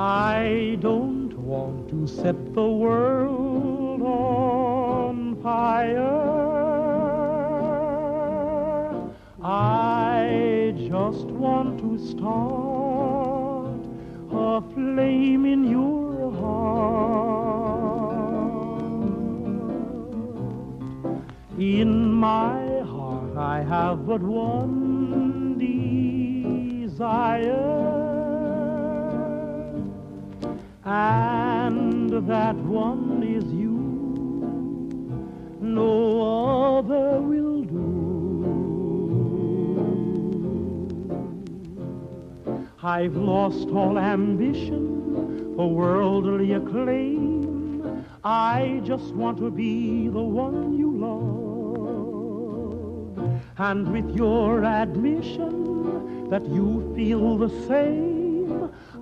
[0.00, 6.14] I don't want to set the world on fire.
[9.42, 13.80] I just want to start
[14.30, 17.58] a flame in your heart.
[21.58, 25.58] In my heart, I have but one
[26.88, 27.97] desire
[30.88, 33.76] and that one is you.
[35.60, 37.84] No other will do.
[42.82, 48.06] I've lost all ambition for worldly acclaim.
[48.24, 51.68] I just want to be the one you love.
[53.58, 58.27] And with your admission that you feel the same,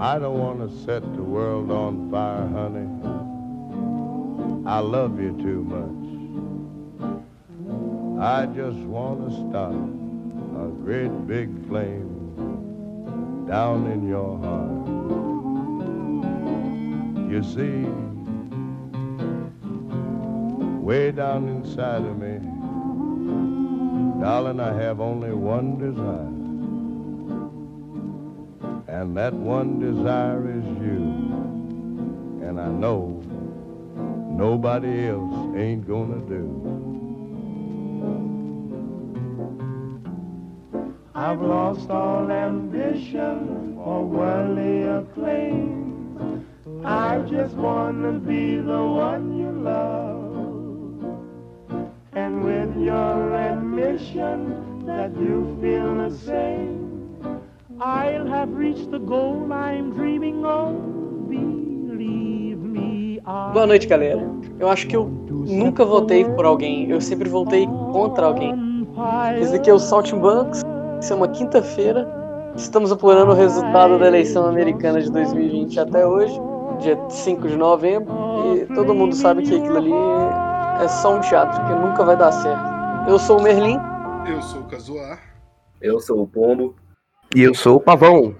[0.00, 2.86] I don't want to set the world on fire, honey.
[4.64, 5.98] I love you too much.
[8.22, 14.86] I just want to start a great big flame down in your heart.
[17.28, 17.88] You see,
[20.80, 22.38] way down inside of me,
[24.20, 26.37] darling, I have only one desire.
[28.98, 31.04] And that one desire is you.
[32.44, 33.22] And I know
[34.36, 36.44] nobody else ain't gonna do.
[41.14, 46.44] I've lost all ambition for worldly acclaim.
[46.84, 50.24] I just wanna be the one you love.
[52.14, 56.87] And with your admission that you feel the same,
[57.80, 60.74] I'll have reached the goal I'm dreaming of.
[61.28, 63.20] Believe me,
[63.52, 64.28] Boa noite, galera.
[64.58, 68.84] Eu acho que eu nunca votei por alguém, eu sempre votei contra alguém.
[69.40, 70.64] Esse aqui é o Saltimbancos,
[71.00, 72.52] isso é uma quinta-feira.
[72.56, 76.36] Estamos apurando o resultado da eleição americana de 2020 até hoje,
[76.80, 78.12] dia 5 de novembro,
[78.56, 79.92] e todo mundo sabe que aquilo ali
[80.82, 82.64] é só um teatro, que nunca vai dar certo.
[83.08, 83.78] Eu sou o Merlin.
[84.26, 85.20] Eu sou o Cazuar.
[85.80, 86.74] Eu sou o Pombo.
[87.36, 88.38] E eu sou o Pavão.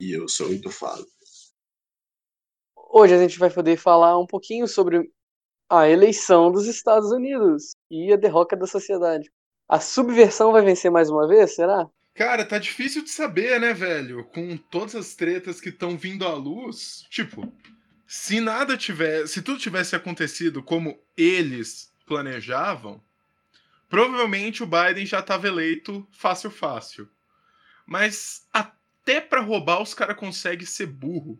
[0.00, 1.06] E eu sou o Itufado.
[2.90, 5.10] Hoje a gente vai poder falar um pouquinho sobre
[5.68, 9.30] a eleição dos Estados Unidos e a derrota da sociedade.
[9.68, 11.86] A subversão vai vencer mais uma vez, será?
[12.14, 14.24] Cara, tá difícil de saber, né, velho?
[14.24, 17.04] Com todas as tretas que estão vindo à luz.
[17.10, 17.46] Tipo,
[18.06, 19.34] se nada tivesse.
[19.34, 23.02] Se tudo tivesse acontecido como eles planejavam,
[23.88, 27.06] provavelmente o Biden já tava eleito fácil, fácil.
[27.86, 31.38] Mas até para roubar os caras conseguem ser burro.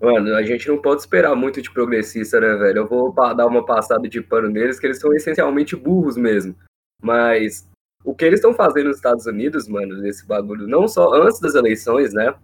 [0.00, 2.78] Mano, a gente não pode esperar muito de progressista, né, velho?
[2.78, 6.54] Eu vou dar uma passada de pano neles, que eles são essencialmente burros mesmo.
[7.02, 7.68] Mas
[8.04, 11.54] o que eles estão fazendo nos Estados Unidos, mano, nesse bagulho, não só antes das
[11.54, 12.34] eleições, né?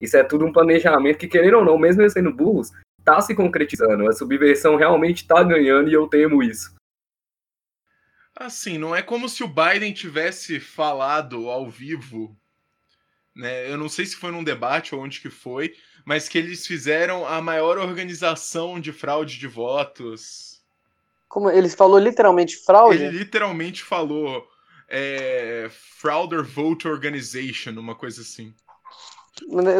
[0.00, 2.70] Isso é tudo um planejamento que, querendo ou não, mesmo eles sendo burros,
[3.04, 4.08] tá se concretizando.
[4.08, 6.74] A subversão realmente tá ganhando e eu temo isso.
[8.40, 12.34] Assim, não é como se o Biden tivesse falado ao vivo,
[13.36, 13.70] né?
[13.70, 15.74] Eu não sei se foi num debate ou onde que foi,
[16.06, 20.62] mas que eles fizeram a maior organização de fraude de votos.
[21.28, 23.02] Como ele falou literalmente fraude?
[23.02, 24.48] Ele literalmente falou
[24.88, 25.68] é,
[25.98, 28.54] Frauder Vote Organization, uma coisa assim.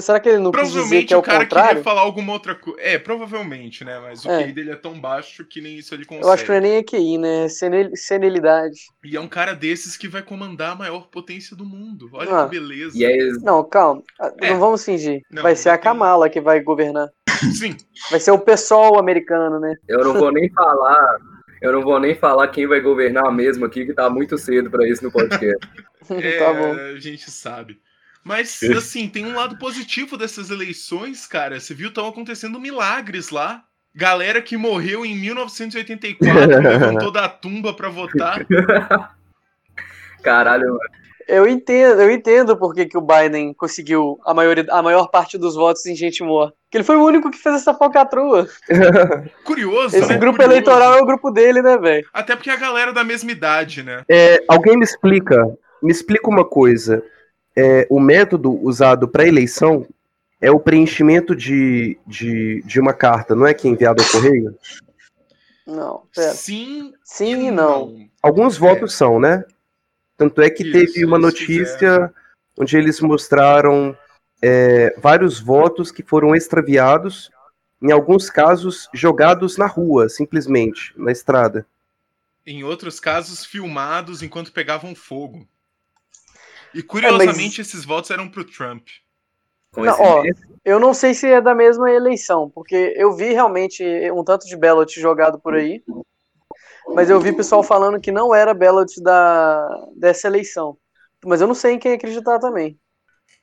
[0.01, 1.69] Será que ele não quis dizer que é o, o cara contrário?
[1.69, 2.81] queria falar alguma outra coisa.
[2.81, 3.99] É, provavelmente, né?
[4.01, 4.45] Mas o É.
[4.45, 6.27] QI dele é tão baixo que nem isso ele consegue.
[6.27, 7.45] Eu acho que não é nem EQI, né?
[7.45, 8.79] É senil- senilidade.
[9.05, 12.09] E é um cara desses que vai comandar a maior potência do mundo.
[12.13, 12.45] Olha Ah.
[12.45, 12.97] que beleza.
[13.07, 14.03] Aí, Não, calma.
[14.41, 14.51] É.
[14.51, 15.23] Não vamos fingir.
[15.31, 17.09] Não, vai ser a tem- Kamala que vai governar.
[17.55, 17.77] Sim,
[18.11, 19.75] Vai ser o pessoal americano, né?
[19.89, 21.17] eu não vou nem falar.
[21.63, 24.89] Eu não vou nem falar quem vai governar mesmo aqui, que tá muito cedo pra
[24.89, 25.59] isso no podcast.
[26.11, 26.73] é, tá bom.
[26.73, 27.79] a gente sabe.
[28.25, 31.59] Mas, assim, tem um lado positivo dessas eleições, cara.
[31.59, 33.65] Você viu, estão acontecendo milagres lá.
[33.95, 38.47] Galera que morreu em 1984 levantou da tumba pra votar.
[40.23, 41.01] Caralho, mano.
[41.31, 45.39] Eu entendo, eu entendo por que, que o Biden conseguiu a, maioria, a maior parte
[45.39, 46.57] dos votos em gente morta.
[46.69, 48.49] Que ele foi o único que fez essa falcatrua.
[49.45, 50.19] Curioso, Esse né?
[50.19, 50.53] grupo Curioso.
[50.53, 52.05] eleitoral é o grupo dele, né, velho?
[52.13, 54.03] Até porque a galera é da mesma idade, né?
[54.11, 55.47] É, alguém me explica,
[55.81, 57.01] me explica uma coisa.
[57.57, 59.87] É, o método usado para eleição
[60.41, 64.57] é o preenchimento de, de, de uma carta, não é que é enviado ao correio?
[65.67, 66.33] Não, pera.
[66.33, 68.09] Sim, Sim e não.
[68.23, 69.45] Alguns votos são, né?
[70.17, 72.15] Tanto é que Isso, teve uma notícia fizeram.
[72.59, 73.97] onde eles mostraram
[74.43, 77.31] é, vários votos que foram extraviados,
[77.83, 81.67] em alguns casos jogados na rua, simplesmente, na estrada.
[82.47, 85.47] Em outros casos, filmados enquanto pegavam fogo.
[86.75, 88.89] E curiosamente, esses votos eram pro Trump.
[89.77, 90.25] Não, ó,
[90.65, 94.57] eu não sei se é da mesma eleição, porque eu vi realmente um tanto de
[94.57, 95.83] ballot jogado por aí,
[96.95, 100.77] mas eu vi pessoal falando que não era ballot da, dessa eleição.
[101.25, 102.79] Mas eu não sei em quem acreditar também.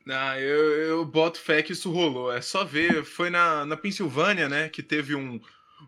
[0.10, 2.32] Ah, eu, eu boto fé que isso rolou.
[2.32, 3.04] É só ver.
[3.04, 4.70] Foi na, na Pensilvânia, né?
[4.70, 5.40] Que teve um,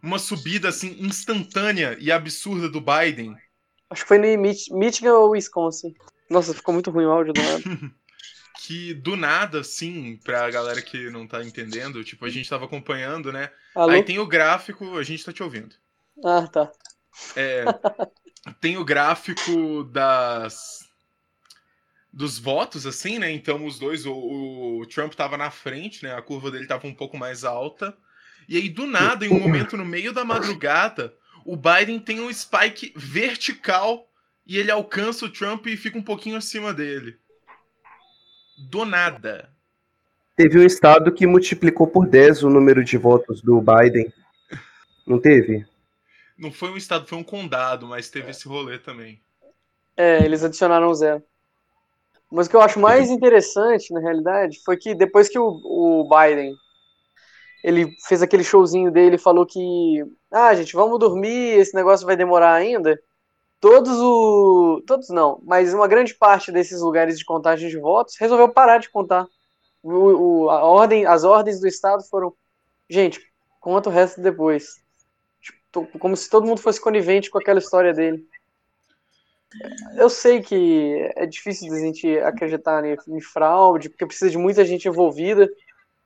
[0.03, 3.35] uma subida assim instantânea e absurda do Biden.
[3.89, 5.95] Acho que foi no Mich- Michigan ou Wisconsin.
[6.29, 7.63] Nossa, ficou muito ruim o áudio do lado.
[8.61, 13.31] Que do nada, assim, pra galera que não tá entendendo, tipo, a gente tava acompanhando,
[13.31, 13.49] né?
[13.73, 13.93] Alô?
[13.93, 15.73] Aí tem o gráfico, a gente tá te ouvindo.
[16.23, 16.69] Ah, tá.
[17.37, 17.63] É,
[18.59, 20.87] tem o gráfico das
[22.11, 23.31] dos votos, assim, né?
[23.31, 26.13] Então os dois, o, o Trump tava na frente, né?
[26.13, 27.95] A curva dele tava um pouco mais alta.
[28.47, 31.13] E aí, do nada, em um momento no meio da madrugada,
[31.45, 34.08] o Biden tem um spike vertical
[34.49, 37.15] e ele alcança o Trump e fica um pouquinho acima dele.
[38.57, 39.47] Do nada.
[40.35, 44.11] Teve um estado que multiplicou por 10 o número de votos do Biden.
[45.05, 45.67] Não teve?
[46.35, 49.21] Não foi um estado, foi um condado, mas teve esse rolê também.
[49.95, 51.21] É, eles adicionaram zero.
[52.31, 56.09] Mas o que eu acho mais interessante, na realidade, foi que depois que o, o
[56.09, 56.55] Biden
[57.63, 62.15] ele fez aquele showzinho dele e falou que ah, gente, vamos dormir, esse negócio vai
[62.15, 62.99] demorar ainda.
[63.59, 64.81] Todos o.
[64.87, 68.89] Todos não, mas uma grande parte desses lugares de contagem de votos resolveu parar de
[68.89, 69.27] contar.
[69.83, 72.33] O, o- a ordem, as ordens do Estado foram.
[72.89, 73.19] Gente,
[73.59, 74.81] conta o resto depois.
[75.41, 78.25] Tipo, como se todo mundo fosse conivente com aquela história dele.
[79.97, 84.63] Eu sei que é difícil de a gente acreditar em, fraude, porque precisa de muita
[84.63, 85.49] gente envolvida,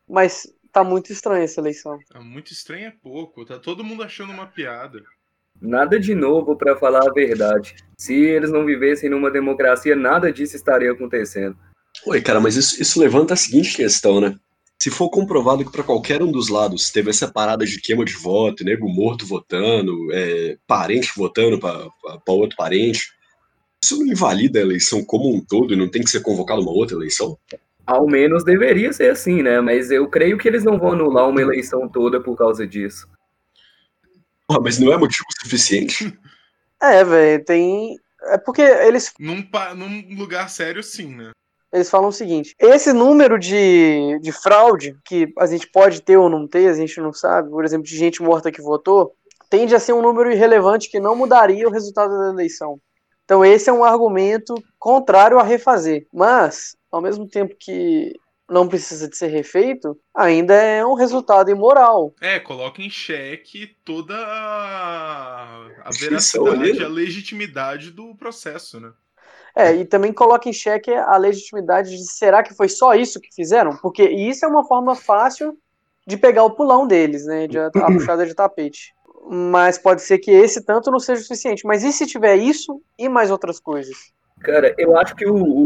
[0.07, 1.99] mas tá muito estranha essa eleição.
[2.15, 5.03] É muito estranho é pouco, tá todo mundo achando uma piada.
[5.63, 7.73] Nada de novo para falar a verdade.
[7.97, 11.55] Se eles não vivessem numa democracia, nada disso estaria acontecendo.
[12.05, 14.35] Oi, cara, mas isso, isso levanta a seguinte questão, né?
[14.77, 18.13] Se for comprovado que para qualquer um dos lados teve essa parada de queima de
[18.13, 21.87] voto, nego morto votando, é, parente votando para
[22.27, 23.07] outro parente,
[23.81, 26.73] isso não invalida a eleição como um todo e não tem que ser convocada uma
[26.73, 27.37] outra eleição?
[27.85, 29.61] Ao menos deveria ser assim, né?
[29.61, 33.07] Mas eu creio que eles não vão anular uma eleição toda por causa disso.
[34.53, 36.17] Pô, mas não é motivo suficiente?
[36.81, 37.97] É, velho, tem.
[38.23, 41.31] É porque eles, Num, pa- num lugar sério, sim, né?
[41.71, 46.27] eles falam o seguinte: esse número de, de fraude, que a gente pode ter ou
[46.29, 49.13] não ter, a gente não sabe, por exemplo, de gente morta que votou,
[49.49, 52.77] tende a ser um número irrelevante que não mudaria o resultado da eleição.
[53.23, 56.05] Então, esse é um argumento contrário a refazer.
[56.13, 58.11] Mas, ao mesmo tempo que
[58.53, 62.13] não precisa de ser refeito, ainda é um resultado imoral.
[62.21, 68.91] É, coloca em xeque toda a, a veracidade, a legitimidade do processo, né?
[69.55, 73.33] É, e também coloca em xeque a legitimidade de será que foi só isso que
[73.35, 73.75] fizeram?
[73.77, 75.57] Porque isso é uma forma fácil
[76.07, 77.47] de pegar o pulão deles, né?
[77.47, 78.93] De a, a puxada de tapete.
[79.29, 81.65] Mas pode ser que esse tanto não seja o suficiente.
[81.65, 83.95] Mas e se tiver isso e mais outras coisas?
[84.41, 85.65] Cara, eu acho que o, o,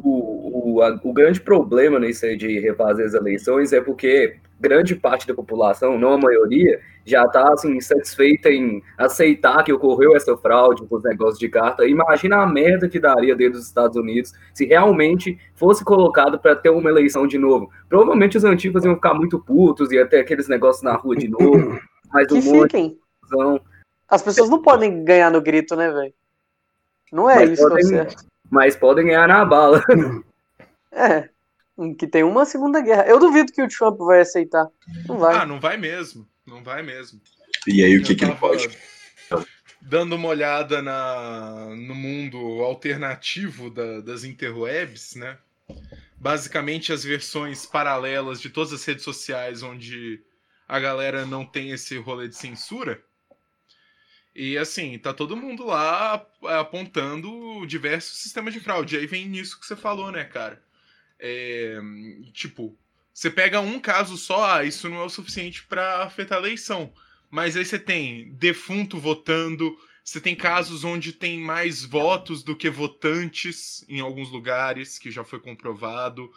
[0.78, 5.28] o, a- o grande problema nisso aí de refazer as eleições é porque grande parte
[5.28, 10.84] da população, não a maioria, já está assim, satisfeita em aceitar que ocorreu essa fraude
[10.88, 11.86] com os negócios de carta.
[11.88, 16.70] Imagina a merda que daria dentro dos Estados Unidos se realmente fosse colocado para ter
[16.72, 17.70] uma eleição de novo.
[17.88, 21.80] Provavelmente os antigos iam ficar muito putos, ia ter aqueles negócios na rua de novo,
[22.12, 22.98] mais Que um fiquem.
[24.10, 26.14] As pessoas não podem ganhar no grito, né, velho?
[27.12, 28.08] Não é Mas isso podem-
[28.50, 29.84] mas podem ganhar na bala.
[30.98, 31.30] É.
[31.98, 33.06] Que tem uma segunda guerra.
[33.08, 34.68] Eu duvido que o Trump vai aceitar.
[35.08, 35.36] Não vai.
[35.36, 36.28] Ah, não vai mesmo.
[36.46, 37.22] Não vai mesmo.
[37.68, 38.68] E aí, o que, que ele tava pode?
[39.80, 45.38] Dando uma olhada na, no mundo alternativo da- das interwebs, né?
[46.18, 50.20] Basicamente as versões paralelas de todas as redes sociais onde
[50.68, 53.02] a galera não tem esse rolê de censura.
[54.36, 58.96] E assim, tá todo mundo lá apontando diversos sistemas de fraude.
[58.96, 60.62] E aí vem nisso que você falou, né, cara?
[61.20, 61.80] É,
[62.34, 62.78] tipo,
[63.14, 66.94] você pega um caso só, ah, isso não é o suficiente para afetar a eleição.
[67.30, 72.70] Mas aí você tem defunto votando, você tem casos onde tem mais votos do que
[72.70, 76.32] votantes em alguns lugares, que já foi comprovado.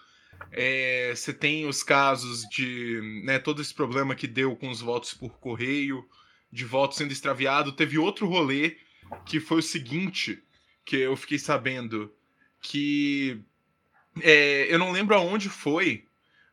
[0.51, 5.15] É, você tem os casos de né, todo esse problema que deu com os votos
[5.15, 6.05] por correio,
[6.51, 7.73] de votos sendo extraviado.
[7.73, 8.77] Teve outro rolê
[9.27, 10.43] que foi o seguinte,
[10.85, 12.13] que eu fiquei sabendo,
[12.61, 13.41] que
[14.23, 16.05] é, eu não lembro aonde foi,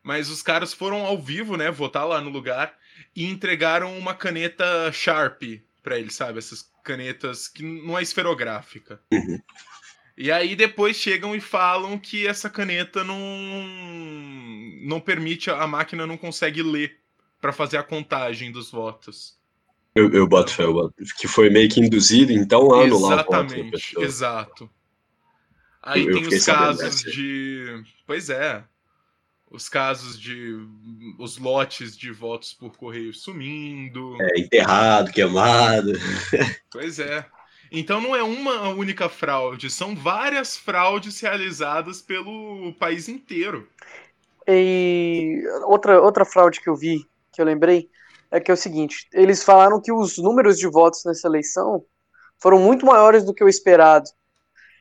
[0.02, 2.74] mas os caras foram ao vivo, né, votar lá no lugar
[3.14, 5.42] e entregaram uma caneta Sharp
[5.82, 6.38] para ele, sabe?
[6.38, 9.00] Essas canetas que não é esferográfica.
[9.12, 9.40] Uhum.
[10.16, 13.18] E aí depois chegam e falam que essa caneta não
[14.82, 16.98] não permite a máquina não consegue ler
[17.40, 19.38] para fazer a contagem dos votos.
[19.94, 23.94] Eu, eu boto fé, eu boto, que foi meio que induzido, então a anular Exatamente,
[24.00, 24.70] exato.
[25.82, 27.82] Aí eu, tem eu os casos de.
[28.06, 28.64] Pois é.
[29.50, 30.56] Os casos de.
[31.18, 34.16] Os lotes de votos por correio sumindo.
[34.20, 35.92] É, enterrado, queimado.
[36.70, 37.24] Pois é.
[37.70, 43.68] Então não é uma única fraude, são várias fraudes realizadas pelo país inteiro.
[44.46, 47.90] E outra, outra fraude que eu vi, que eu lembrei,
[48.30, 51.84] é que é o seguinte: eles falaram que os números de votos nessa eleição
[52.38, 54.08] foram muito maiores do que o esperado.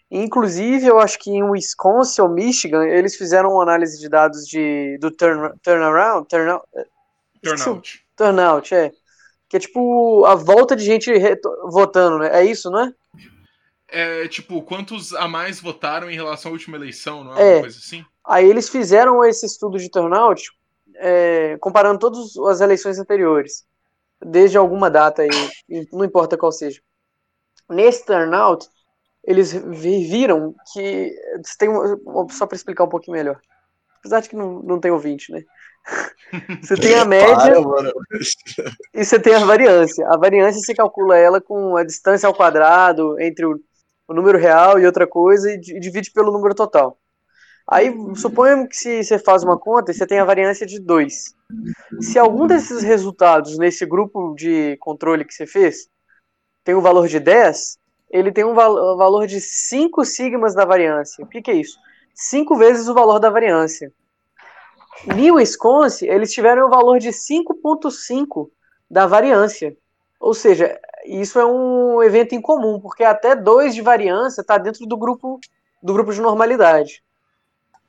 [0.10, 4.98] Inclusive, eu acho que em Wisconsin ou Michigan, eles fizeram uma análise de dados de,
[5.00, 6.66] do turn, turnaround, turnout,
[7.44, 8.06] turnout.
[8.16, 8.92] Turnout, é.
[9.50, 11.12] Que é tipo a volta de gente
[11.70, 12.30] votando, né?
[12.32, 12.94] É isso, não é?
[13.90, 17.60] É tipo, quantos a mais votaram em relação à última eleição, não é, é.
[17.62, 18.06] coisa assim?
[18.26, 20.52] Aí eles fizeram esse estudo de turnout
[20.98, 23.66] é, comparando todas as eleições anteriores,
[24.24, 25.30] desde alguma data aí,
[25.92, 26.82] não importa qual seja.
[27.70, 28.68] Nesse turnout,
[29.28, 31.14] eles viram que
[31.60, 31.70] tem
[32.30, 33.38] só para explicar um pouquinho melhor.
[34.00, 35.44] Apesar de que não, não tem ouvinte, né?
[36.64, 37.92] Você tem a média Para,
[38.94, 40.06] e você tem a variância.
[40.10, 43.58] A variância você calcula ela com a distância ao quadrado entre o,
[44.06, 47.00] o número real e outra coisa e divide pelo número total.
[47.70, 51.14] Aí, suponhamos que se você faz uma conta, você tem a variância de 2.
[52.02, 55.88] Se algum desses resultados nesse grupo de controle que você fez
[56.66, 57.78] tem um valor de 10,
[58.10, 61.24] ele tem um val valor de 5 sigmas da variância.
[61.24, 61.78] O que, que é isso?
[62.14, 63.92] 5 vezes o valor da variância.
[65.06, 68.50] Em Wisconsin, eles tiveram o valor de 5.5
[68.90, 69.78] da variância.
[70.20, 74.98] Ou seja, isso é um evento incomum, porque até 2 de variância está dentro do
[74.98, 75.40] grupo,
[75.84, 77.04] do grupo de normalidade.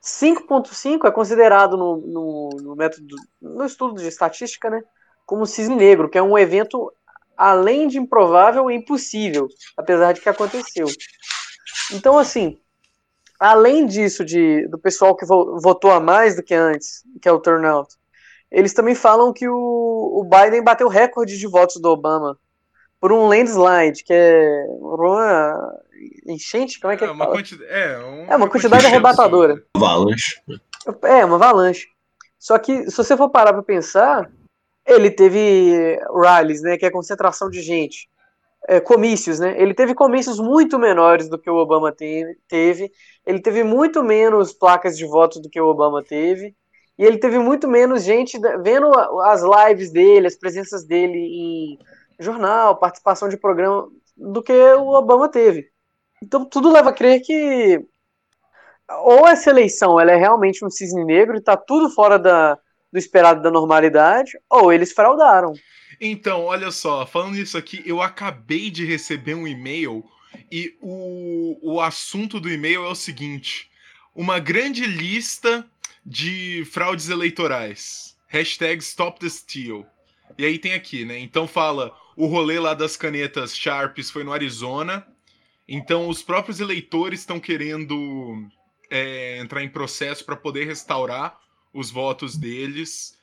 [0.03, 4.83] 5.5 é considerado no, no, no, método, no estudo de estatística, né,
[5.27, 6.93] como cisne negro, que é um evento
[7.39, 10.87] além de improvável, é impossível, apesar de que aconteceu.
[11.93, 12.59] Então, assim,
[13.39, 17.39] além disso, de, do pessoal que votou a mais do que antes, que é o
[17.39, 17.95] turnout,
[18.51, 22.37] eles também falam que o, o Biden bateu recorde de votos do Obama
[23.01, 25.79] por um landslide, que é uma
[26.27, 27.07] enchente, como é que é?
[27.07, 29.63] é uma quantidade, é, uma, é uma quantidade arrebatadora.
[29.75, 30.43] Avalanche.
[31.05, 31.87] É, uma avalanche.
[32.39, 34.29] Só que, se você for parar para pensar,
[34.89, 38.09] ele teve rallies, né, que é concentração de gente,
[38.67, 39.55] é, comícios, né?
[39.61, 42.91] Ele teve comícios muito menores do que o Obama teve,
[43.25, 46.55] ele teve muito menos placas de voto do que o Obama teve,
[46.99, 48.91] e ele teve muito menos gente vendo
[49.25, 51.79] as lives dele, as presenças dele em
[52.19, 55.69] jornal, participação de programa, do que o Obama teve.
[56.23, 57.81] Então tudo leva a crer que
[59.05, 62.59] ou essa eleição ela é realmente um cisne negro e está tudo fora da,
[62.93, 65.53] do esperado da normalidade, ou eles fraudaram.
[66.01, 70.05] Então, olha só, falando isso aqui, eu acabei de receber um e-mail
[70.51, 73.71] e o, o assunto do e-mail é o seguinte:
[74.15, 75.67] uma grande lista
[76.05, 78.17] de fraudes eleitorais.
[78.29, 79.87] Hashtag Stop the Steal.
[80.37, 81.19] E aí tem aqui, né?
[81.19, 85.07] Então fala, o rolê lá das canetas Sharps foi no Arizona.
[85.67, 88.47] Então os próprios eleitores estão querendo
[88.91, 91.39] é, entrar em processo para poder restaurar
[91.73, 93.17] os votos deles.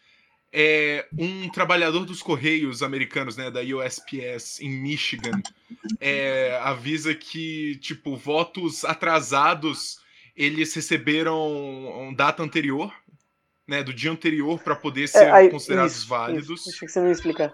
[0.52, 5.42] É, um trabalhador dos Correios americanos, né, da USPS em Michigan,
[6.00, 10.00] é, avisa que, tipo, votos atrasados
[10.36, 12.94] eles receberam data anterior,
[13.68, 16.62] né, do dia anterior para poder é, ser aí, considerados isso, válidos.
[16.62, 17.54] Isso, acho que você não ia explicar.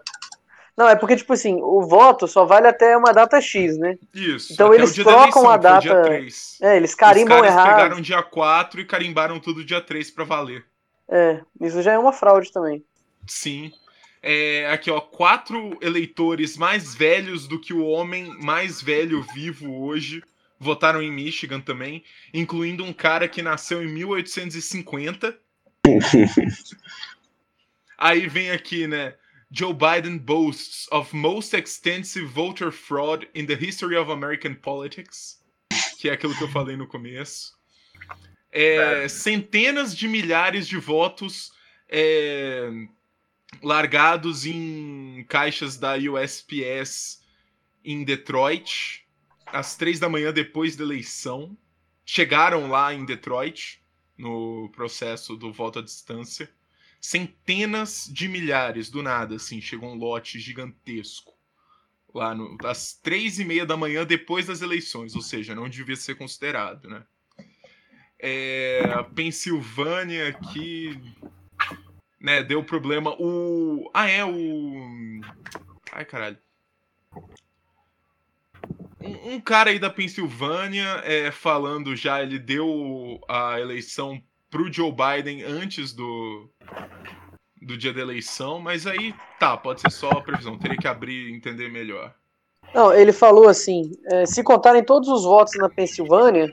[0.75, 3.97] Não, é porque, tipo assim, o voto só vale até uma data X, né?
[4.13, 4.53] Isso.
[4.53, 6.09] Então eles trocam a data.
[6.61, 7.67] É, eles carimbam Os errado.
[7.67, 10.65] Eles pegaram dia 4 e carimbaram tudo dia 3 para valer.
[11.11, 12.83] É, isso já é uma fraude também.
[13.27, 13.73] Sim.
[14.23, 20.23] É, aqui, ó, quatro eleitores mais velhos do que o homem mais velho vivo hoje
[20.59, 25.37] votaram em Michigan também, incluindo um cara que nasceu em 1850.
[27.97, 29.15] Aí vem aqui, né?
[29.51, 35.43] Joe Biden boasts of most extensive voter fraud in the history of American politics,
[35.99, 37.59] que é aquilo que eu falei no começo.
[38.51, 41.51] É, centenas de milhares de votos
[41.87, 42.69] é,
[43.61, 47.21] largados em caixas da USPS
[47.83, 49.05] em Detroit,
[49.45, 51.57] às três da manhã depois da eleição.
[52.05, 53.81] Chegaram lá em Detroit,
[54.17, 56.49] no processo do voto à distância.
[56.99, 61.33] Centenas de milhares, do nada, assim, chegou um lote gigantesco.
[62.13, 65.95] Lá no, às três e meia da manhã depois das eleições, ou seja, não devia
[65.95, 67.03] ser considerado, né?
[68.23, 71.01] É, Pensilvânia aqui
[72.21, 73.15] né, deu problema.
[73.19, 73.89] O.
[73.93, 75.21] Ah, é, o.
[75.91, 76.37] Ai, caralho.
[79.01, 84.91] Um, um cara aí da Pensilvânia é, falando já, ele deu a eleição pro Joe
[84.91, 86.47] Biden antes do,
[87.59, 91.29] do dia da eleição, mas aí tá, pode ser só a previsão, teria que abrir
[91.29, 92.13] e entender melhor.
[92.73, 96.51] Não, ele falou assim: é, se contarem todos os votos na Pensilvânia,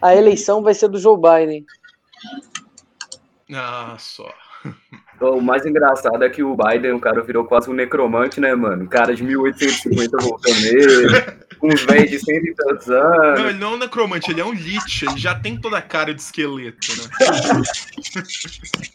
[0.00, 1.64] a eleição vai ser do Joe Biden.
[3.52, 4.32] Ah, só.
[5.20, 8.88] O mais engraçado é que o Biden, o cara virou quase um necromante, né, mano?
[8.88, 11.06] Cara de 1850 voltando nele,
[11.62, 13.40] uns velhos de cento e tantos anos.
[13.40, 15.82] Não, ele não é um necromante, ele é um lich, ele já tem toda a
[15.82, 17.04] cara de esqueleto, né?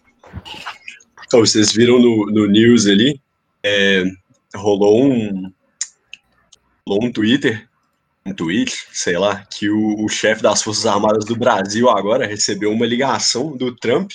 [1.26, 3.22] Então, vocês viram no, no news ali,
[3.64, 4.04] é,
[4.56, 5.54] rolou um
[6.88, 7.69] rolou um Twitter,
[8.30, 12.72] um tweet, sei lá, que o, o chefe das Forças Armadas do Brasil agora recebeu
[12.72, 14.12] uma ligação do Trump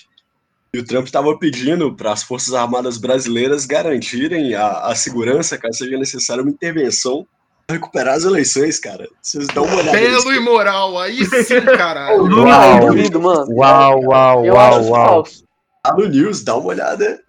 [0.73, 5.79] e o Trump estava pedindo para as Forças Armadas brasileiras garantirem a, a segurança, caso
[5.79, 7.25] seja necessária uma intervenção
[7.65, 9.09] para recuperar as eleições, cara.
[9.23, 9.93] Vocês dão uma olhada.
[9.93, 12.25] Belo e moral, aí sim, caralho.
[12.25, 12.81] Uau.
[12.89, 13.47] Duvido, mano.
[13.53, 15.25] Uau, uau, Eu uau, uau.
[15.83, 17.23] Tá no news, dá uma olhada.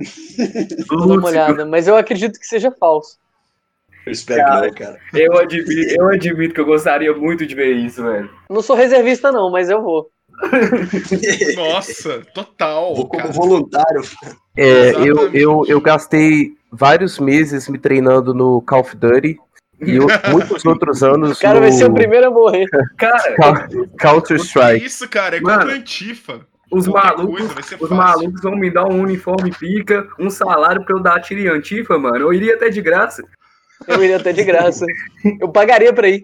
[0.90, 3.18] Vou dar uma olhada, mas eu acredito que seja falso.
[4.06, 5.00] Eu espero que não, cara.
[5.14, 8.30] Eu admito, eu admito que eu gostaria muito de ver isso, velho.
[8.50, 10.10] Não sou reservista, não, mas eu vou.
[11.56, 12.96] Nossa, total.
[12.96, 13.34] Vou como cara.
[13.34, 14.02] voluntário.
[14.58, 19.38] É, eu, eu, eu gastei vários meses me treinando no Call of Duty
[19.82, 22.66] e eu- muitos outros anos O cara vai ser o no primeiro a morrer.
[22.98, 23.68] Cara,
[24.00, 24.86] Counter Que Strike.
[24.86, 25.38] isso, cara?
[25.38, 26.42] É contra a Antifa.
[26.72, 31.02] os malucos, coisa os malucos vão me dar um uniforme pica, um salário pra eu
[31.02, 32.18] dar tiro em antifa, mano.
[32.18, 33.24] Eu iria até de graça.
[33.88, 34.86] Eu iria até de graça.
[35.40, 36.24] Eu pagaria pra ir.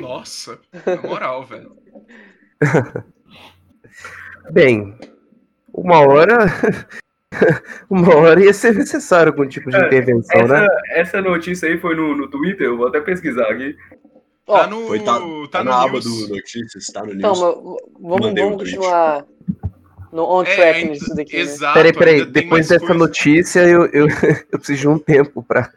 [0.00, 1.76] Nossa, na moral, velho.
[4.52, 4.96] Bem,
[5.72, 6.38] uma hora.
[7.88, 10.66] uma hora ia ser necessário algum tipo de É, intervenção, Essa, né?
[10.90, 13.76] essa notícia aí foi no, no Twitter, eu vou até pesquisar aqui.
[14.46, 15.20] Ó, Tá no, Foi, tá, tá
[15.50, 17.38] tá no na aba do notícias, tá no então, news.
[18.00, 18.76] vamos, Mandei um vamos tweet.
[18.76, 19.24] continuar
[20.12, 21.34] no on É, track ainda- nisso daqui.
[21.36, 21.40] Né?
[21.42, 21.74] Exato.
[21.74, 22.94] Peraí, peraí, depois dessa coisa.
[22.98, 24.08] notícia eu, eu,
[24.50, 25.70] eu preciso de um tempo pra,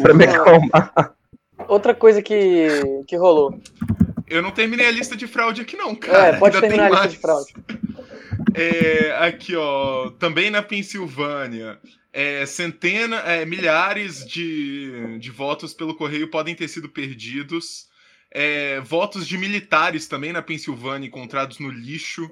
[0.00, 1.14] pra me acalmar.
[1.68, 2.68] Outra coisa que,
[3.06, 3.60] que rolou.
[4.28, 6.36] Eu não terminei a lista de fraude aqui, não, cara.
[6.36, 7.12] é, pode Ainda terminar a lista mais.
[7.12, 7.54] de fraude.
[8.54, 10.10] É, aqui, ó.
[10.10, 11.78] Também na Pensilvânia.
[12.12, 17.88] É, centena, é, milhares de, de votos pelo correio podem ter sido perdidos.
[18.30, 22.30] É, votos de militares também na Pensilvânia encontrados no lixo.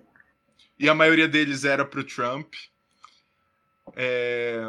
[0.78, 2.54] E a maioria deles era pro Trump.
[3.96, 4.62] É,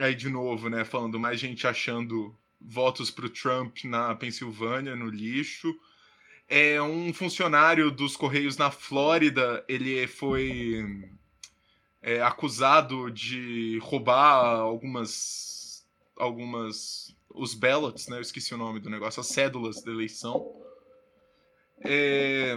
[0.00, 0.84] aí, de novo, né?
[0.84, 5.74] Falando mais gente achando votos pro Trump na Pensilvânia, no lixo.
[6.48, 11.08] É um funcionário dos Correios na Flórida, ele foi
[12.02, 18.18] é, acusado de roubar algumas algumas os ballots, né?
[18.18, 20.54] Eu esqueci o nome do negócio, as cédulas da eleição.
[21.80, 22.54] É,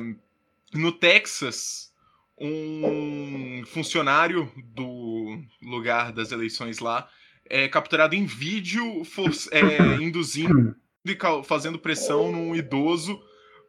[0.73, 1.93] no Texas,
[2.39, 7.09] um funcionário do lugar das eleições lá
[7.45, 9.03] é capturado em vídeo,
[9.51, 13.21] é, induzindo e fazendo pressão num idoso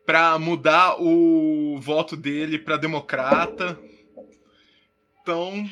[0.04, 3.78] para mudar o voto dele para democrata.
[5.20, 5.68] Então,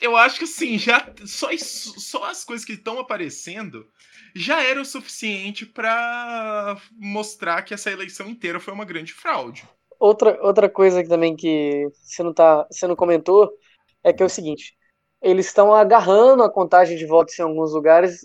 [0.00, 3.88] eu acho que assim, já só, só as coisas que estão aparecendo
[4.34, 9.64] já era o suficiente para mostrar que essa eleição inteira foi uma grande fraude.
[10.02, 13.52] Outra, outra coisa que também que você não, tá, você não comentou
[14.02, 14.74] é que é o seguinte:
[15.22, 18.20] eles estão agarrando a contagem de votos em alguns lugares,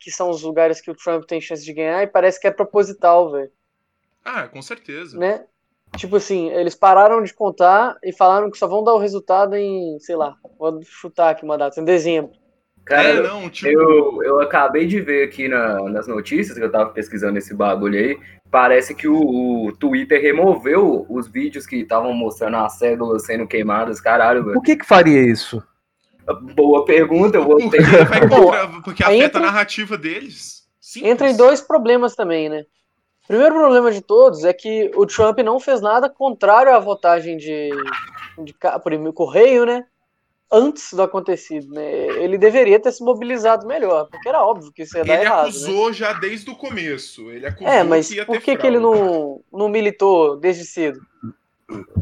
[0.00, 2.50] que são os lugares que o Trump tem chance de ganhar, e parece que é
[2.50, 3.50] proposital, velho.
[4.24, 5.18] Ah, com certeza.
[5.18, 5.44] Né?
[5.98, 9.98] Tipo assim, eles pararam de contar e falaram que só vão dar o resultado em,
[10.00, 12.32] sei lá, vou chutar aqui uma data, em dezembro.
[12.86, 13.68] Cara, é, não, tipo.
[13.68, 17.98] eu, eu acabei de ver aqui na- nas notícias que eu tava pesquisando esse bagulho
[17.98, 18.18] aí.
[18.50, 24.00] Parece que o, o Twitter removeu os vídeos que estavam mostrando as cédulas sendo queimadas.
[24.00, 24.54] Caralho, velho.
[24.54, 25.62] Por que que faria isso?
[26.54, 27.86] Boa pergunta, eu vou Porque ter.
[28.82, 30.66] Porque afeta entra- a narrativa deles.
[30.80, 31.12] Simples.
[31.12, 32.64] Entra em dois problemas também, né?
[33.24, 37.36] O primeiro problema de todos é que o Trump não fez nada contrário à votagem
[37.36, 37.68] de,
[38.42, 39.84] de por e-mail- correio, né?
[40.50, 41.92] Antes do acontecido, né?
[42.22, 45.42] Ele deveria ter se mobilizado melhor, porque era óbvio que isso ia dar Ele errado.
[45.42, 45.48] né?
[45.50, 47.30] acusou já desde o começo.
[47.30, 50.64] Ele acusou É, mas que ia por ter que, que ele não, não militou desde
[50.64, 50.98] cedo?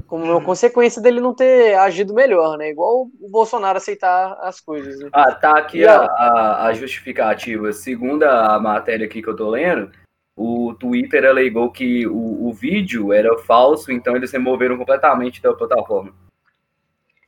[0.07, 2.71] Como uma consequência dele não ter agido melhor, né?
[2.71, 5.01] Igual o Bolsonaro aceitar as coisas.
[5.01, 5.09] Né?
[5.13, 7.73] Ah, tá aqui a, a- a, a justificativa.
[7.73, 9.91] Segundo a matéria aqui que eu tô lendo,
[10.39, 16.15] o Twitter alegou que o, o vídeo era falso, então eles removeram completamente da plataforma.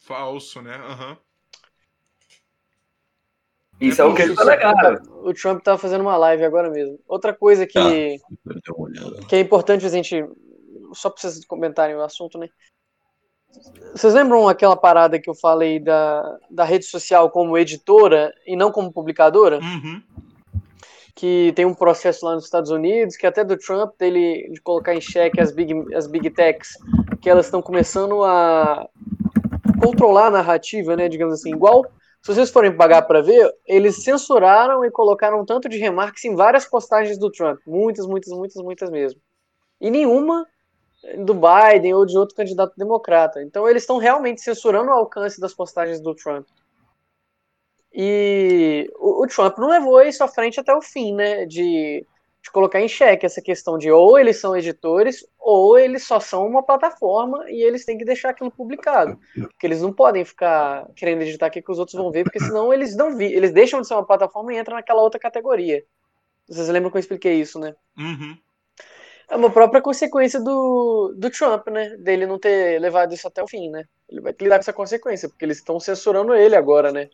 [0.09, 0.75] Falso, né?
[0.75, 1.19] Aham.
[3.79, 5.01] Isso é, o que eles alegaram.
[5.23, 6.99] O Trump tá fazendo uma live agora mesmo.
[7.07, 9.27] Outra coisa que, Tá.
[9.29, 10.25] Que é importante a gente.
[10.95, 12.49] Só pra vocês comentarem o assunto, né?
[13.93, 18.73] Vocês lembram aquela parada que eu falei da, da rede social como editora e não
[18.73, 19.59] como publicadora?
[19.59, 20.03] Uhum.
[21.15, 24.95] que tem um processo lá nos Estados Unidos, que até do Trump, dele de colocar
[24.95, 26.79] em xeque as big, as big techs,
[27.21, 28.89] que elas estão começando a
[29.81, 31.85] controlar a narrativa, né, digamos assim, igual,
[32.23, 36.65] se vocês forem pagar para ver, eles censuraram e colocaram tanto de remarques em várias
[36.65, 39.21] postagens do Trump, muitas, muitas, muitas, muitas mesmo.
[39.81, 40.47] E nenhuma
[41.25, 43.43] do Biden ou de outro candidato democrata.
[43.43, 46.47] Então eles estão realmente censurando o alcance das postagens do Trump.
[47.93, 51.47] E o, o Trump não levou isso à frente até o fim, né?
[51.47, 52.05] De,
[52.49, 56.47] de colocar em xeque essa questão de ou eles são editores ou eles só são
[56.47, 59.19] uma plataforma e eles têm que deixar aquilo publicado.
[59.35, 62.73] Porque eles não podem ficar querendo editar aqui que os outros vão ver, porque senão
[62.73, 65.85] eles não vi, eles deixam de ser uma plataforma e entram naquela outra categoria.
[66.49, 67.75] Vocês lembram que eu expliquei isso, né?
[67.99, 68.37] Uhum.
[69.31, 71.97] É uma própria consequência do, do Trump, né?
[71.99, 73.85] Dele não ter levado isso até o fim, né?
[74.09, 77.11] Ele vai ter que lidar com essa consequência, porque eles estão censurando ele agora, né?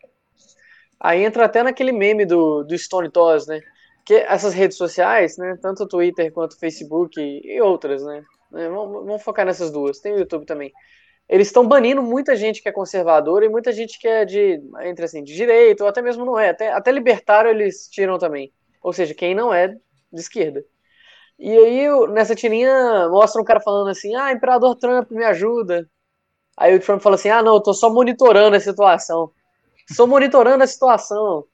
[1.01, 3.61] Aí entra até naquele meme do, do Stone Toss, né?
[4.05, 5.57] Que essas redes sociais, né?
[5.61, 8.23] Tanto o Twitter quanto o Facebook e outras, né?
[8.51, 9.99] né, Vamos, vamos focar nessas duas.
[9.99, 10.73] Tem o YouTube também.
[11.29, 15.07] Eles estão banindo muita gente que é conservadora e muita gente que é de, entre
[15.07, 16.51] assim, de direita, ou até mesmo não é.
[16.51, 18.53] Até, até libertário eles tiram também.
[18.83, 20.63] Ou seja, quem não é de esquerda.
[21.39, 25.89] E aí, nessa tirinha, mostra um cara falando assim: Ah, Imperador Trump, me ajuda.
[26.57, 29.33] Aí o Trump fala assim: Ah, não, eu tô só monitorando a situação.
[29.89, 31.45] Estou monitorando a situação.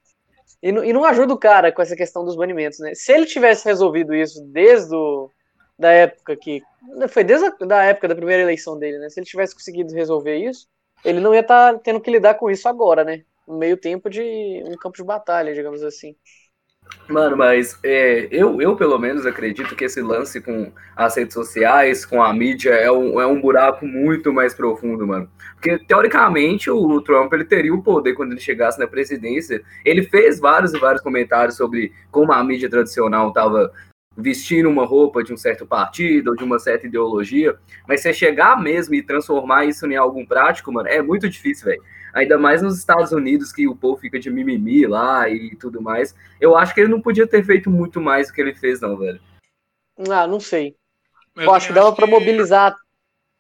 [0.62, 2.94] E, não- e não ajuda o cara com essa questão dos banimentos, né?
[2.94, 5.30] Se ele tivesse resolvido isso desde o,
[5.78, 6.62] da época que.
[7.08, 9.08] Foi desde a da época da primeira eleição dele, né?
[9.08, 10.68] Se ele tivesse conseguido resolver isso,
[11.04, 13.24] ele não ia estar tendo que lidar com isso agora, né?
[13.46, 14.22] No meio tempo de
[14.66, 16.14] um campo de batalha, digamos assim.
[17.08, 22.06] Mano, mas é, eu, eu pelo menos acredito que esse lance com as redes sociais,
[22.06, 25.28] com a mídia, é um, é um buraco muito mais profundo, mano.
[25.54, 29.60] Porque, teoricamente, o Trump ele teria o poder quando ele chegasse na presidência.
[29.84, 33.72] Ele fez vários e vários comentários sobre como a mídia tradicional estava
[34.16, 37.56] vestindo uma roupa de um certo partido ou de uma certa ideologia.
[37.88, 41.82] Mas você chegar mesmo e transformar isso em algo prático, mano, é muito difícil, velho.
[42.14, 46.14] Ainda mais nos Estados Unidos, que o povo fica de mimimi lá e tudo mais.
[46.40, 48.96] Eu acho que ele não podia ter feito muito mais do que ele fez, não,
[48.96, 49.20] velho.
[50.10, 50.74] Ah, não sei.
[51.36, 52.76] Eu Eu acho que dava para que- mobilizar,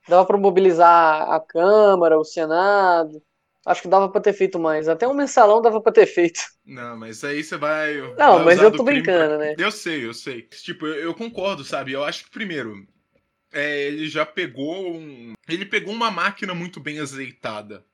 [0.08, 3.22] dava para mobilizar a Câmara, o Senado.
[3.66, 4.88] Acho que dava para ter feito mais.
[4.88, 6.40] Até um mensalão dava para ter feito.
[6.64, 7.94] Não, mas aí você vai.
[8.16, 9.54] Não, vai mas eu tô brincando, pra- né?
[9.58, 10.42] Eu sei, eu sei.
[10.42, 11.92] Tipo, eu, eu concordo, sabe?
[11.92, 12.86] Eu acho que, primeiro,
[13.52, 15.34] é, ele já pegou um.
[15.48, 17.84] Ele pegou uma máquina muito bem azeitada.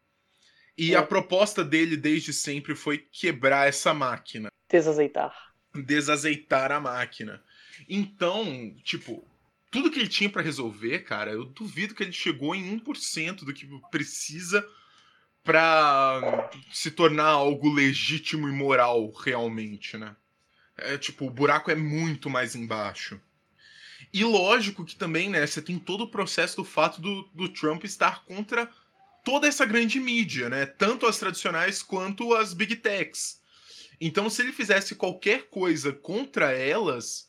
[0.76, 0.96] E É.
[0.96, 4.50] a proposta dele desde sempre foi quebrar essa máquina.
[4.70, 5.34] Desazeitar.
[5.74, 7.42] desazeitar a máquina.
[7.88, 9.26] Então, tipo,
[9.70, 13.52] tudo que ele tinha pra resolver, cara, eu duvido que ele chegou em 1% do
[13.52, 14.66] que precisa
[15.44, 20.16] pra se tornar algo legítimo e moral realmente, né?
[20.76, 23.20] É tipo, o buraco é muito mais embaixo.
[24.12, 27.84] E lógico que também, né, você tem todo o processo do fato do, do Trump
[27.84, 28.70] estar contra
[29.26, 30.66] toda essa grande mídia, né?
[30.66, 33.40] Tanto as tradicionais quanto as big techs.
[34.00, 37.28] Então, se ele fizesse qualquer coisa contra elas,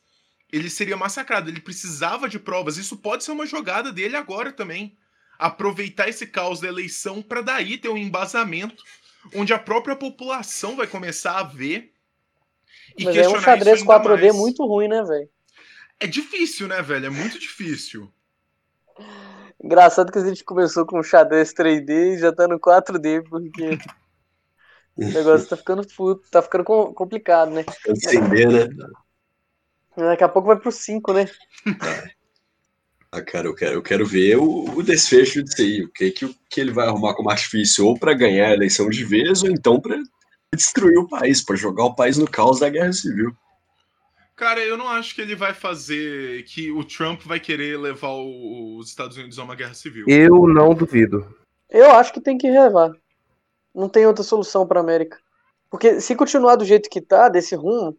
[0.54, 1.50] ele seria massacrado.
[1.50, 2.78] Ele precisava de provas.
[2.78, 4.96] Isso pode ser uma jogada dele agora também.
[5.40, 8.84] Aproveitar esse caos da eleição para daí ter um embasamento
[9.34, 11.92] onde a própria população vai começar a ver
[12.96, 14.36] e Mas é um questionar xadrez isso ainda 4D mais.
[14.36, 15.30] muito ruim, né, velho?
[16.00, 17.08] É difícil, né, velho?
[17.08, 18.12] É muito difícil.
[19.64, 23.78] Engraçado que a gente começou com xadrez 3D e já tá no 4D, porque
[24.98, 27.64] O negócio tá ficando puto, tá ficando com- complicado, né?
[27.88, 28.68] Acender, né?
[29.96, 31.26] Daqui a pouco vai pro 5, né?
[33.12, 35.84] Ah, cara, eu quero, eu quero ver o, o desfecho disso aí.
[35.84, 38.90] O que, que, o- que ele vai arrumar como artifício, ou pra ganhar a eleição
[38.90, 39.98] de vez, ou então pra
[40.54, 43.32] destruir o país, pra jogar o país no caos da guerra civil.
[44.38, 46.44] Cara, eu não acho que ele vai fazer.
[46.44, 50.06] que o Trump vai querer levar o- os Estados Unidos a uma guerra civil.
[50.08, 51.36] Eu não duvido.
[51.70, 52.92] Eu acho que tem que relevar.
[53.74, 55.18] Não tem outra solução pra América.
[55.70, 57.98] Porque se continuar do jeito que tá, desse rumo,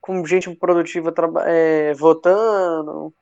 [0.00, 1.14] com gente produtiva
[1.46, 3.14] é, votando,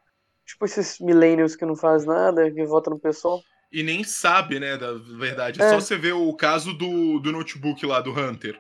[0.47, 3.43] tipo esses millennials que não faz nada, que votam no pessoal.
[3.71, 5.61] E nem sabe, né, da verdade.
[5.61, 5.71] É, É.
[5.71, 8.59] só você ver o caso do, do notebook lá do Hunter.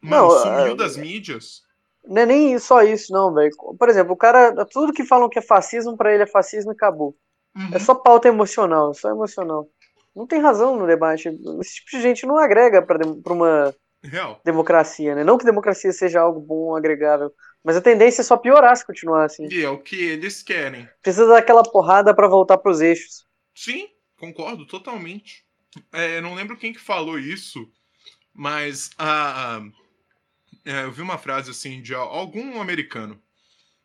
[0.00, 1.62] Mano, Não, sumiu é- das mídias.
[2.08, 3.50] Não é nem só isso, não, velho.
[3.78, 6.74] Por exemplo, o cara, tudo que falam que é fascismo, pra ele é fascismo e
[6.74, 7.14] acabou.
[7.54, 7.70] Uhum.
[7.74, 9.68] É só pauta emocional, é só emocional.
[10.16, 11.28] Não tem razão no debate.
[11.60, 12.98] Esse tipo de gente não agrega pra
[13.32, 14.40] uma Real.
[14.44, 15.22] democracia, né?
[15.22, 17.30] Não que democracia seja algo bom, agregável,
[17.62, 19.46] mas a tendência é só piorar se continuar assim.
[19.50, 20.88] E é o que eles querem.
[21.02, 23.26] Precisa dar aquela porrada pra voltar pros eixos.
[23.54, 23.86] Sim,
[24.18, 25.44] concordo totalmente.
[25.92, 27.70] É, não lembro quem que falou isso,
[28.32, 29.62] mas a, a-
[30.68, 33.20] é, eu vi uma frase assim de al- algum americano.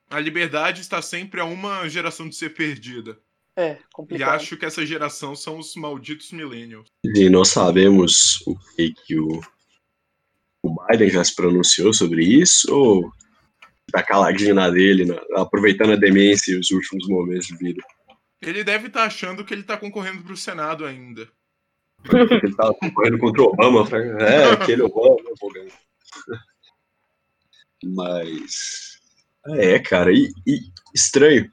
[0.10, 3.18] A liberdade está sempre a uma geração de ser perdida.
[3.56, 4.36] É, E complicado.
[4.36, 6.88] acho que essa geração são os malditos millennials.
[7.06, 9.42] E nós sabemos o que, que o,
[10.64, 13.12] o Biden já se pronunciou sobre isso, ou
[13.92, 17.82] tá caladinho na dele, na- aproveitando a demência e os últimos momentos de vida?
[18.42, 21.30] Ele deve estar achando que ele está concorrendo para o Senado ainda.
[22.12, 23.88] Ele tava concorrendo contra o Obama,
[24.20, 25.72] é, aquele Obama, eu vou ganhar.
[27.84, 29.00] Mas.
[29.58, 30.60] É, cara, e, e
[30.94, 31.52] estranho.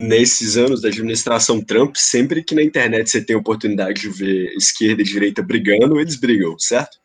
[0.00, 5.02] Nesses anos da administração Trump, sempre que na internet você tem oportunidade de ver esquerda
[5.02, 6.98] e direita brigando, eles brigam, certo?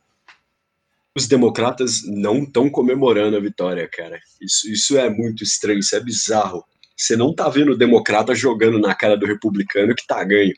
[1.15, 4.19] Os democratas não estão comemorando a vitória, cara.
[4.39, 6.63] Isso, isso é muito estranho, isso é bizarro.
[6.95, 10.53] Você não tá vendo o democrata jogando na cara do republicano que tá ganho.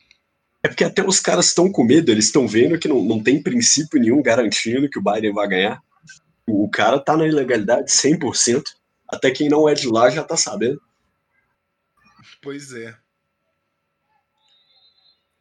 [0.62, 3.42] É porque até os caras estão com medo, eles estão vendo que não, não tem
[3.42, 5.82] princípio nenhum garantindo que o Biden vai ganhar.
[6.46, 8.62] O, cara tá na ilegalidade 100%.
[9.08, 10.80] Até quem não é de lá já tá sabendo.
[12.40, 12.96] Pois é.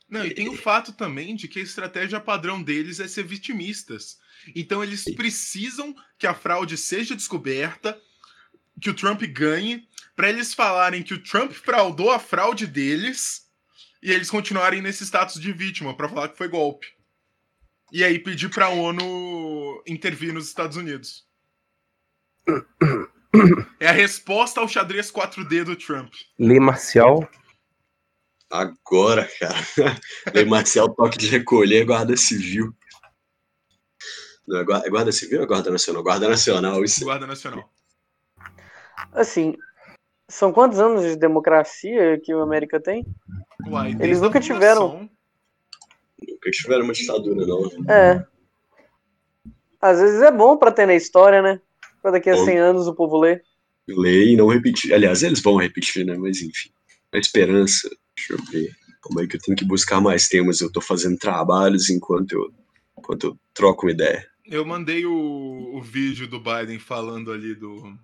[0.10, 4.20] Não, e tem o fato também de que a estratégia padrão deles é ser vitimistas.
[4.56, 8.00] Então eles precisam que a fraude seja descoberta,
[8.80, 13.50] que o Trump ganhe, para eles falarem que o Trump fraudou a fraude deles
[14.02, 16.95] e eles continuarem nesse status de vítima para falar que foi golpe.
[17.92, 21.26] E aí pedir para a ONU intervir nos Estados Unidos.
[23.80, 26.14] É a resposta ao xadrez 4D do Trump.
[26.40, 27.28] Lei marcial.
[28.50, 29.58] Agora, cara.
[30.34, 32.74] Lei marcial, toque de recolher, guarda civil.
[34.48, 36.04] Não, é guarda, é guarda civil ou é guarda nacional?
[36.04, 37.04] Guarda nacional, isso.
[37.04, 37.70] Guarda Nacional.
[39.12, 39.56] Assim,
[40.30, 43.06] são quantos anos de democracia que o América tem?
[43.68, 45.10] Uai, Eles a nunca tiveram.
[46.22, 47.66] Nunca tiveram uma ditadura, não.
[47.92, 48.26] É.
[49.82, 51.62] Às vezes é bom pra ter na história, né?
[52.02, 52.46] Pra daqui a Bom.
[52.46, 53.44] 100 anos o povo ler.
[53.88, 54.94] Ler e não repetir.
[54.94, 56.18] Aliás, eles vão repetir, né?
[56.18, 56.70] Mas enfim.
[57.14, 57.90] A esperança.
[58.16, 58.76] Deixa eu ver.
[59.02, 60.62] Como é que eu tenho que buscar mais temas?
[60.62, 62.54] Eu tô fazendo trabalhos enquanto eu,
[62.98, 64.28] enquanto eu troco uma ideia.
[64.46, 67.96] Eu mandei o, o vídeo do Biden falando ali do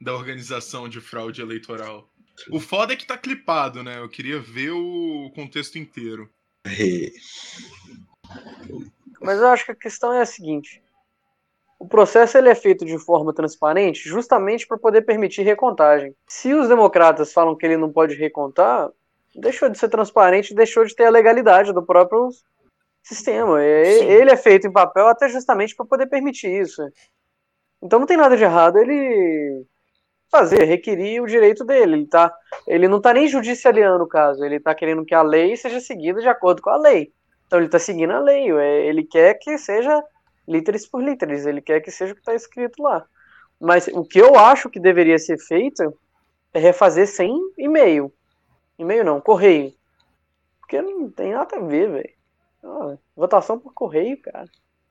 [0.00, 2.10] da organização de fraude eleitoral.
[2.50, 3.98] O foda é que tá clipado, né?
[3.98, 6.28] Eu queria ver o contexto inteiro.
[9.20, 10.82] Mas eu acho que a questão é a seguinte:
[11.78, 16.14] o processo ele é feito de forma transparente justamente para poder permitir recontagem.
[16.28, 18.90] Se os democratas falam que ele não pode recontar,
[19.34, 22.28] deixou de ser transparente, deixou de ter a legalidade do próprio
[23.02, 23.58] sistema.
[23.58, 24.04] Sim.
[24.04, 26.82] Ele é feito em papel até justamente para poder permitir isso.
[27.82, 29.66] Então não tem nada de errado ele
[30.32, 31.94] fazer, requerir o direito dele.
[31.94, 32.34] Ele, tá,
[32.66, 36.20] ele não está nem judicializando o caso, ele está querendo que a lei seja seguida
[36.20, 37.12] de acordo com a lei.
[37.46, 40.02] Então ele está seguindo a lei, é, ele quer que seja
[40.48, 43.04] literis por literis, ele quer que seja o que está escrito lá.
[43.60, 45.96] Mas o que eu acho que deveria ser feito
[46.52, 48.12] é refazer sem e-mail.
[48.78, 49.72] E-mail não, correio.
[50.60, 52.10] Porque não tem nada a ver, velho.
[52.64, 54.46] Ah, votação por correio, cara.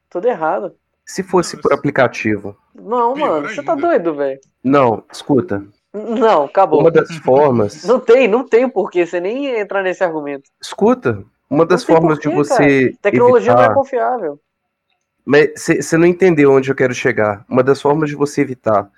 [0.09, 0.77] Tudo errado.
[1.05, 2.55] Se fosse por aplicativo.
[2.73, 4.39] Não, mano, você tá doido, velho.
[4.63, 5.63] Não, escuta.
[5.93, 6.79] Não, acabou.
[6.79, 7.83] Uma das formas.
[7.83, 10.49] Não tem, não tem porquê você nem entrar nesse argumento.
[10.61, 11.23] Escuta.
[11.49, 12.95] Uma das Não formas porquê, de você.
[13.01, 13.71] Tecnologia não evitar...
[13.71, 14.39] é confiável.
[15.25, 17.45] Mas você não entendeu onde eu quero chegar.
[17.47, 18.89] Uma das formas de você evitar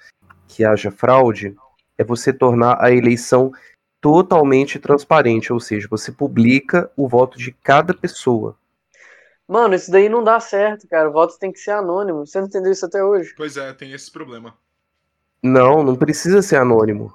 [0.47, 1.55] que haja fraude
[1.97, 3.51] é você tornar a eleição
[3.99, 8.55] totalmente transparente, ou seja, você publica o voto de cada pessoa.
[9.47, 11.09] Mano, isso daí não dá certo, cara.
[11.09, 12.25] O voto tem que ser anônimo.
[12.25, 13.33] Você não entendeu isso até hoje?
[13.35, 14.55] Pois é, tem esse problema.
[15.41, 17.13] Não, não precisa ser anônimo.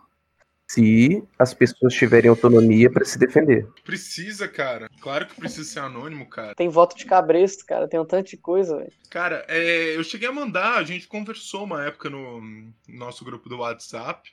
[0.70, 3.66] Se as pessoas tiverem autonomia para se defender.
[3.82, 4.90] Precisa, cara.
[5.00, 6.54] Claro que precisa ser anônimo, cara.
[6.54, 7.88] Tem voto de cabresto, cara.
[7.88, 8.92] Tem um tanto de coisa, velho.
[9.08, 13.60] Cara, é, eu cheguei a mandar, a gente conversou uma época no nosso grupo do
[13.60, 14.30] WhatsApp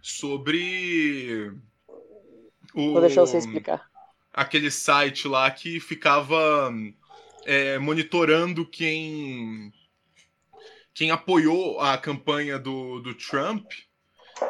[0.00, 1.52] sobre.
[2.74, 3.86] O, Vou deixar você explicar.
[4.32, 6.72] Aquele site lá que ficava
[7.46, 9.72] é, monitorando quem
[10.92, 13.66] quem apoiou a campanha do, do Trump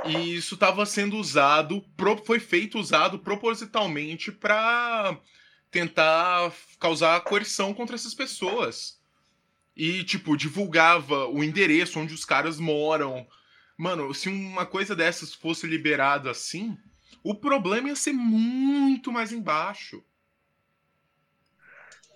[0.04, 1.84] e isso estava sendo usado,
[2.24, 5.18] foi feito usado propositalmente para
[5.70, 9.00] tentar causar coerção contra essas pessoas.
[9.76, 13.26] E, tipo, divulgava o endereço onde os caras moram.
[13.76, 16.78] Mano, se uma coisa dessas fosse liberado assim,
[17.22, 20.02] o problema ia ser muito mais embaixo.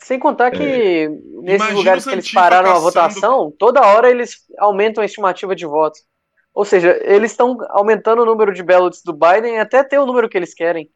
[0.01, 1.09] Sem contar que É.
[1.09, 5.67] nesses Imagina lugares que eles pararam a votação, toda hora eles aumentam a estimativa de
[5.67, 6.07] votos.
[6.55, 10.29] Ou seja, eles estão aumentando o número de ballots do Biden até ter o número
[10.29, 10.91] que eles querem.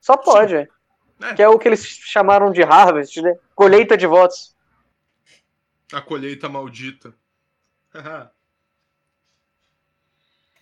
[0.00, 0.68] Só pode, é.
[1.34, 3.34] Que é o que eles chamaram de harvest, né?
[3.54, 4.54] Colheita de votos.
[5.92, 7.14] A colheita maldita.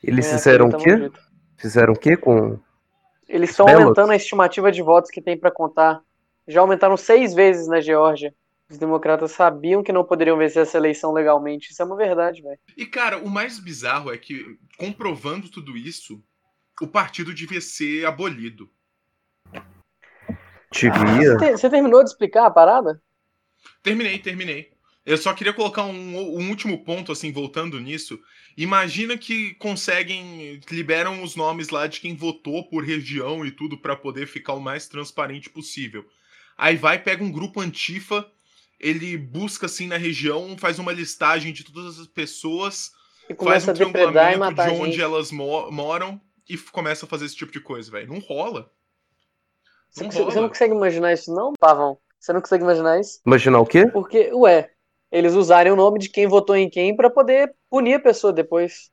[0.03, 0.91] Eles É, fizeram o quê?
[0.91, 1.21] maldita.
[1.57, 2.59] Fizeram o quê com.
[3.29, 6.01] Eles estão aumentando a estimativa de votos que tem pra contar.
[6.47, 8.35] Já aumentaram seis vezes na Geórgia.
[8.69, 11.71] Os democratas sabiam que não poderiam vencer essa eleição legalmente.
[11.71, 12.59] Isso é uma verdade, velho.
[12.77, 16.23] E, cara, o mais bizarro é que, comprovando tudo isso,
[16.81, 18.71] o partido devia ser abolido.
[20.73, 21.39] Devia.
[21.39, 23.01] Você você terminou de explicar a parada?
[23.83, 24.73] Terminei, terminei.
[25.07, 28.19] Eu só queria colocar um, um último ponto, assim, voltando nisso.
[28.57, 33.95] Imagina que conseguem, liberam os nomes lá de quem votou por região e tudo pra
[33.95, 36.07] poder ficar o mais transparente possível.
[36.57, 38.27] Aí vai, pega um grupo antifa,
[38.79, 42.93] ele busca assim na região, faz uma listagem de todas as pessoas,
[43.29, 47.53] E faz um triangulamento de onde elas mo- moram e começa a fazer esse tipo
[47.53, 48.13] de coisa, velho.
[48.13, 48.71] Não rola.
[49.91, 50.41] Você, Não você rola.
[50.43, 51.99] não consegue imaginar isso, não, Pavão?
[52.19, 53.21] Você não consegue imaginar isso?
[53.25, 53.87] Imaginar o quê?
[53.87, 54.71] Porque, ué,
[55.13, 58.91] eles usarem o nome de quem votou em quem pra poder punir a pessoa depois.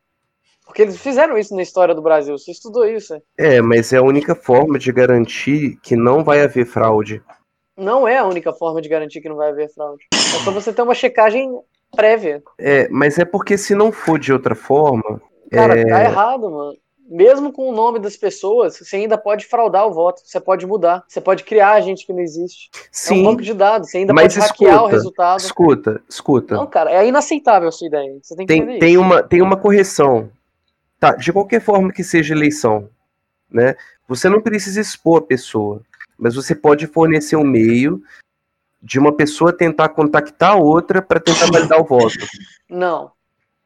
[0.66, 2.38] Porque eles fizeram isso na história do Brasil.
[2.38, 3.14] Você estudou isso.
[3.38, 3.56] é?
[3.56, 7.22] É, mas é a única forma de garantir que não vai haver fraude.
[7.78, 10.06] Não é a única forma de garantir que não vai haver fraude.
[10.14, 11.52] É só você ter uma checagem
[11.96, 12.44] prévia.
[12.58, 15.86] É, mas é porque se não for de outra forma, Cara, É.
[15.86, 16.78] tá errado, mano.
[17.10, 20.22] Mesmo com o nome das pessoas, você ainda pode fraudar o voto.
[20.24, 21.04] Você pode mudar.
[21.10, 22.70] Você pode criar gente que não existe.
[22.74, 23.24] É um sim.
[23.24, 23.92] banco de dados.
[23.92, 25.40] Você ainda pode hackear o escuta, resultado.
[25.40, 26.56] escuta, escuta.
[26.56, 28.18] Não, cara, é inaceitável a sua ideia.
[28.22, 29.02] Você tem que tem, tem, isso.
[29.02, 30.30] uma, tem uma correção.
[30.98, 32.88] Tá, de qualquer forma que seja eleição,
[33.52, 33.76] né?
[34.08, 35.82] Você não precisa expor a pessoa,
[36.22, 38.00] mas você pode fornecer um meio
[38.80, 42.16] de uma pessoa tentar contactar a outra para tentar validar o voto,
[42.70, 43.12] Não.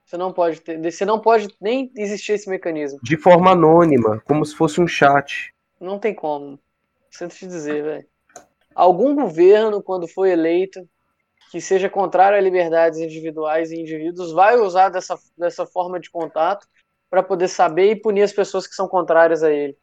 [0.06, 0.80] Você não pode ter.
[0.82, 3.00] Você não pode nem existir esse mecanismo.
[3.02, 5.52] de forma anônima, como se fosse um chat.
[5.82, 6.60] Não tem como.
[7.10, 8.06] Sinto te dizer, velho.
[8.74, 10.88] Algum governo, quando for eleito,
[11.52, 16.68] que seja contrário a liberdades individuais e indivíduos, vai usar dessa, dessa forma de contato
[17.10, 19.76] para poder saber e punir as pessoas que são contrárias a ele.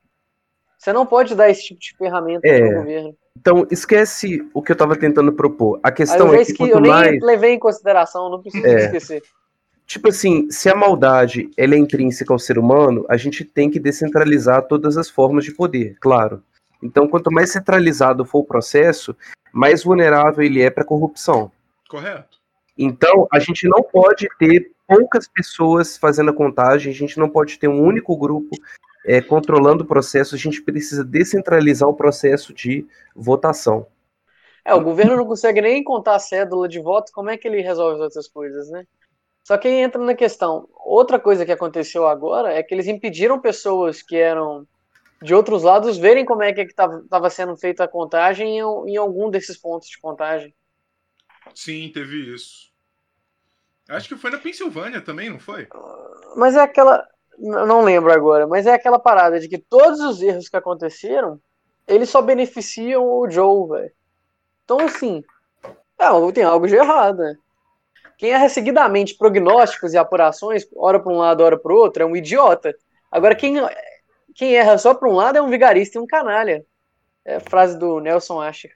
[0.83, 2.59] Você não pode dar esse tipo de ferramenta É.
[2.59, 3.17] para o governo.
[3.39, 5.79] Então, esquece o que eu estava tentando propor.
[5.81, 7.23] A eu questão já é que eu nem mais.
[7.23, 8.87] levei em consideração, não preciso É.
[8.87, 9.23] esquecer.
[9.87, 13.79] Tipo assim, se a maldade ela é intrínseca ao ser humano, a gente tem que
[13.79, 16.43] descentralizar todas as formas de poder, claro.
[16.83, 19.15] Então, quanto mais centralizado for o processo,
[19.53, 21.53] mais vulnerável ele é para corrupção.
[21.89, 22.39] Correto.
[22.77, 27.57] Então, a gente não pode ter poucas pessoas fazendo a contagem, a gente não pode
[27.59, 28.51] ter um único grupo
[29.05, 33.87] é, controlando o processo, a gente precisa descentralizar o processo de votação.
[34.65, 37.61] É, o governo não consegue nem contar a cédula de voto, como é que ele
[37.61, 38.87] resolve as outras coisas, né?
[39.43, 40.69] Só que aí entra na questão.
[40.73, 44.67] Outra coisa que aconteceu agora é que eles impediram pessoas que eram
[45.21, 49.31] de outros lados verem como é que estava sendo feita a contagem em, em algum
[49.31, 50.55] desses pontos de contagem.
[51.55, 52.73] Sim, teve isso.
[53.89, 55.69] Acho que foi na Pensilvânia também, não foi?
[56.37, 57.07] Mas é aquela.
[57.39, 61.41] Não lembro agora, mas é aquela parada de que todos os erros que aconteceram,
[61.87, 63.93] eles só beneficiam o Joe, velho.
[64.65, 65.25] Então, assim,
[65.99, 67.37] é, tem algo de errado, né?
[68.19, 72.07] Quem erra seguidamente prognósticos e apurações, hora para um lado, hora para o outro, é
[72.07, 72.75] um idiota.
[73.11, 73.57] Agora, quem,
[74.35, 76.65] quem erra só para um lado é um vigarista e um canalha.
[77.25, 78.73] É a frase do Nelson Asher.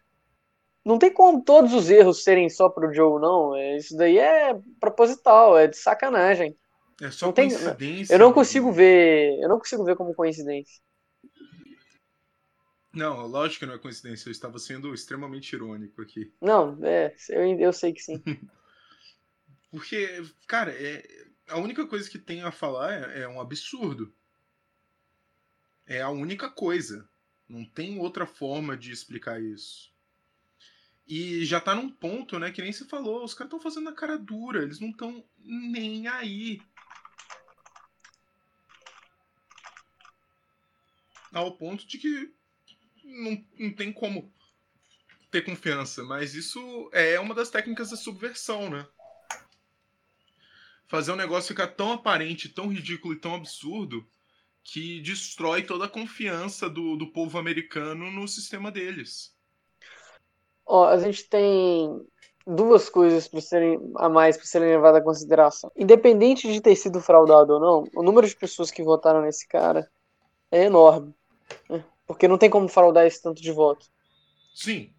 [0.85, 3.55] Não tem como todos os erros serem só pro Joe, não.
[3.55, 6.57] É, Isso daí é proposital, é de sacanagem.
[7.01, 8.15] É só Não tem- coincidência.
[8.15, 9.39] Eu não consigo ver.
[9.41, 10.81] Eu não consigo ver como coincidência.
[12.93, 16.33] Não, lógico que não é coincidência, eu estava sendo extremamente irônico aqui.
[16.41, 18.23] Não, é, eu, eu sei que sim.
[19.71, 21.07] Porque, cara, é,
[21.49, 24.11] a única coisa que tem a falar é, é um absurdo.
[25.87, 27.07] É a única coisa.
[27.47, 29.93] Não tem outra forma de explicar isso.
[31.07, 33.95] E já tá num ponto, né, que nem se falou, os caras estão fazendo a
[33.95, 36.61] cara dura, eles não estão nem aí.
[41.33, 42.33] Ao ponto de que
[43.05, 44.33] não, não tem como
[45.31, 48.87] ter confiança, mas isso é uma das técnicas da subversão, né?
[50.87, 54.07] Fazer um negócio ficar tão aparente, tão ridículo e tão absurdo
[54.63, 59.35] que destrói toda a confiança do, do povo americano no sistema deles.
[60.65, 62.05] Ó, a gente tem
[62.47, 65.73] duas coisas serem a mais para serem levadas em consideração.
[65.77, 69.89] Independente de ter sido fraudado ou não, o número de pessoas que votaram nesse cara
[70.51, 71.15] é enorme.
[71.69, 71.85] Né?
[72.07, 73.87] Porque não tem como fraudar esse tanto de voto.
[74.55, 74.93] Sim.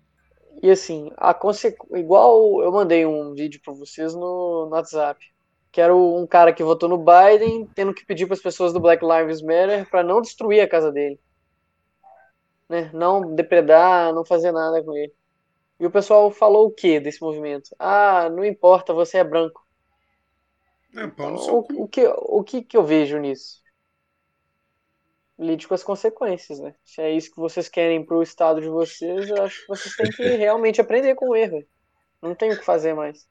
[0.62, 1.76] E assim, a conse...
[1.92, 5.24] igual eu mandei um vídeo para vocês no, no WhatsApp.
[5.72, 8.80] Que era um cara que votou no Biden, tendo que pedir para as pessoas do
[8.80, 11.20] Black Lives Matter para não destruir a casa dele.
[12.68, 12.90] Né?
[12.94, 15.14] Não depredar, não fazer nada com ele.
[15.80, 17.76] E o pessoal falou o que desse movimento?
[17.78, 19.66] Ah, não importa, você é branco.
[20.96, 23.62] É, no O, o, que, o que, que eu vejo nisso?
[25.40, 26.74] Lide com as consequências, né?
[26.84, 30.10] Se é isso que vocês querem pro estado de vocês, eu acho que vocês têm
[30.12, 31.64] que realmente aprender com o erro.
[32.22, 33.28] Não tem o que fazer mais.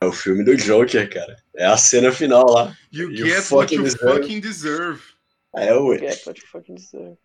[0.00, 1.36] É o filme do Joker, cara.
[1.54, 2.74] É a cena final lá.
[2.90, 4.20] You You get what fucking you deserve.
[4.20, 5.02] fucking deserve.
[5.54, 5.98] É, ué.
[5.98, 7.16] Get what you fucking deserve.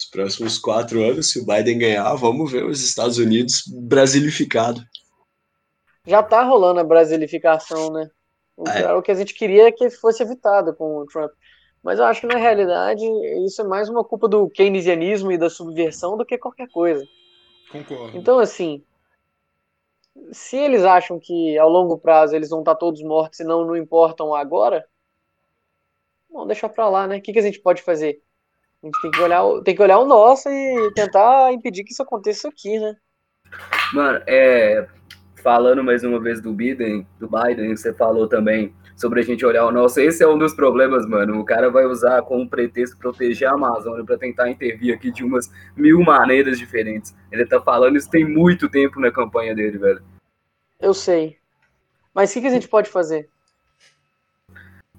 [0.00, 4.80] Os próximos quatro anos, se o Biden ganhar, vamos ver os Estados Unidos brasilificado.
[6.06, 8.08] Já tá rolando a brasilificação, né?
[8.56, 8.92] O, É.
[8.94, 11.30] o que a gente queria que fosse evitado com o Trump.
[11.82, 13.04] Mas eu acho que na realidade
[13.46, 17.06] isso é mais uma culpa do keynesianismo e da subversão do que qualquer coisa.
[17.70, 18.16] Concordo.
[18.16, 18.82] Então, assim,
[20.32, 23.76] se eles acham que ao longo prazo eles vão estar todos mortos e não, não
[23.76, 24.84] importam agora,
[26.30, 27.18] vamos deixar pra lá, né?
[27.18, 28.20] O que, que a gente pode fazer?
[28.82, 31.92] A gente tem que olhar, o- tem que olhar o nosso e tentar impedir que
[31.92, 32.96] isso aconteça aqui, né?
[33.92, 34.86] Mano, é.
[35.42, 39.64] Falando mais uma vez do Biden, do Biden, você falou também sobre a gente olhar
[39.64, 40.00] o nosso.
[40.00, 41.38] Esse é um dos problemas, mano.
[41.38, 45.48] O cara vai usar como pretexto proteger a Amazônia para tentar intervir aqui de umas
[45.76, 47.14] mil maneiras diferentes.
[47.30, 50.02] Ele tá falando isso tem muito tempo na campanha dele, velho.
[50.80, 51.38] Eu sei.
[52.12, 53.28] Mas o que, que a gente pode fazer?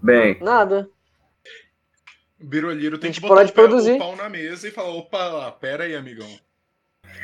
[0.02, 0.90] Bem, Nada.
[2.42, 3.96] O Biroliro tem que botar o, produzir.
[3.96, 6.30] o pau na mesa e falar, opa, pera aí, amigão.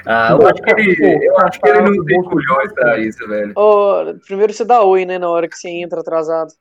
[0.06, 3.54] ah, eu acho que ele, eu acho que ele não tem culhões pra isso, velho.
[3.56, 5.18] Ô, primeiro você dá oi, né?
[5.18, 6.52] Na hora que você entra atrasado.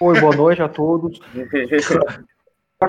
[0.00, 1.18] Oi, boa noite a todos.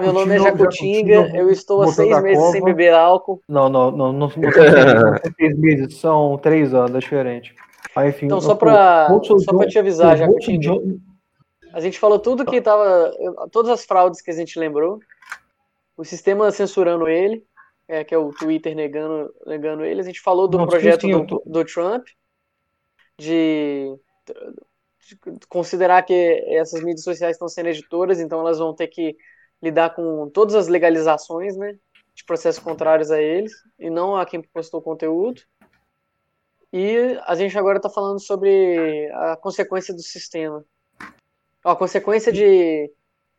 [0.01, 3.41] Meu nome é Jacutinga, eu estou há seis meses sem beber álcool.
[3.47, 4.41] Não, não, não, não, são
[5.39, 7.55] seis meses, são três anos, é diferente.
[8.21, 10.73] Então, só John- te avisar, Jacutinga.
[11.71, 13.13] A gente falou tudo que tava.
[13.51, 14.99] Todas as fraudes que a gente lembrou.
[15.95, 17.45] O sistema censurando ele,
[17.87, 20.01] é, que é o Twitter negando, negando ele.
[20.01, 21.07] A gente falou do projeto
[21.45, 22.05] do, Trump,
[23.17, 23.95] de
[25.47, 26.13] considerar que
[26.47, 29.15] essas mídias sociais estão sendo editoras, então elas vão ter que
[29.61, 31.77] lidar com todas as legalizações, né?
[32.13, 35.41] De processos contrários a eles, e não a quem postou o conteúdo.
[36.71, 40.63] E a gente agora está falando sobre a consequência do sistema.
[41.63, 42.91] A consequência de,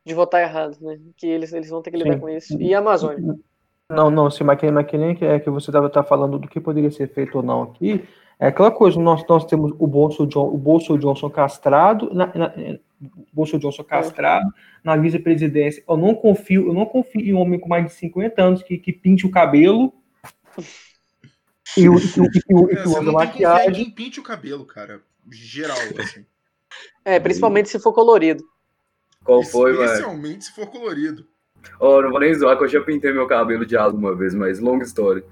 [0.05, 0.99] de votar errado, né?
[1.17, 2.21] Que eles, eles vão ter que lidar Sim.
[2.21, 2.61] com isso.
[2.61, 3.37] E a Amazônia.
[3.89, 7.09] Não, não, se McKinney que é que você estava tá falando do que poderia ser
[7.09, 8.05] feito ou não aqui,
[8.39, 12.55] é aquela coisa, nós, nós temos o Bolso, John, o Bolso Johnson castrado, na, na-
[13.01, 14.47] o Bolso Johnson castrado
[14.83, 15.83] na vice-presidência.
[15.89, 18.79] Eu não confio, eu não confio em um homem com mais de 50 anos que,
[18.79, 19.93] que pinte o cabelo
[21.77, 23.91] e, o- e, que- É, usa maquiagem.
[23.91, 25.03] pinte o cabelo, cara.
[25.31, 26.25] Geral, assim.
[27.05, 28.43] É, principalmente se for colorido.
[29.25, 29.85] Qual foi, mano?
[29.85, 31.27] Especialmente se for colorido.
[31.81, 34.35] Oh, não vou nem zoar, que eu já pintei meu cabelo de azul uma vez,
[34.35, 35.25] mas longa história.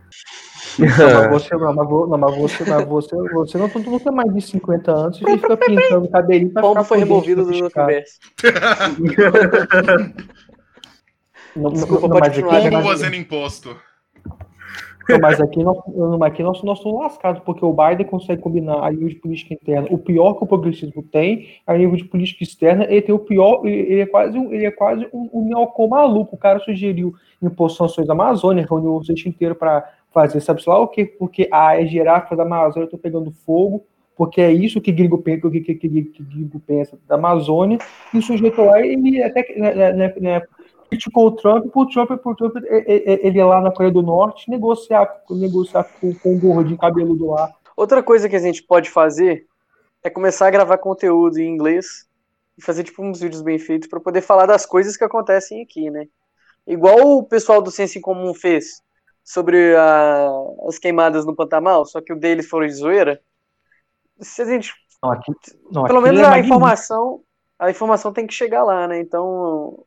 [0.78, 0.86] Não,
[1.30, 4.34] mas você não, mas vo- não, mas você, mas você, você não, não tem mais
[4.34, 8.18] de 50 anos e fica pintando o cabelinho pra ficar foi removido do conversa.
[11.56, 12.60] Não, Desculpa, não, pode mas aqui, continuar.
[12.70, 13.76] Pombo mas, fazendo imposto.
[15.08, 18.42] não, mas aqui nós, não, mas aqui nós, nós somos lascados, porque o Biden consegue
[18.42, 22.04] combinar a nível de política interna o pior que o progressismo tem, a nível de
[22.06, 25.44] política externa, ele tem o pior, ele, é quase um, ele é quase um, um
[25.48, 26.34] neocon maluco.
[26.34, 30.78] O cara sugeriu impor sanções da Amazônia, reuniu o presidente inteiro para fazer, sabe lá
[30.78, 31.04] o quê?
[31.04, 33.84] Porque as girafas da Amazônia estão pegando fogo,
[34.16, 37.78] porque é isso que gringo pensa, que, que, que, que gringo pensa da Amazônia,
[38.12, 40.42] e o sujeito lá, ele até que, né, né, né,
[40.88, 45.22] criticou o Trump, pro Trump, pro Trump ele ir lá na Coreia do Norte negociar,
[45.30, 47.52] negociar com, com o gordinho cabeludo lá.
[47.76, 49.46] Outra coisa que a gente pode fazer
[50.02, 52.06] é começar a gravar conteúdo em inglês
[52.56, 55.90] e fazer tipo uns vídeos bem feitos para poder falar das coisas que acontecem aqui,
[55.90, 56.06] né?
[56.66, 58.80] Igual o pessoal do Senso em Comum fez
[59.24, 60.28] sobre a,
[60.68, 63.20] as queimadas no Pantanal, só que o deles foram de zoeira.
[64.20, 64.72] Se a gente.
[65.02, 65.32] Não, aqui,
[65.72, 67.22] não, pelo menos é a informação.
[67.58, 69.00] A informação tem que chegar lá, né?
[69.00, 69.84] Então.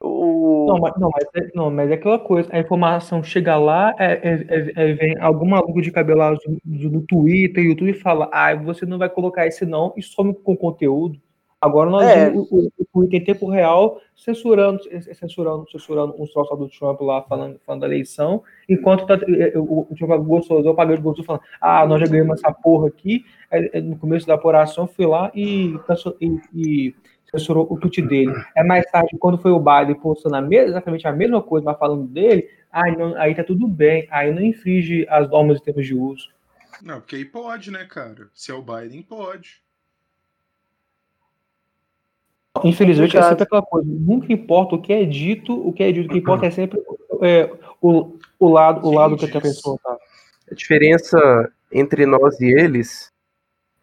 [0.00, 0.66] O...
[0.68, 4.12] Não, mas, não, mas é, não, mas é aquela coisa, a informação chega lá, é,
[4.12, 8.30] é- é- é- vem algum maluco de cabelo azul do- no Twitter, YouTube e fala,
[8.32, 11.20] ah, você não vai colocar esse não, e some com conteúdo.
[11.60, 12.30] Agora nós É.
[12.30, 14.80] vimos o, o, o Twitter em tempo real censurando,
[15.14, 19.18] censurando, censurando um troço do Trump lá falando, falando da eleição, enquanto tá,
[19.56, 22.88] o, o Trump gostoso, o pagão de gostoso falando, ah, nós já ganhamos essa porra
[22.88, 25.74] aqui, é, no começo da apuração fui lá e,
[26.20, 26.94] e, e
[27.30, 28.32] censurou o tweet dele.
[28.56, 31.78] É mais tarde, quando foi o Biden postando a mesma, exatamente a mesma coisa, mas
[31.78, 35.86] falando dele, aí, não, aí tá tudo bem, aí não infringe as normas e termos
[35.86, 36.28] de uso.
[36.82, 38.28] Não, porque aí pode, né, cara?
[38.32, 39.60] Se é o Biden, pode.
[42.64, 46.06] Infelizmente é sempre aquela coisa, nunca importa o que é dito, o que é dito,
[46.08, 46.82] o que importa é sempre
[47.22, 47.50] é,
[47.80, 49.96] o, o lado, o Quem lado que a pessoa tá.
[50.50, 53.12] A diferença entre nós e eles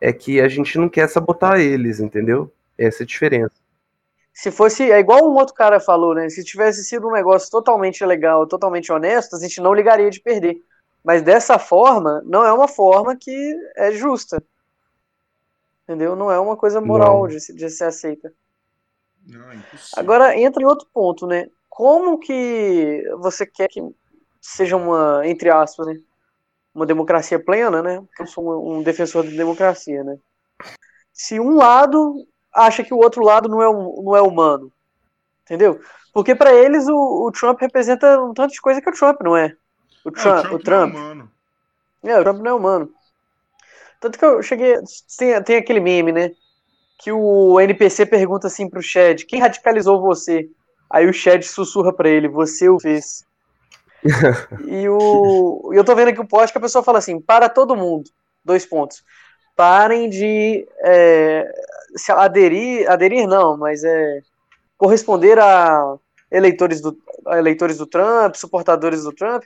[0.02, 2.52] é que a gente não quer sabotar eles, entendeu?
[2.78, 3.54] Essa é a diferença.
[4.34, 4.92] Se fosse.
[4.92, 6.30] É igual um outro cara falou, né?
[6.30, 10.58] Se tivesse sido um negócio totalmente legal, totalmente honesto, a gente não ligaria de perder.
[11.04, 14.44] Mas dessa forma, não é uma forma que é justa.
[15.84, 16.16] Entendeu?
[16.16, 18.34] Não é uma coisa moral de, se- de ser aceita.
[19.26, 19.60] Não, é.
[19.96, 21.48] Agora entra em outro ponto, né?
[21.70, 23.82] Como que você quer que
[24.40, 26.00] seja uma, entre aspas, né?
[26.74, 28.02] Uma democracia plena, né?
[28.02, 30.18] Porque eu sou um, defensor da democracia, né?
[31.12, 34.72] Se um lado acha que o outro lado não é, não é humano,
[35.44, 35.80] entendeu?
[36.14, 39.36] Porque para eles o, o Trump representa um tanto de coisa que o Trump não
[39.36, 39.56] é.
[40.04, 40.94] O É, Trump, o Trump.
[40.94, 41.32] Não é humano.
[42.04, 42.94] É, o Trump não é humano.
[44.00, 44.76] Tanto que eu cheguei.
[45.18, 46.32] Tem, tem aquele meme, né?
[46.98, 50.50] Que o NPC pergunta assim pro Shed: quem radicalizou você?
[50.90, 53.26] Aí o Shed sussurra pra ele: você o fez.
[54.68, 57.76] e o, eu tô vendo aqui o post que a pessoa fala assim: para todo
[57.76, 58.10] mundo.
[58.44, 59.04] Dois pontos.
[59.56, 61.52] Parem de é,
[61.96, 62.90] se aderir.
[62.90, 64.22] Aderir não, mas é.
[64.78, 65.98] Corresponder a
[66.32, 69.44] eleitores do, a eleitores do Trump, suportadores do Trump,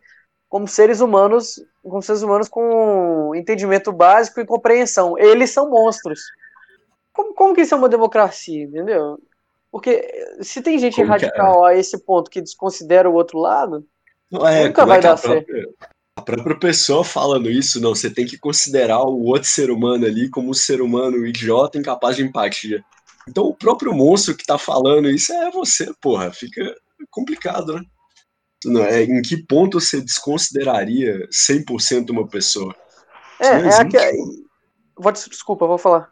[0.50, 5.18] como seres humanos, como seres humanos com entendimento básico e compreensão.
[5.18, 6.20] Eles são monstros.
[7.14, 9.18] Como, como que isso é uma democracia, entendeu?
[9.72, 10.08] Porque
[10.42, 11.28] se tem gente Como que é?
[11.28, 13.86] radical a esse ponto que desconsidera o outro lado,
[14.34, 15.46] é, Nunca como vai é que dar certo.
[15.46, 15.70] própria,
[16.16, 20.30] a própria pessoa falando isso, não, você tem que considerar o outro ser humano ali
[20.30, 22.84] como um ser humano idiota, incapaz de empatia.
[23.28, 26.76] Então o próprio monstro que tá falando isso é você, porra, fica
[27.10, 27.82] complicado, né?
[28.66, 32.76] Não, é, em que ponto você desconsideraria 100% uma pessoa?
[33.40, 34.12] é, é existe, aquela.
[34.98, 36.12] Vou, desculpa, vou falar.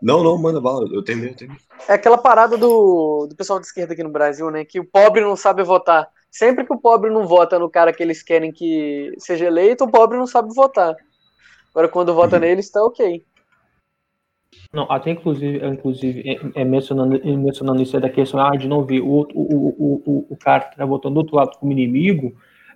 [0.00, 1.34] Não, não, manda bala, eu eu terminei.
[1.88, 4.64] É aquela parada do, do pessoal de esquerda aqui no Brasil, né?
[4.64, 6.08] Que o pobre não sabe votar.
[6.30, 9.90] Sempre que o pobre não vota no cara que eles querem que seja eleito, o
[9.90, 10.96] pobre não sabe votar.
[11.70, 13.24] Agora, quando vota neles, tá ok.
[14.72, 18.68] Não, até inclusive, inclusive é, é mencionando, é mencionando isso aí da questão ah, de
[18.68, 21.72] não ver o, o, o, o, o cara que tá votando do outro lado como
[21.72, 22.34] inimigo,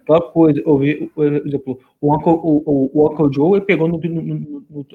[0.09, 3.99] aquela coisa, eu vi, por exemplo, o Uncle, o, o, Uncle Joe ele pegou no,
[3.99, 4.87] no, no- no-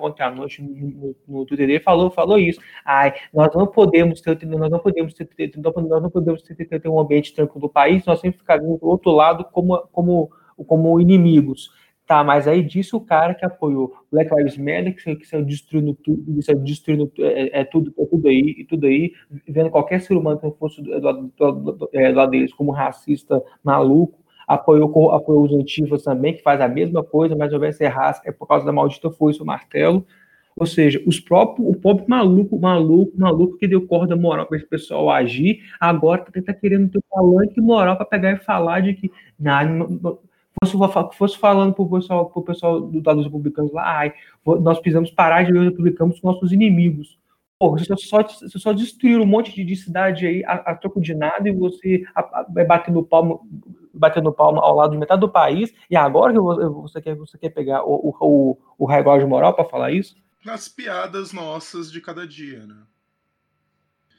[0.00, 2.60] ontem à noite no, no, Twitter dele falou, falou isso.
[2.84, 6.88] Ai, nós não podemos ter, nós não podemos ter, nós não podemos ter, ter, ter
[6.88, 10.30] um ambiente tranquilo do país, nós sempre ficaremos do outro lado como, como,
[10.66, 11.70] como inimigos.
[12.04, 15.94] Tá, mas aí disse o cara que apoiou Black Lives Matter, que que saiu destruindo
[15.94, 19.12] tudo, que saiu destruindo é, é tudo, é tudo aí, e tudo aí,
[19.48, 22.72] vendo qualquer ser humano que fosse do, do, do, do, é, do lado deles como
[22.72, 24.21] racista, maluco,
[24.54, 27.88] apoiou, apoiou os antifas também, que faz a mesma coisa, mas ao invés de ser
[27.88, 30.04] raça, é por causa da maldita foice o martelo.
[30.54, 34.66] Ou seja, os próprios, o próprio maluco, maluco, maluco que deu corda moral para esse
[34.66, 39.10] pessoal agir, agora tá, tá querendo ter palanque moral para pegar e falar de que
[39.38, 40.18] não-
[40.60, 44.12] fosse, fosse falando pro pessoal, pro pessoal do dos republicanos lá, ai,
[44.60, 47.18] nós precisamos parar de ver os republicanos com nossos inimigos.
[47.58, 51.14] Você só, você só destruir um monte de, de cidade aí a, a troco de
[51.14, 52.02] nada e você
[52.52, 53.38] vai batendo palma,
[53.94, 57.38] batendo palma ao lado de metade do país, e agora que vo- você quer, você
[57.38, 60.16] quer pegar o, o, o, o relógio moral para falar isso?
[60.44, 62.86] Nas piadas nossas de cada dia, né?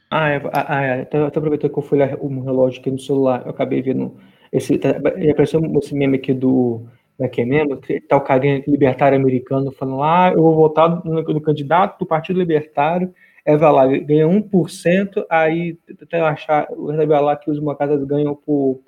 [0.10, 1.02] Ah, é, ah, ah, é.
[1.02, 4.16] Até, até aproveitando que eu fui olhar um relógio aqui no celular, eu acabei vendo
[4.52, 4.78] esse.
[4.78, 6.86] Tá, apareceu esse meme aqui do.
[7.18, 7.78] Daqui mesmo?
[7.78, 12.06] Que Tá o carinha libertário americano falando: ah, eu vou votar no, no candidato do
[12.06, 13.14] Partido Libertário.
[13.46, 18.36] é, vai lá, ganha 1%, aí até eu achar, recebi lá que os democratas ganham
[18.36, 18.82] por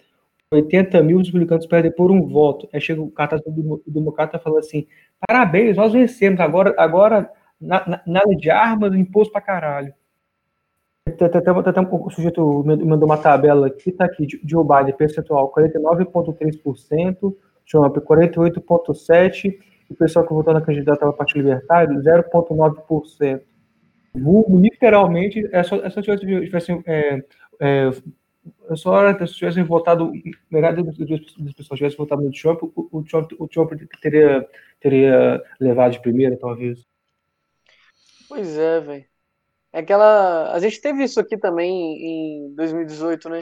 [0.56, 2.68] 80 mil, os republicanos perdem por um voto.
[2.74, 4.88] Aí chega o cartaz do democrata e fala assim:
[5.28, 7.30] parabéns, nós vencemos, agora, agora
[7.60, 9.94] nada de armas, imposto pra caralho.
[11.06, 11.30] Tem
[11.92, 17.36] um sujeito mandou uma tabela aqui, tá aqui, Joe Biden, percentual 49,3%,
[17.70, 19.54] Trump 48,7%,
[19.88, 23.42] e o pessoal que votou na candidata ao Partido Libertário, 0,9%.
[24.16, 27.24] Vulgo, literalmente, é só, é tivesse é,
[27.60, 27.90] é,
[28.70, 30.12] é só se tivessem votado,
[30.50, 30.96] metade das
[31.54, 33.72] pessoas tivessem votado no Trump, o, o, Trump, o Trump
[34.02, 34.48] teria,
[34.80, 36.86] teria levado de primeira, talvez.
[38.28, 39.06] Pois é, velho.
[39.72, 40.54] É aquela.
[40.54, 41.70] A gente teve isso aqui também
[42.48, 43.42] em 2018, né?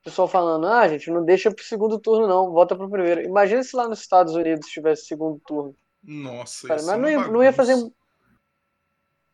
[0.00, 3.22] O pessoal falando, ah, gente, não deixa pro segundo turno, não, vota pro primeiro.
[3.22, 5.74] Imagina se lá nos Estados Unidos tivesse segundo turno.
[6.02, 7.74] Nossa, Cara, isso mas é não ia, não ia fazer.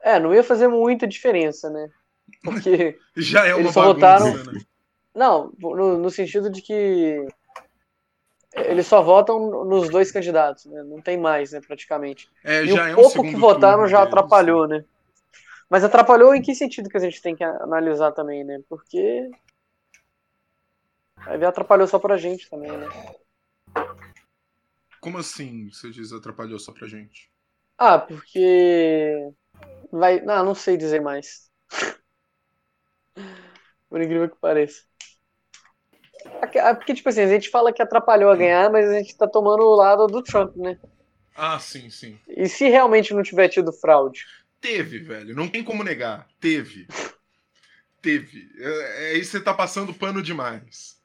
[0.00, 1.90] É, não ia fazer muita diferença, né?
[2.44, 2.96] Porque.
[3.16, 4.60] Já é uma Eles só bagunça, votaram- né?
[5.14, 7.26] Não, no, no sentido de que
[8.54, 10.82] eles só votam nos dois candidatos, né?
[10.82, 12.28] Não tem mais, né, praticamente.
[12.44, 14.08] É, E já o é um pouco que votaram já deles.
[14.08, 14.84] atrapalhou, né?
[15.68, 18.60] Mas atrapalhou em que sentido que a gente tem que analisar também, né?
[18.68, 19.30] Porque
[21.26, 22.86] aí atrapalhou só pra gente também, né?
[25.00, 27.30] Como assim você diz atrapalhou só pra gente?
[27.78, 29.32] Ah, porque
[29.90, 31.50] vai, não, não sei dizer mais.
[33.90, 34.84] Por incrível que pareça.
[36.40, 39.16] Porque- ah, Porque, tipo assim, a gente fala que atrapalhou a ganhar, mas a gente
[39.16, 40.78] tá tomando o lado do Trump, né?
[41.36, 42.18] Ah, sim, sim.
[42.28, 44.24] E se realmente não tiver tido fraude?
[44.60, 45.34] Teve, velho.
[45.34, 46.26] Não tem como negar.
[46.40, 46.86] Teve.
[48.02, 48.48] Teve.
[48.58, 50.98] É, é, aí você tá passando pano demais.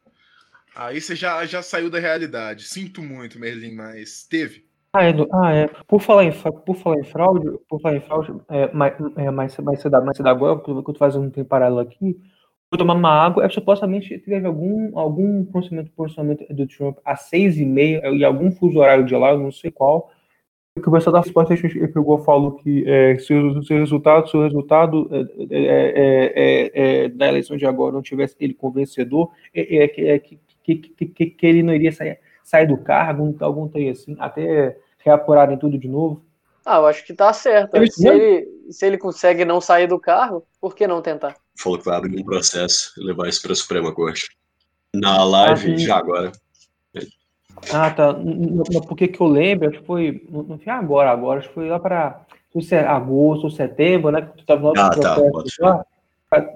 [0.75, 2.65] Aí você já, já saiu da realidade.
[2.65, 4.65] Sinto muito, Merlin, mas teve.
[4.93, 5.67] Ah, do- ah, é.
[5.87, 9.57] Por falar em, por falar em fraude, por falar em fraude, é, mais, é, mais,
[9.57, 12.17] mais, cedo, mais cedo agora, que eu tô fazendo um tempo paralelo aqui,
[12.75, 17.57] vou tomar uma água, é supostamente teve algum, algum pronunciamento, pronunciamento do Trump às seis
[17.57, 20.11] e meia, e algum fuso horário de lá, eu não sei qual,
[20.75, 23.79] que o pessoal da resposta ele pegou e falou que é, se o se o
[23.79, 28.53] resultado, se o resultado é, é, é, é, da eleição de agora não tivesse ele
[28.53, 30.37] como vencedor, é, é, que- é, que,
[30.75, 35.77] que, que, ele não iria sair, sair do cargo, algum trem assim, até reapurarem tudo
[35.77, 36.24] de novo.
[36.65, 37.77] Ah, eu acho que tá certo.
[37.91, 41.35] Se ele, se ele consegue não sair do carro, por que não tentar?
[41.57, 44.27] Falou que vai abrir um processo e levar isso para a Suprema Corte.
[44.95, 46.31] Na live, Ah, já agora.
[47.71, 48.15] Ah, tá.
[48.87, 50.25] Porque que eu lembro, acho que foi.
[50.29, 52.25] Não foi agora, agora, acho que foi lá para
[52.87, 54.21] agosto ou setembro, né?
[54.21, 55.85] Que tu tava no nosso Ah, tá, processo lá.
[56.31, 56.49] Ah,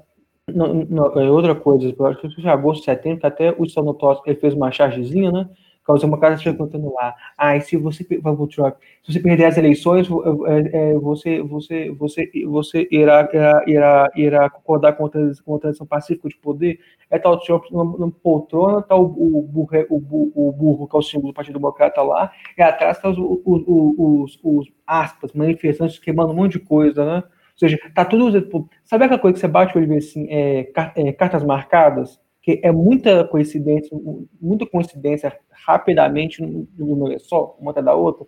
[0.51, 4.19] Não, não, é outra coisa, eu acho que foi agosto, setembro, que até o Sanotos
[4.25, 5.47] ele fez uma chargezinha, né?
[5.89, 7.15] Causou uma casa chega contando lá.
[7.35, 10.07] Ah, se você Trump, se você perder as eleições,
[10.47, 16.29] é, é, você, você, você, você irá, irá, irá, irá concordar com a transição pacífica
[16.29, 16.79] de poder.
[17.09, 20.99] É tal Trump numa poltrona, tá o, o, burro, o, bu- o burro, que é
[20.99, 25.97] o símbolo do Partido Democrata lá, e atrás tá os, os, os, os aspas, manifestantes
[25.97, 27.23] queimando um monte de coisa, né?
[27.25, 28.69] Ou seja, tá tudo.
[28.85, 32.19] Sabe aquela coisa que você bate o olho vê assim, é, é, cartas marcadas?
[32.41, 33.97] Que é muita coincidência,
[34.41, 38.25] muita coincidência rapidamente numa vez só, uma até da outra.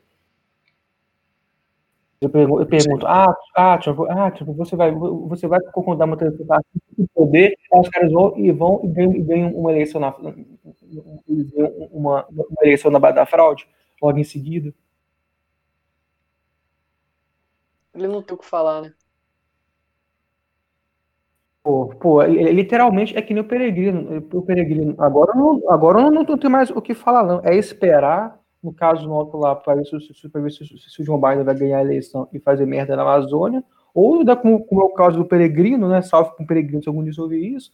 [2.21, 6.15] Eu pergunto, eu pergunto ah, ah, tipo, ah, tipo, você vai, você vai concordar uma
[6.15, 6.59] transição
[6.95, 10.15] de poder, os caras vão e vão e ganham, e ganham uma eleição na,
[11.91, 13.67] uma, uma eleição na base da fraude,
[13.99, 14.71] logo em seguida.
[17.93, 18.93] Ele não tem o que falar, né?
[21.63, 24.25] Pô, pô, literalmente é que nem o Peregrino.
[24.33, 24.95] O Peregrino.
[24.97, 27.41] Agora, eu não, agora não, não tenho mais o que falar, não.
[27.43, 31.05] É esperar, no caso nosso lá, para ver, se, se, pra ver se, se o
[31.05, 34.81] João Biden vai ganhar a eleição e fazer merda na Amazônia, ou dá como, como
[34.81, 36.01] é o caso do Peregrino, né?
[36.01, 37.71] Salve com o Peregrino se algum dia ouvir isso.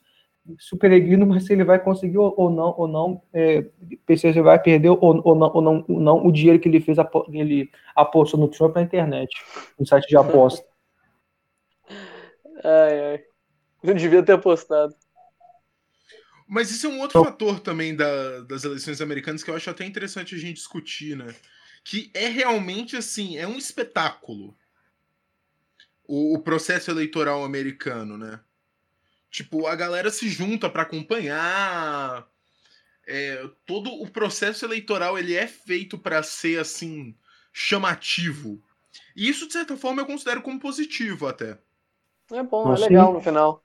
[0.59, 3.65] Se o Peregrino, mas se ele vai conseguir ou, ou não, ou não, é,
[4.17, 6.81] se ele vai perder ou, ou, não, ou, não, ou não o dinheiro que ele
[6.81, 6.97] fez,
[7.31, 9.29] ele apostou no Trump na internet,
[9.79, 10.65] no site de aposta.
[12.63, 13.26] Ai, ai.
[13.87, 14.93] Não devia ter apostado.
[16.47, 19.85] Mas isso é um outro fator também da- das eleições americanas que eu acho até
[19.85, 21.33] interessante a gente discutir, né?
[21.83, 24.55] Que é realmente assim, é um espetáculo
[26.07, 28.39] o, o processo eleitoral americano, né?
[29.29, 32.27] Tipo, a galera se junta pra acompanhar.
[33.07, 37.15] é, todo o processo eleitoral ele é feito pra ser assim
[37.53, 38.61] chamativo.
[39.15, 41.57] E isso de certa forma eu considero como positivo até.
[42.31, 43.63] É bom, é legal no final.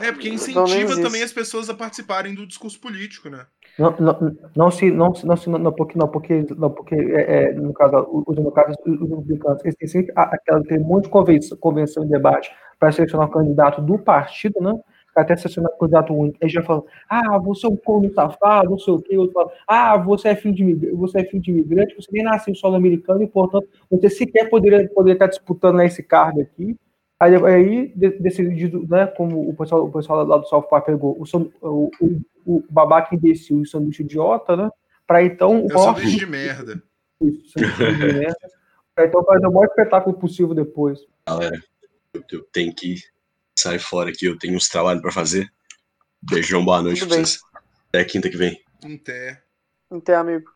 [0.00, 3.46] É, porque Pelo incentiva também as pessoas a participarem do discurso político, né?
[3.78, 7.50] Não, não, não se, não, se- não, se, não, porque, não, porque, não, porque é,
[7.50, 11.04] é, no caso, os democratas, os os republicanos, eles têm sempre aquela, tem um monte
[11.04, 14.74] de convenção, convenção e debate para selecionar o candidato do partido, né?
[15.16, 16.38] Até selecionar o candidato único.
[16.42, 19.16] Aí já falam, ah, você é um corno safado, não sei o quê.
[19.16, 22.52] Outro fala, ah, você é filho de, você é filho de imigrante, você nem nasceu
[22.52, 26.76] em solo americano e, portanto, você sequer poderia, poderia estar disputando né, esse cargo aqui.
[27.20, 27.94] Aí, aí
[28.88, 31.24] né, como o pessoal, o pessoal lá do South Park pegou o,
[31.62, 34.70] o, o, o babaca imbecil e o sanduíche idiota, né,
[35.06, 36.82] para então o Eu sou maior bicho de merda.
[37.20, 38.48] isso, sanduíche de merda,
[38.94, 41.00] pra então fazer o maior espetáculo possível depois.
[41.26, 41.60] Galera,
[42.14, 42.96] eu, eu tenho que
[43.58, 45.50] sair fora aqui, eu tenho uns trabalhos pra fazer.
[46.22, 47.24] Beijão, boa noite Tudo pra bem.
[47.24, 47.40] vocês.
[47.88, 48.60] Até quinta que vem.
[48.84, 49.42] Até.
[49.90, 50.50] Não tem amigo.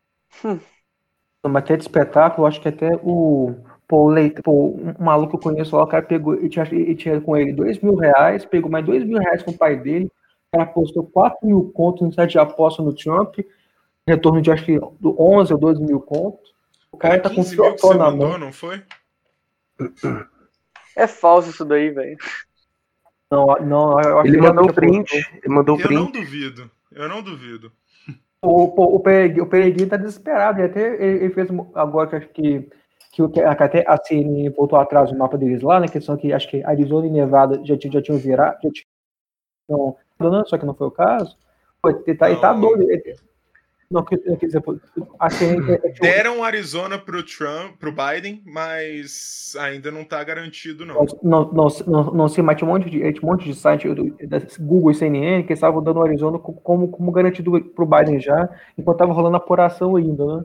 [1.45, 3.57] Mas até de espetáculo, acho que até o.
[3.93, 6.67] Pô, o Leite, pô, um maluco que eu conheço lá, o cara pegou, ele tinha,
[6.73, 9.77] ele tinha com ele dois mil reais, pegou mais dois mil reais com o pai
[9.77, 10.07] dele,
[10.51, 13.41] o cara postou 4 mil contos no site de aposta no Trump,
[14.09, 16.55] retorno de acho que do 11 ou 12 mil contos.
[16.91, 18.39] O cara tá com 15 mil que fiotó você na mandou, mão.
[18.39, 18.83] não foi?
[20.97, 22.17] É falso isso daí, velho.
[23.31, 25.15] Não, não, eu acho Ele que mandou o print.
[25.45, 26.25] Ele mandou o Eu não print.
[26.25, 26.71] duvido.
[26.93, 27.71] Eu não duvido.
[28.41, 30.61] O, o, o, o Peregrini tá desesperado.
[30.61, 32.71] E até ele, ele fez agora que acho que,
[33.13, 36.49] que, o- até a CNN voltou atrás do mapa deles lá, na questão que acho
[36.49, 38.71] que Arizona e Nevada já, tinham- já tinham virado, já
[39.69, 41.37] tinham, não, só que não foi o caso.
[41.83, 42.91] Pô, Ele tá, ele tá doido.
[42.91, 43.15] Ele-
[43.91, 44.63] Não, quer dizer,
[45.21, 50.87] a CNN é- o- Deram Arizona pro Trump, pro Biden, mas ainda não tá garantido,
[50.87, 51.05] não.
[51.23, 54.17] não, não, não, não sei, mas tinha um monte de, um monte de site do-
[54.27, 58.19] da Google e CNN que estavam dando o Arizona co- como, como garantido pro Biden
[58.19, 58.49] já,
[58.79, 60.45] enquanto tava rolando a apuração ainda, né?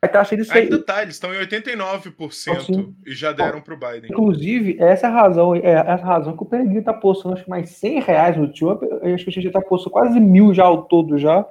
[0.00, 0.64] Tá achando isso aí.
[0.64, 2.94] Ainda tá, eles estão em 89% Sim.
[3.04, 4.10] e já deram pro Biden.
[4.10, 7.50] Inclusive, essa é a razão, é essa razão que o Peregrino tá postando acho que
[7.50, 8.82] mais 100 reais no Trump.
[8.82, 11.44] Eu acho que a gente já tá postando quase mil já ao todo já.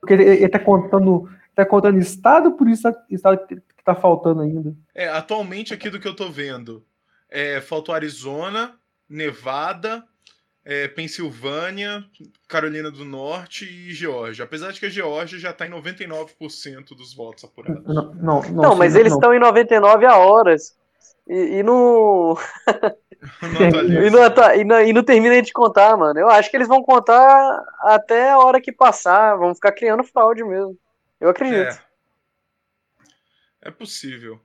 [0.00, 4.42] Porque ele, ele tá contando, tá contando estado por estado, estado que, que tá faltando
[4.42, 4.74] ainda.
[4.94, 6.84] É, atualmente aqui do que eu tô vendo,
[7.30, 8.74] é, faltou Arizona,
[9.08, 10.04] Nevada,
[10.64, 12.04] é, Pensilvânia,
[12.48, 14.44] Carolina do Norte e Geórgia.
[14.44, 17.84] Apesar de que a Geórgia já tá em 99% dos votos apurados.
[17.84, 20.74] Não, não, não, Não, mas eles estão em 99 a horas.
[21.28, 21.64] E, e
[23.66, 24.06] atualiza.
[24.06, 26.18] e, não, e, não, e não termina de contar, mano.
[26.18, 29.36] Eu acho que eles vão contar até a hora que passar.
[29.36, 30.78] Vão ficar criando fraude mesmo.
[31.20, 31.78] Eu acredito.
[31.78, 31.94] É.
[33.64, 34.38] É possível.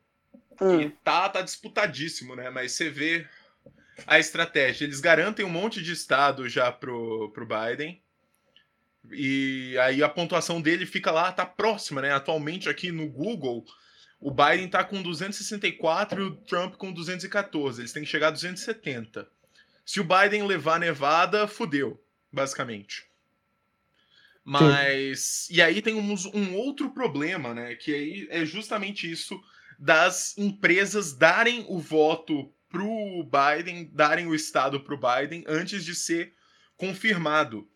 [0.62, 0.82] Hum.
[0.82, 2.50] E tá, tá disputadíssimo, né?
[2.50, 3.26] Mas você vê
[4.08, 4.86] a estratégia.
[4.86, 8.02] Eles garantem um monte de estado já pro, pro Biden.
[9.12, 12.12] E aí a pontuação dele fica lá, tá próxima, né?
[12.12, 13.66] Atualmente aqui no Google,
[14.20, 17.82] o Biden tá com 264 e o Trump com 214.
[17.82, 19.28] Eles têm que chegar a 270.
[19.86, 22.00] Se o Biden levar Nevada, fudeu,
[22.32, 23.08] basicamente.
[24.44, 25.48] Mas.
[25.50, 27.76] E aí tem um, um outro problema, né?
[27.76, 29.40] Que aí é justamente isso
[29.78, 32.88] das empresas darem o voto pro
[33.24, 36.34] Biden, darem o estado pro Biden antes de ser
[36.78, 37.68] confirmado.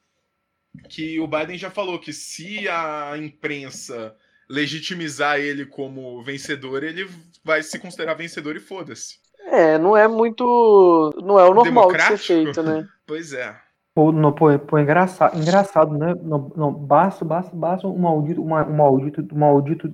[0.90, 4.16] Que o Biden já falou que se a imprensa
[4.50, 7.08] legitimizar ele como vencedor, ele
[7.44, 9.18] vai se considerar vencedor e foda-se.
[9.46, 11.14] É, não é muito.
[11.24, 12.88] Não é o normal de ser feito, né?
[13.06, 13.56] Pois é.
[13.94, 16.16] Pô, não, pô, pô, engraçado, engraçado, né?
[16.24, 19.94] Não, não, basta, basta, basta um maldito, uma, um maldito, um maldito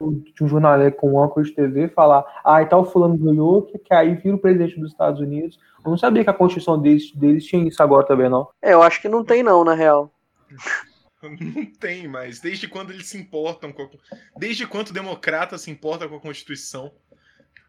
[0.00, 3.78] de um jornalista com um âncora de TV falar, ah, e tal fulano ganhou, que,
[3.78, 5.58] que aí vira o presidente dos Estados Unidos.
[5.84, 8.48] Eu não sabia que a Constituição deles, deles tinha isso agora também, não.
[8.60, 10.12] É, eu acho que não tem, não, na real.
[11.22, 13.88] Não tem, mas desde quando eles se importam com a...
[14.36, 16.92] Desde quando o democrata se importa com a Constituição?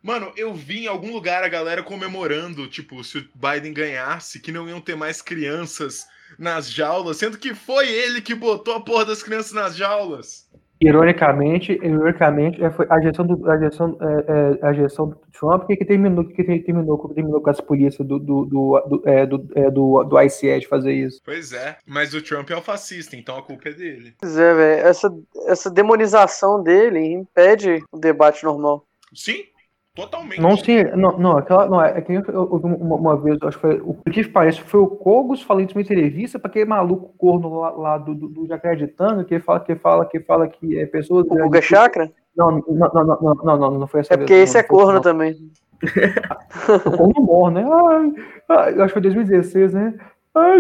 [0.04, 4.52] Mano, eu vi em algum lugar a galera comemorando, tipo, se o Biden ganhasse, que
[4.52, 6.06] não iam ter mais crianças
[6.38, 10.48] nas jaulas, sendo que foi ele que botou a porra das crianças nas jaulas.
[10.80, 15.66] Ironicamente, ironicamente, é, foi a gestão do, a gestão, é, é, a gestão do Trump
[15.66, 19.26] que, que terminou, que terminou, que terminou com as polícias do, do, do, do, é,
[19.26, 21.20] do, é, do, do ICE de fazer isso.
[21.26, 24.14] Pois é, mas o Trump é o fascista, então a culpa é dele.
[24.20, 24.88] Pois é, velho.
[24.88, 25.14] Essa,
[25.48, 28.86] essa demonização dele impede o debate normal.
[29.14, 29.46] Sim,
[29.98, 30.40] totalmente.
[30.40, 33.58] Não, sim, não, não, aquela, não, é que nem eu ouvi uma, uma vez, acho
[33.58, 37.14] que foi, o que parece foi o Cogos falando isso numa entrevista para aquele maluco
[37.18, 40.48] corno lá, lá do, do, do Jacaré de Tanga, que fala que fala que fala
[40.48, 41.26] que é pessoas.
[41.26, 42.10] O Guga Chakra?
[42.36, 44.60] Não, não, não, não, não, não, não, não foi essa É porque vez, esse não,
[44.62, 45.02] é corno não.
[45.02, 45.36] também.
[46.86, 47.66] O corno morre, né?
[47.70, 48.14] Ai,
[48.50, 49.94] ai, eu acho que foi 2016, né?
[50.36, 50.60] Ai,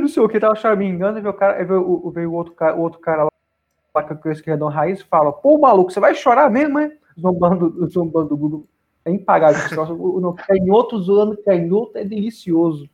[0.00, 2.74] não sei o que, tava choramingando, veio o cara, veio, o- veio o outro cara,
[2.74, 3.30] o outro cara lá,
[3.94, 6.92] lá com o esquerdão raiz e fala, pô, maluco, você vai chorar mesmo, é?
[7.20, 8.66] Zombando, zombando do Google.
[9.04, 9.68] É impagável.
[9.68, 9.94] troço.
[9.94, 12.88] O- Não, canhoto zoando canhoto é delicioso.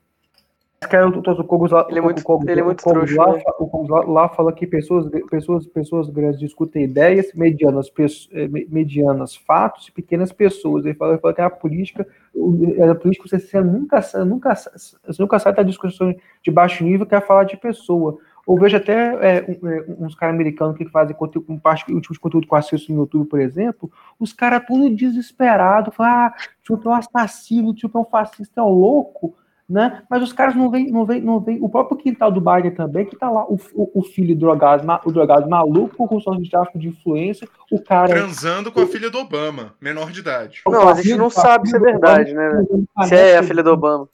[0.80, 3.10] Cara, o, o Cogos lá, Ele é muito- o Cogos- ele é muito o Cogos
[3.12, 3.42] trouxa, lá, né?
[3.58, 8.46] o Cogos lá, lá fala que pessoas, pessoas, pessoas grandes discutem ideias, medianas, pesso- eh,
[8.46, 10.84] me- medianas fatos e pequenas pessoas.
[10.84, 12.56] Ele fala, ele fala que a política, o-
[12.90, 16.14] a política você, nunca, nunca, você nunca sai da discussão
[16.44, 18.16] de baixo nível que é falar de pessoa.
[18.48, 18.94] Eu vejo até
[19.38, 22.46] é, um- é, uns caras americanos que fazem conteúdo, um parte, o tipo de conteúdo
[22.48, 26.86] que eu assisto no YouTube, por exemplo, os caras tudo desesperado, falam, ah, o Trump
[26.86, 29.34] é um assassino, o Trump é um fascista, é um louco,
[29.68, 30.02] né?
[30.08, 31.58] Mas os caras não veem, não veem, não veem.
[31.60, 35.12] O próprio quintal do Biden também, que tá lá, o, o, o filho drogado, o
[35.12, 38.08] drogado maluco, com sócio de tráfico de influência, o cara.
[38.08, 40.62] Transando com a filha do Obama, menor de idade.
[40.66, 42.64] Não, a gente não sabe se é verdade, né?
[43.06, 44.08] Se é a filha do Obama.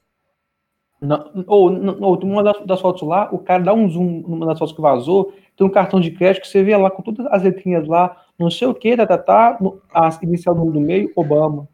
[1.04, 4.58] Não, ou, ou uma das, das fotos lá, o cara dá um zoom numa das
[4.58, 7.42] fotos que vazou, tem um cartão de crédito que você vê lá com todas as
[7.42, 11.68] letrinhas lá, não sei o que, tá, tá, tá, no- a inicial do meio, Obama.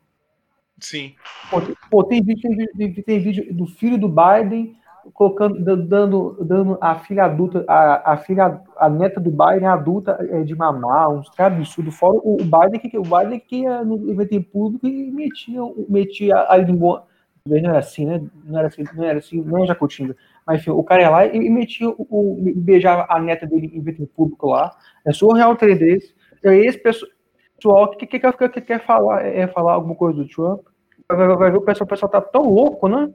[0.78, 1.12] Sim.
[1.50, 4.74] Pô, tem- Pô, tem vídeo, tem, vídeo- tem, vídeo do filho do Biden
[5.14, 10.18] colocando, da- dando, dando a filha adulta, a, a filha, a neta do Biden adulta
[10.30, 11.94] é, de mamar, uns caras absurdos.
[11.96, 16.36] Fora o, o Biden que o Biden que ia no evento público e metia, metia
[16.48, 17.04] a língua.
[17.46, 18.20] Não era assim, né?
[18.44, 20.16] Não era assim, não era assim, não é Jacutinga.
[20.46, 23.70] Mas enfim, o cara ia lá e, e metia o, o beijava a neta dele
[23.72, 24.70] em em público lá.
[25.06, 26.14] É surreal ter desse.
[26.44, 30.28] E aí esse pessoal que, que, que, que quer falar, é falar alguma coisa do
[30.28, 30.60] Trump
[31.08, 33.10] vai, vai- ver o pessoal, o pessoal tá tão louco, né?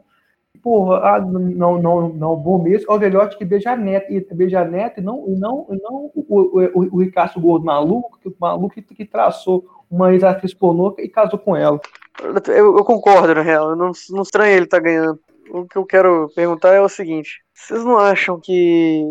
[0.64, 2.92] Porra, ah, não, não, não, vou mesmo.
[2.92, 5.76] O velhote que beija a neta, e beija a neta e não, e não, e
[5.82, 10.12] não o, o, o, o Ricardo Gordo maluco, que, o maluco que, que traçou uma
[10.14, 11.80] ex-atriz pornô e casou com ela.
[12.22, 13.72] Eu, eu concordo, na real.
[13.72, 15.20] Eu não, não estranho ele estar ganhando.
[15.50, 19.04] O que eu quero perguntar é o seguinte: vocês não acham que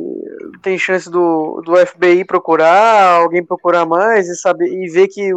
[0.62, 5.30] tem chance do, do FBI procurar, alguém procurar mais e saber e ver que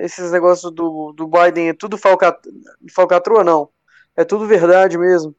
[0.00, 2.36] esses negócios do, do Biden é tudo falca,
[2.94, 3.44] falcatrua?
[3.44, 3.68] Não.
[4.16, 5.34] É tudo verdade mesmo.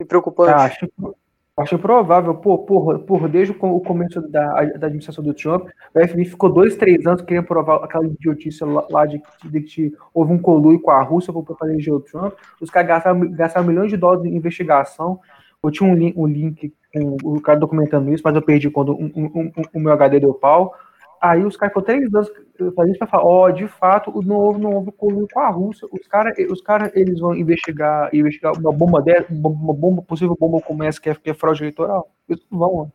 [0.00, 0.52] E preocupante.
[0.52, 1.14] Ah, acho,
[1.56, 5.68] acho provável, pô, porra, porra, desde o co- o começo da, da administração do Trump,
[5.94, 10.32] o FBI ficou dois, três anos querendo provar aquela idiotice lá, de, de que houve
[10.32, 12.32] um conluio com a Rússia para eleger o Trump.
[12.60, 15.20] Os caras gastaram, gastaram milhões de dólares em investigação.
[15.62, 16.74] Eu tinha um link, um link
[17.22, 20.74] o cara documentando isso, mas eu perdi quando um- o meu HD deu pau.
[21.22, 22.28] Aí os caras ficou três anos
[22.74, 25.86] fazendo isso pra falar, ó, de fato, não houve, não houve conluio com a Rússia.
[25.92, 30.60] Os caras, os cara, eles vão investigar, investigar uma bomba dessa, uma bomba, possível bomba
[30.60, 32.12] como essa que é, que é fraude eleitoral.
[32.28, 32.88] Eles não vão, ó.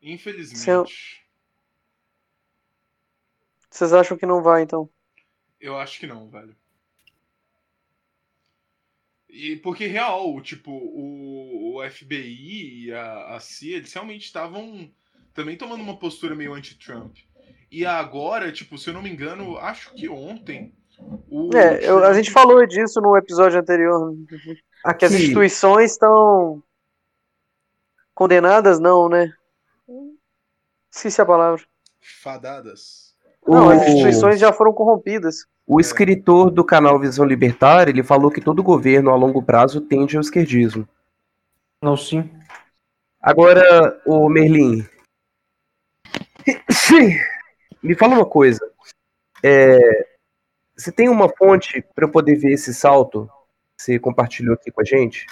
[0.00, 1.26] Infelizmente.
[3.68, 4.88] Vocês acham que não vai, então?
[5.60, 6.54] Eu acho que não, velho.
[9.28, 14.92] E porque real, tipo, o, o FBI e a, a CIA, eles realmente estavam
[15.34, 17.16] também tomando uma postura meio anti-Trump.
[17.70, 20.74] E agora, tipo, se eu não me engano, acho que ontem.
[21.30, 24.14] O É, eu- a gente falou disso no episódio anterior.
[24.98, 26.62] Que as instituições estão
[28.14, 29.32] condenadas, não, né?
[30.92, 31.62] Esqueci a palavra.
[32.22, 33.14] Fadadas.
[33.46, 35.46] Não, o, as instituições já foram corrompidas.
[35.66, 40.16] o escritor do canal Visão Libertária, ele falou que todo governo a longo prazo tende
[40.16, 40.86] ao esquerdismo.
[41.82, 42.28] Não, sim.
[43.22, 44.84] Agora, o Merlin.
[47.82, 48.60] Me fala uma coisa.
[49.42, 50.06] É,
[50.76, 53.28] você tem uma fonte para eu poder ver esse salto
[53.76, 55.26] que você compartilhou aqui com a gente?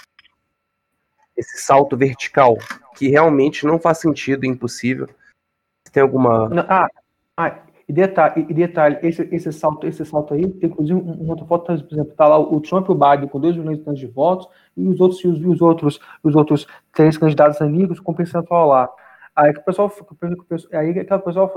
[1.37, 2.57] Esse salto vertical,
[2.95, 5.07] que realmente não faz sentido, é impossível.
[5.07, 6.49] Você tem alguma.
[6.67, 6.87] Ah,
[7.37, 11.31] ah, e detalhe, e detalhe esse, esse, salto, esse salto aí, tem inclusive um- uma
[11.31, 14.05] outra foto, por exemplo, tá lá o Trump e o Biden com 2 milhões de
[14.05, 18.13] votos, e os outros, e os, e os outros, os outros três candidatos amigos com
[18.13, 18.89] percentual lá.
[19.39, 21.53] Aí que o pessoal, o aí que o pessoal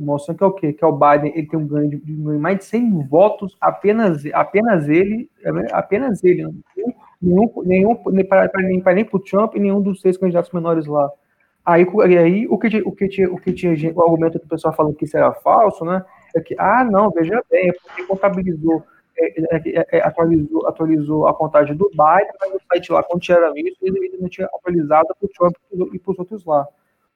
[0.00, 0.72] mostrando que é o quê?
[0.72, 4.24] Que é o Biden, ele tem um ganho de, de mais de 100 votos, apenas,
[4.32, 5.28] apenas ele,
[5.70, 6.48] apenas ele,
[7.20, 10.86] nenhum, nenhum, nem para nem, para nem pro Trump e nenhum dos três candidatos menores
[10.86, 11.10] lá.
[11.66, 11.86] Aí,
[12.18, 15.04] aí o, que, o, que tinha, o que tinha o argumento do pessoal falando que
[15.04, 16.02] isso era falso, né?
[16.34, 18.82] É que, ah, não, veja bem, é porque contabilizou,
[19.18, 23.20] é, é, é, é, atualizou, atualizou a contagem do Biden, mas o site lá, quando
[23.20, 25.54] tinha isso, ele não tinha atualizado para o Trump
[25.92, 26.66] e para os outros lá.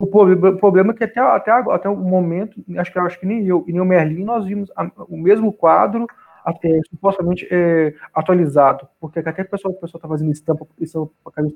[0.03, 3.47] O problema, é que até, até, agora, até o momento, acho que, acho que nem
[3.47, 6.09] eu e nem o Merlin, nós vimos a- o mesmo quadro
[6.45, 10.67] até, supostamente é, atualizado, porque até o pessoal está fazendo estampa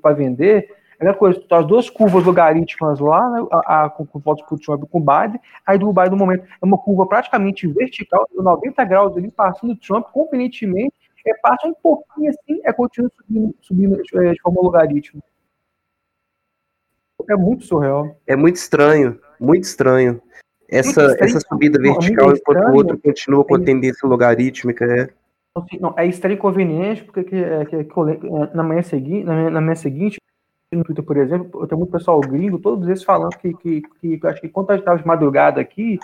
[0.01, 0.69] para vender,
[1.01, 4.55] é coisa, tá as duas curvas logarítmicas lá, né, a, a, com, com votos para
[4.55, 7.67] o Trump e com o Biden, aí do Biden no momento é uma curva praticamente
[7.67, 10.95] vertical, 90 graus ali, passando o Trump convenientemente,
[11.27, 15.27] é, passa um pouquinho assim, é continua subindo, subindo é, de forma logarítmica.
[17.29, 18.17] É muito surreal.
[18.27, 20.21] É muito estranho, muito estranho.
[20.69, 21.37] Essa, Muito estranho.
[21.37, 24.85] essa subida Não, vertical enquanto o outro continua com a tendência logarítmica.
[24.85, 25.09] É.
[25.81, 29.51] Não, é estranho inconveniente, porque que, é, que, que, é, na manhã seguinte, na manhã,
[29.51, 30.19] na manhã seguinte,
[30.73, 34.19] no Twitter, por exemplo, eu tenho muito pessoal gringo, todos eles falando que, que, que,
[34.19, 35.99] que acho que quando a gente estava de madrugada aqui,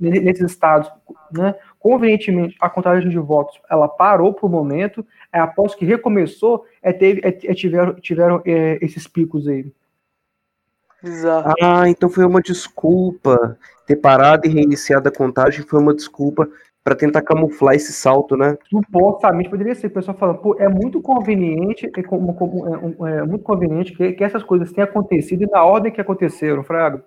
[0.00, 0.90] nesses estados,
[1.30, 6.64] né, convenientemente, a contagem de votos, ela parou por um momento, é, após que recomeçou,
[6.82, 9.70] é, teve, é, é tiveram, tiveram é, esses picos aí.
[11.02, 11.54] Exato.
[11.62, 13.58] Ah, então foi uma desculpa.
[13.86, 16.48] Ter parado e reiniciado a contagem foi uma desculpa
[16.82, 18.56] para tentar camuflar esse salto, né?
[18.68, 19.88] Supostamente poderia ser.
[19.88, 24.12] O pessoal falando, pô, é muito conveniente, é, como, como, é, é, muito conveniente que,
[24.12, 27.04] que, essas coisas tenham acontecido e na ordem que aconteceram, Fraga.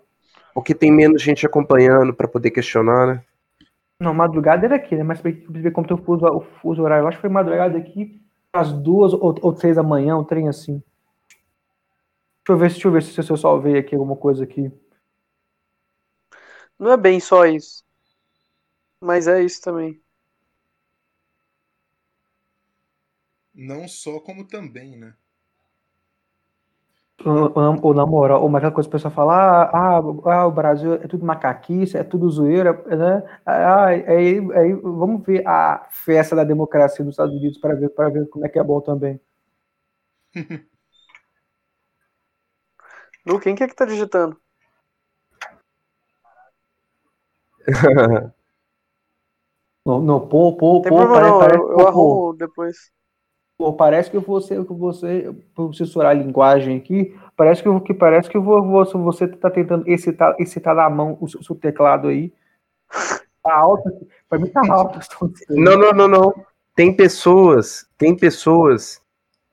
[0.53, 3.21] Porque tem menos gente acompanhando para poder questionar, né?
[3.99, 5.03] Não, madrugada era aqui, né?
[5.03, 7.03] Mas ver como tem o fuso, o fuso horário.
[7.03, 8.21] Eu acho que foi madrugada aqui
[8.51, 10.83] às duas ou, ou três da manhã, um trem assim.
[12.45, 14.69] Deixa eu ver, deixa eu ver se eu salvei aqui alguma coisa aqui.
[16.77, 17.83] Não é bem só isso.
[18.99, 20.01] Mas é isso também.
[23.53, 25.15] Não só como também, né?
[27.25, 30.95] Ou, na moral, ou aquela coisa que o pessoal fala, ah, ah, ah, o Brasil
[30.95, 33.23] é tudo macaquice, é tudo zoeira, né?
[33.45, 38.09] Ah, aí, aí vamos ver a festa da democracia nos Estados Unidos para ver, para
[38.09, 39.19] ver como é que é bom também.
[43.25, 44.37] Lu, quem que é que tá digitando?
[49.85, 52.91] não, não, pô, pô, Tem pô, problema, não, parece, eu, eu pô, arrumo depois.
[53.57, 58.29] Pô, parece que você, que você, por censurar a linguagem aqui, parece que, que parece
[58.29, 62.33] que você, você tá tentando excitar, excitar na mão o, o seu teclado aí.
[63.41, 63.89] Tá alto,
[64.27, 64.99] pra mim tá alto.
[65.49, 66.45] Não, não, não, não.
[66.75, 69.01] Tem pessoas, tem pessoas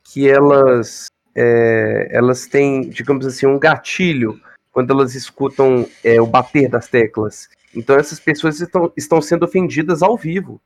[0.03, 4.41] que elas, é, elas têm, digamos assim, um gatilho
[4.73, 7.49] quando elas escutam é, o bater das teclas.
[7.75, 10.61] Então essas pessoas estão, estão sendo ofendidas ao vivo,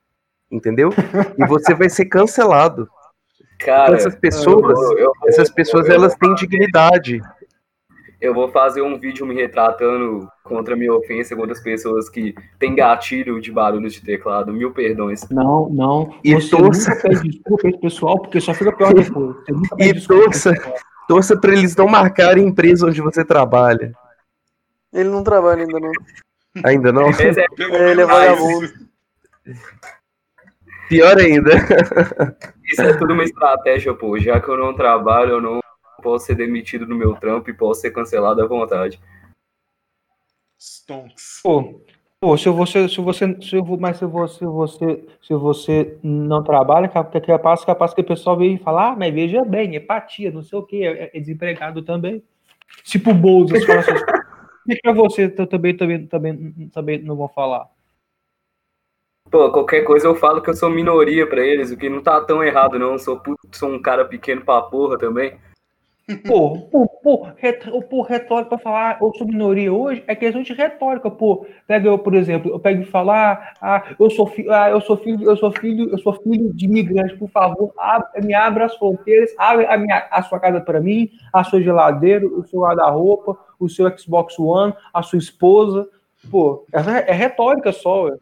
[0.50, 0.90] entendeu?
[1.38, 2.88] E você vai ser cancelado.
[3.58, 7.22] Cara, então essas pessoas, eu, eu, essas pessoas eu, elas têm dignidade.
[8.24, 12.34] Eu vou fazer um vídeo me retratando contra a minha ofensa contra as pessoas que
[12.58, 14.50] têm gatilho de barulhos de teclado.
[14.50, 15.28] Mil perdões.
[15.28, 16.14] Não, não.
[16.24, 16.88] E você torça...
[16.88, 19.36] nunca pede desculpa esse pessoal, porque só fica pior depois.
[19.78, 20.54] e torça,
[21.06, 23.92] torça para eles não marcarem a empresa onde você trabalha.
[24.90, 25.92] Ele não trabalha ainda não.
[26.64, 27.10] Ainda não?
[27.10, 28.72] É, ele é vagabundo.
[30.88, 31.50] Pior ainda.
[32.64, 34.18] Isso é tudo uma estratégia, pô.
[34.18, 35.63] Já que eu não trabalho, eu não
[36.04, 39.00] posso ser demitido do meu trampo e posso ser cancelado à vontade.
[40.60, 41.40] Stonks.
[41.42, 41.80] Pô,
[42.20, 46.86] pô se você, se você, se eu, mas se você, você, se você não trabalha,
[46.86, 50.42] é capaz, capaz que o pessoal veio e falar, ah, mas veja bem, empatia, não
[50.42, 52.22] sei o que, é, é desempregado também.
[52.82, 53.92] Tipo Bolsas fala assim,
[54.68, 57.68] e pra você também, também, também, também não vão falar?
[59.30, 62.20] Pô, qualquer coisa eu falo que eu sou minoria para eles, o que não tá
[62.20, 62.98] tão errado, não.
[62.98, 63.20] Sou,
[63.52, 65.38] sou um cara pequeno pra porra também.
[66.26, 70.52] Pô, pô, pô, ret, pô retórica pra falar eu sou minoria hoje é questão de
[70.52, 71.46] retórica, pô.
[71.66, 74.98] Pega eu, por exemplo, eu pego e falar, ah, eu sou filho, ah, eu sou
[74.98, 78.76] filho, eu sou filho, eu sou filho de imigrante, por favor, abre, me abra as
[78.76, 83.38] fronteiras, abre a, minha, a sua casa para mim, a sua geladeira, o seu guarda-roupa,
[83.58, 85.88] o seu Xbox One, a sua esposa.
[86.30, 88.18] Pô, é, é retórica só, ué.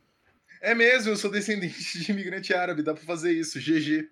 [0.60, 4.08] É mesmo, eu sou descendente de imigrante árabe, dá pra fazer isso, GG.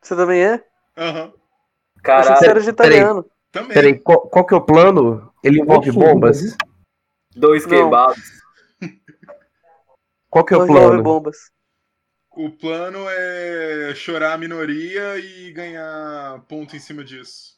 [0.00, 0.62] Você também é?
[0.96, 1.24] Aham.
[1.24, 1.45] Uhum.
[2.06, 2.46] Caralho.
[2.46, 3.22] Era de italiano.
[3.24, 3.74] Peraí, também.
[3.74, 5.32] Peraí, qual, qual, que é o plano?
[5.42, 6.56] Ele envolve Nossa, bombas?
[7.34, 8.22] Dois queimados.
[10.30, 11.02] Qual que é o plano?
[11.02, 11.50] bombas.
[12.30, 17.56] O plano é chorar a minoria e ganhar ponto em cima disso.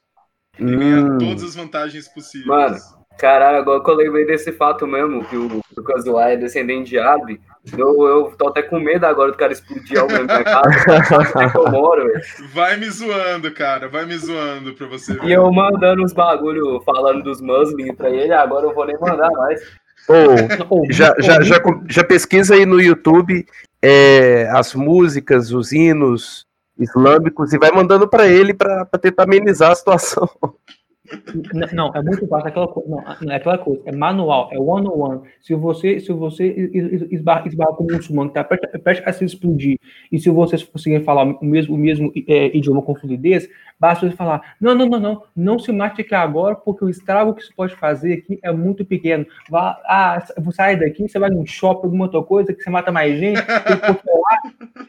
[0.59, 0.78] E hum.
[0.78, 2.46] ganhar todas as vantagens possíveis.
[2.46, 2.78] Mano,
[3.19, 7.41] caralho, agora que eu lembrei desse fato mesmo, que o Lucas é descendente de árabe,
[7.77, 11.53] eu, eu tô até com medo agora do cara explodir algo na casa.
[11.55, 12.11] eu moro,
[12.55, 13.89] Vai me zoando, cara.
[13.89, 15.25] Vai me zoando pra você ver.
[15.25, 19.31] E eu mandando uns bagulho falando dos Muslim pra ele, agora eu vou nem mandar
[19.31, 19.61] mais.
[20.09, 21.57] Oh, já, já, já,
[21.87, 23.45] já pesquisa aí no YouTube
[23.83, 26.47] é, as músicas, os hinos
[26.79, 30.29] islâmicos e vai mandando para ele para tentar amenizar a situação.
[31.73, 32.49] Não, é muito fácil.
[32.49, 33.83] Aquela coisa, não, é aquela coisa.
[33.87, 35.21] É manual, é one on one.
[35.41, 36.47] Se você, se você
[37.11, 39.79] esbarra, esbarra com um muçulmano que está perto, a se explodir,
[40.11, 43.49] e se você conseguir falar o mesmo, o mesmo é, idioma com fluidez,
[43.79, 47.35] basta você falar: não, não, não, não, não se mate aqui agora, porque o estrago
[47.35, 49.27] que você pode fazer aqui é muito pequeno.
[49.49, 52.91] Vá, ah, você sai daqui, você vai num shopping, alguma outra coisa, que você mata
[52.91, 53.41] mais gente,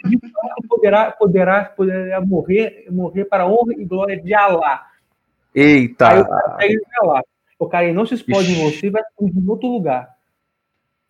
[0.09, 4.89] e poderá, poderá, poderá morrer, morrer para a honra e glória de Allah.
[5.53, 6.07] Eita!
[6.57, 7.23] Aí o cara lá.
[7.59, 8.61] O cara não se explode Ixi.
[8.61, 10.17] em você e vai explodir em outro lugar.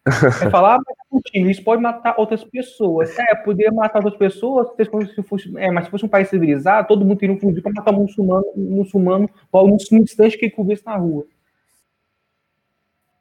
[0.39, 3.15] Vai falar, ah, mas é Putin, isso pode matar outras pessoas.
[3.19, 4.67] É, poderia matar outras pessoas,
[5.13, 7.73] se fosse, é, mas se fosse um país civilizado, todo mundo teria um fuzil para
[7.73, 11.25] matar um muçulmano, um muçulmano, um instante que ele na rua.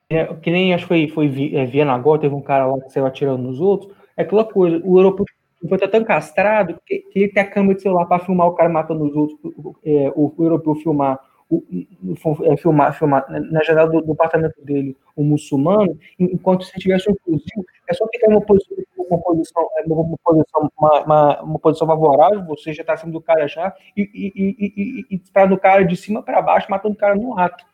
[0.08, 2.90] É, que nem acho que foi, foi é, Viena agora, teve um cara lá que
[2.90, 3.92] saiu atirando nos outros.
[4.16, 5.26] É aquela coisa, o europeu
[5.66, 8.68] foi tão castrado que, que ele tem a câmera de celular para filmar o cara
[8.68, 9.38] matando os outros,
[9.84, 11.18] é, o, o europeu filmar
[11.50, 11.64] o,
[12.44, 17.16] é, filmar, filmar na janela do, do, apartamento dele um muçulmano, enquanto se tivesse um
[17.24, 21.59] fuzil, é só ficar em uma posição, uma posição, é, uma, posição, uma, uma, uma
[21.59, 25.59] posição favorável, você já está acima do cara já, e, e, e, e, e no
[25.59, 27.64] cara de cima para baixo, matando o cara no ato.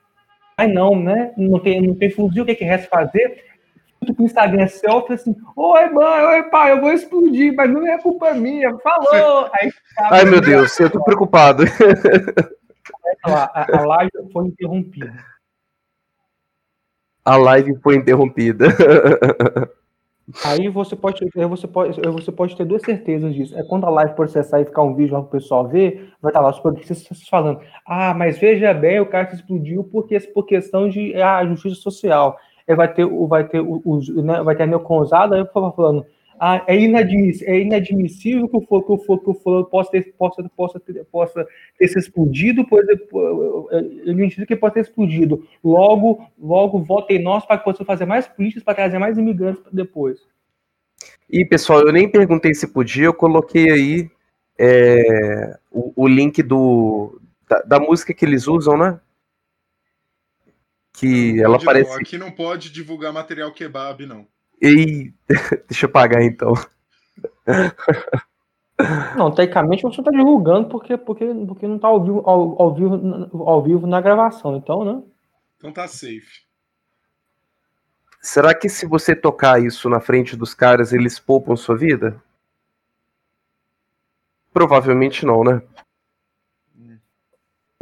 [0.57, 1.35] Mas não, né?
[1.37, 3.45] Não tem, não tem fuzil, o que, que resta fazer?
[4.12, 8.32] O Instagram selfie assim, oi mãe, oi pai, eu vou explodir, mas não é culpa
[8.34, 9.48] minha, falou!
[9.55, 11.64] Aí, Ai meu Deus, eu tô preocupado.
[13.24, 15.14] a, a live foi interrompida.
[17.24, 18.66] A live foi interrompida.
[20.42, 23.59] Aí você pode, você pode, você pode ter duas certezas disso.
[23.59, 26.30] É quando a live processar e ficar um vídeo lá para o pessoal ver, vai
[26.30, 30.46] estar lá os progressistas falando: ah, mas veja bem, o cara se explodiu porque, por
[30.46, 32.38] questão de ah, justiça social.
[32.67, 36.07] Aí vai ter, vai ter, os, né, vai ter a neoconzada, aí falando:
[36.39, 39.91] ah, é, inadmissível, é inadmissível que o for, que o for, que o for possa
[39.91, 41.47] ter, possa, possa, ter, possa
[41.79, 45.47] ter se explodido, pois ele entende que pode ter explodido.
[45.62, 50.27] Logo, logo votem nós para que possamos fazer mais políticas para trazer mais imigrantes depois.
[51.31, 54.11] E pessoal, eu nem perguntei se podia, eu coloquei aí
[54.59, 59.01] é, o, o, link do da, da, música que eles usam, né?
[60.95, 61.92] Que ela aparece.
[62.01, 64.26] Aqui não pode divulgar material kebab, não.
[64.62, 65.12] E
[65.68, 66.55] deixa eu pagar então.
[69.16, 73.30] Não, tecnicamente você está divulgando porque, porque, porque não está ao vivo, ao, ao, vivo,
[73.49, 75.01] ao vivo na gravação, então, né?
[75.57, 76.42] Então tá safe.
[78.20, 82.20] Será que se você tocar isso na frente dos caras, eles poupam sua vida?
[84.53, 85.62] Provavelmente não, né?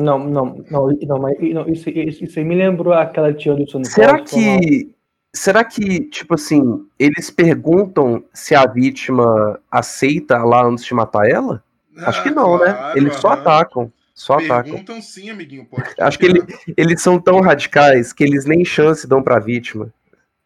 [0.00, 3.68] Não, não, não, não, mas não, isso, isso, isso aí me lembrou aquela tia do
[3.70, 4.94] Sono Será que
[5.34, 11.64] Será que, tipo assim, eles perguntam se a vítima aceita lá antes de matar ela?
[11.96, 12.66] Ah, Acho que não, né?
[12.66, 12.92] claro, né?
[12.96, 13.92] Eles só atacam.
[14.14, 14.72] Só Perguntam atacam.
[14.72, 15.64] Perguntam sim, amiguinho.
[15.64, 16.42] Pode Acho que ele,
[16.76, 19.92] eles são tão radicais que eles nem chance dão pra vítima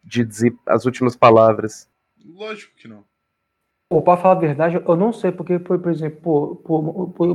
[0.01, 1.89] de dizer as últimas palavras.
[2.25, 3.03] Lógico que não.
[3.89, 7.27] Pô, pra falar a verdade, eu não sei, porque, por, por exemplo, por, por, por,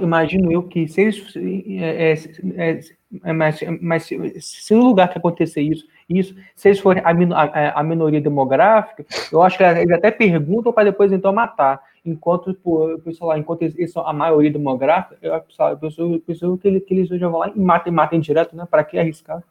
[0.00, 1.36] imagino eu que se eles.
[1.36, 2.14] É,
[2.56, 2.80] é,
[3.22, 7.10] é, mas, mas se, se no lugar que acontecer isso, isso, se eles forem a,
[7.10, 11.82] a, a minoria demográfica, eu acho que eles até perguntam para depois então matar.
[12.02, 17.08] Enquanto, por, sei lá, enquanto eles são a maioria demográfica, eu, eu que, que eles
[17.08, 18.66] já vão lá e matem, matem direto, né?
[18.70, 19.42] Para que arriscar?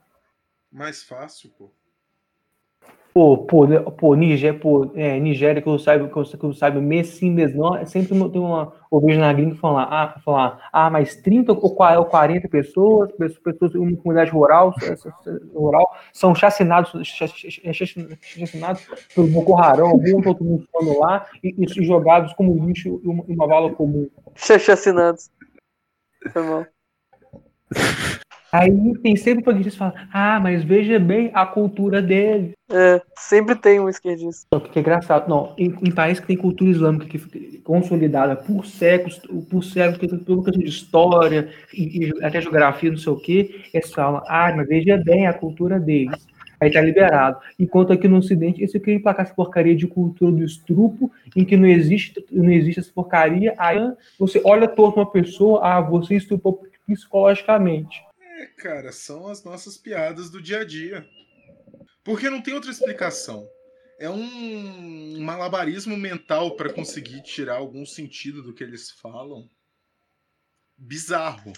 [0.72, 1.70] Mais fácil, pô.
[3.20, 7.07] Pô, pô, Nigéria, pô, é, Nigéria, que eu saiba, que eu, que eu saiba, mês
[7.07, 11.17] sim, mês não, é sempre tem uma, vejo na gringa falar, ah, falar, ah, mas
[11.17, 14.74] 30 ou 40 pessoas, pessoas, uma comunidade rural,
[15.53, 16.93] rural são chacinados,
[17.74, 20.65] chacinados pelo Boko Haram, algum todo mundo
[20.97, 24.09] lá, e, e jogados como lixo em uma, uma vala comum.
[24.34, 25.30] Chacinados.
[26.32, 26.65] Foi mal.
[28.52, 28.72] Aí
[29.04, 32.54] tem sempre progressista que fala, ah, mas veja bem a cultura dele.
[32.72, 34.47] É, sempre tem um esquerdista.
[34.54, 38.66] Só que é engraçado, não, em, em países que tem cultura islâmica que consolidada por
[38.66, 39.20] séculos,
[39.50, 43.62] por séculos, que por questão de história, e, e, até geografia, não sei o quê,
[43.74, 46.28] eles falam, ah, mas veja bem a cultura deles.
[46.60, 47.38] Aí tá liberado.
[47.58, 51.56] Enquanto aqui no Ocidente, isso quer emplacar essa porcaria de cultura do estrupo, em que
[51.56, 53.80] não existe, não existe essa porcaria, aí
[54.20, 58.09] você olha torto uma pessoa, ah, você estrupou psicologicamente
[58.45, 61.07] cara, são as nossas piadas do dia a dia.
[62.03, 63.47] Porque não tem outra explicação.
[63.99, 69.49] É um malabarismo mental para conseguir tirar algum sentido do que eles falam.
[70.78, 71.51] Bizarro.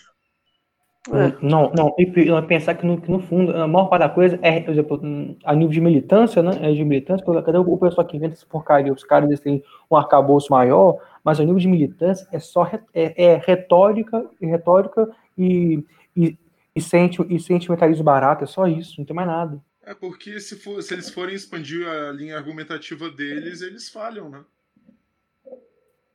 [1.10, 1.36] É.
[1.42, 2.06] Não, não, e
[2.48, 5.02] pensar que no, que no fundo, a maior parte da coisa é, por exemplo,
[5.44, 6.52] a nível de militância, né?
[6.62, 8.94] É de militância, cadê o pessoal que inventa essa porcaria?
[8.94, 13.42] Os caras têm um arcabouço maior, mas a nível de militância é só é, é
[13.44, 15.84] retórica, retórica e,
[16.16, 16.38] e
[16.76, 19.62] e, sente, e sentimentalismo barato, é só isso, não tem mais nada.
[19.84, 24.44] É porque se, for, se eles forem expandir a linha argumentativa deles, eles falham, né?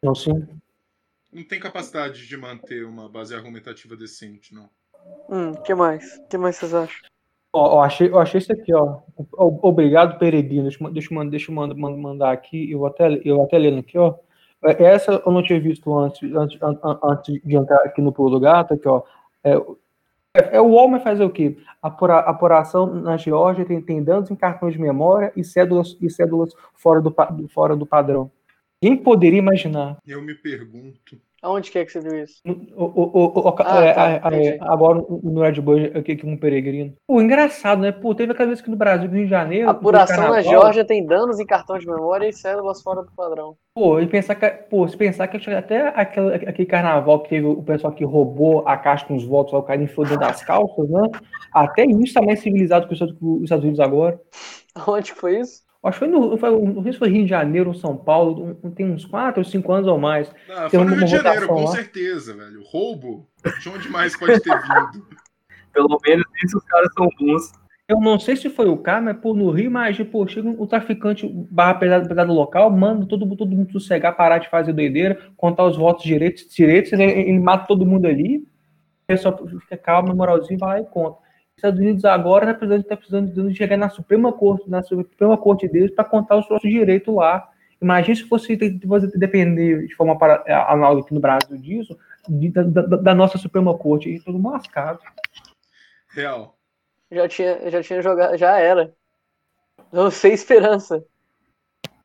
[0.03, 0.47] Não, sim.
[1.33, 4.71] Não tem capacidade de manter uma base argumentativa decente, não.
[5.29, 6.19] Hum, que mais?
[6.31, 7.09] que mais vocês acham?
[7.53, 9.01] Ó, ó, achei, eu achei isso aqui, ó.
[9.37, 10.65] Obrigado, Peregrino.
[10.65, 12.71] Deixa, deixa, deixa eu mandar aqui.
[12.71, 14.15] Eu vou até, eu até lendo aqui, ó.
[14.63, 18.75] Essa eu não tinha visto antes, antes, antes de entrar aqui no Pulo do Gato,
[18.75, 19.03] aqui, ó.
[19.43, 19.55] É,
[20.37, 21.57] É, é o vai fazer o quê?
[21.81, 26.53] Apura, apuração na Geórgia tem, tem danos em cartões de memória e cédulas, e cédulas
[26.75, 27.15] fora, do,
[27.49, 28.31] fora do padrão.
[28.81, 29.97] Quem poderia imaginar?
[30.07, 31.19] Eu me pergunto.
[31.43, 32.41] Aonde que é que você viu isso?
[32.45, 36.37] O, o, o, Ah, é, tá, é, é, agora no Red Bull aqui com um
[36.37, 36.95] peregrino.
[37.07, 37.93] Pô, engraçado, né?
[37.93, 39.69] Pô, teve aquela vez que no Brasil, no Rio de Janeiro.
[39.69, 43.55] Apuração na Geórgia tem danos em cartão de memória e células fora do padrão.
[43.75, 47.63] Pô, e pensar que, pô, se pensar que até aquele, aquele carnaval que teve o
[47.63, 51.03] pessoal que roubou a caixa com os votos, o cara enfiou dentro das calças, né?
[51.53, 54.19] Até isso tá mais civilizado que os Estados- que os Estados Unidos agora.
[54.75, 55.66] Aonde que foi isso?
[55.87, 58.59] Acho que foi no, foi, não sei se foi Rio de Janeiro ou São Paulo,
[58.63, 60.29] um- tem uns 4 ou 5 anos ou mais.
[60.71, 61.67] Tem foi no Rio de Janeiro, com lá.
[61.69, 62.63] certeza, velho.
[62.65, 63.27] Roubo?
[63.61, 65.07] De onde mais pode ter vindo?
[65.73, 67.53] Pelo menos isso os caras são bons.
[67.89, 70.67] Eu não sei se foi o cara, mas pô, no Rio, imagina, pô, chega um
[70.67, 75.65] traficante barra pesado, pesado local, manda todo, todo mundo sossegar, parar de fazer doideira, contar
[75.67, 78.47] os votos direitos, direitos ele, ele mata todo mundo ali, o
[79.07, 81.19] pessoal fica calmo, moralzinho, vai lá e conta.
[81.57, 85.39] Os Estados Unidos agora tá precisando, tá precisando de chegar na Suprema Corte, na Suprema
[85.39, 87.51] Corte deles para contar os nossos direitos lá.
[87.81, 92.51] Imagina se fosse você depender de forma para, é, análoga aqui no Brasil disso, de-
[92.51, 95.01] da, da- da nossa Suprema Corte, e todo lascado.
[96.11, 96.55] Real.
[97.11, 98.93] Já tinha, já tinha jogado, já era.
[99.91, 101.03] Não sei esperança.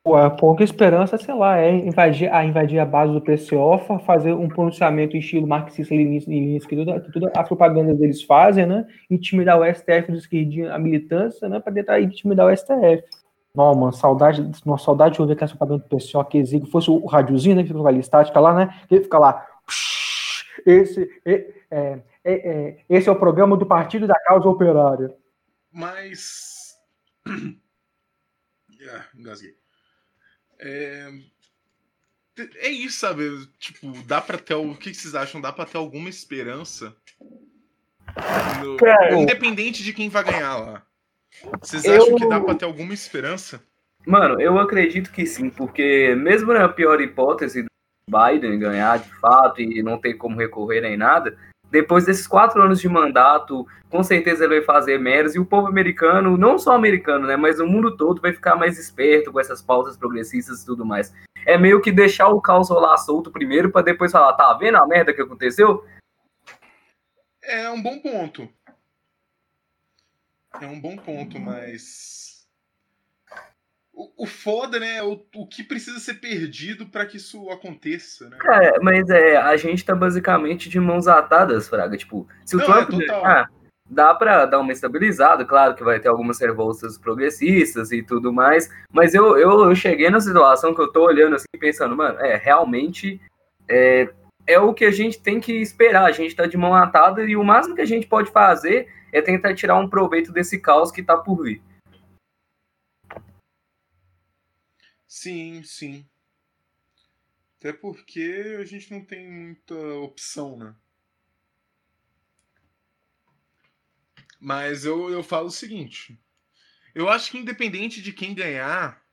[0.03, 4.33] A pouca esperança, sei lá, é invadir a, invadir a base do PCO, fa- fazer
[4.33, 8.87] um pronunciamento em estilo marxista-leninista, que tudo, que tudo as propagandas deles fazem, né?
[9.11, 11.59] Intimidar o STF dos esquerdinhos, a militância, né?
[11.59, 13.03] Pra tentar intimidar o STF.
[13.53, 17.05] Não, mano, saudade, uma saudade de ouvir aquela propaganda do PCO que exige, fosse o
[17.05, 17.61] radiozinho, né?
[17.61, 18.73] Que fica ali estática lá, né?
[18.89, 19.45] Ele fica lá.
[20.65, 21.33] Esse, é,
[21.69, 25.13] é, é, é, esse é o programa do Partido da Causa Operária.
[25.71, 26.75] Mas.
[28.93, 29.60] Ah, engasguei.
[30.61, 31.11] É...
[32.55, 33.47] é isso, sabe?
[33.59, 34.53] Tipo, dá pra ter.
[34.55, 35.41] O que que vocês acham?
[35.41, 36.95] Dá pra ter alguma esperança?
[38.63, 40.83] No- Cara, Independente de quem vai ganhar lá.
[41.61, 43.63] Vocês Eu- acham que dá pra ter alguma esperança?
[44.05, 47.69] Mano, eu acredito que sim, porque mesmo na pior hipótese do
[48.09, 51.37] Biden ganhar de fato e não ter como recorrer nem nada,
[51.71, 55.67] depois desses quatro anos de mandato, com certeza ele vai fazer meros e o povo
[55.67, 59.61] americano, não só americano, né, mas o mundo todo vai ficar mais esperto com essas
[59.61, 61.13] pautas progressistas e tudo mais.
[61.45, 64.85] É meio que deixar o caos rolar solto primeiro pra depois falar, tá vendo a
[64.85, 65.83] merda que aconteceu?
[67.43, 68.47] É um bom ponto.
[70.61, 72.30] É um bom ponto, mas.
[73.93, 74.97] O, o foda, né?
[74.97, 78.37] é O, o que precisa ser perdido pra que isso aconteça, né?
[78.39, 81.97] Cara, mas é, a gente tá basicamente de mãos atadas, Fraga.
[81.97, 83.49] Tipo, se o Não, Trump é, ganhar,
[83.91, 88.69] dá pra dar uma estabilizada, claro que vai ter algumas revoltas progressistas e tudo mais,
[88.93, 92.37] mas eu, eu, eu cheguei na situação que eu tô olhando assim, pensando, mano, é,
[92.37, 93.19] realmente
[93.67, 94.09] é,
[94.47, 97.35] é o que a gente tem que esperar, a gente tá de mão atada e
[97.35, 101.03] o máximo que a gente pode fazer é tentar tirar um proveito desse caos que
[101.03, 101.61] tá por vir.
[105.11, 106.09] Sim, sim.
[107.59, 110.73] Até porque a gente não tem muita opção, né?
[114.39, 116.17] Mas eu, eu falo o seguinte.
[116.95, 119.05] Eu acho que independente de quem ganhar,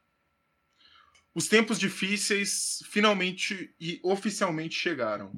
[1.35, 5.33] os tempos difíceis finalmente e oficialmente chegaram.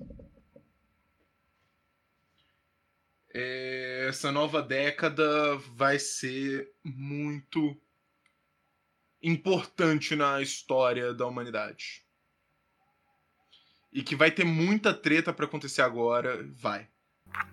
[3.33, 7.81] É, essa nova década vai ser muito
[9.23, 12.03] importante na história da humanidade.
[13.93, 16.87] E que vai ter muita treta pra acontecer agora, vai.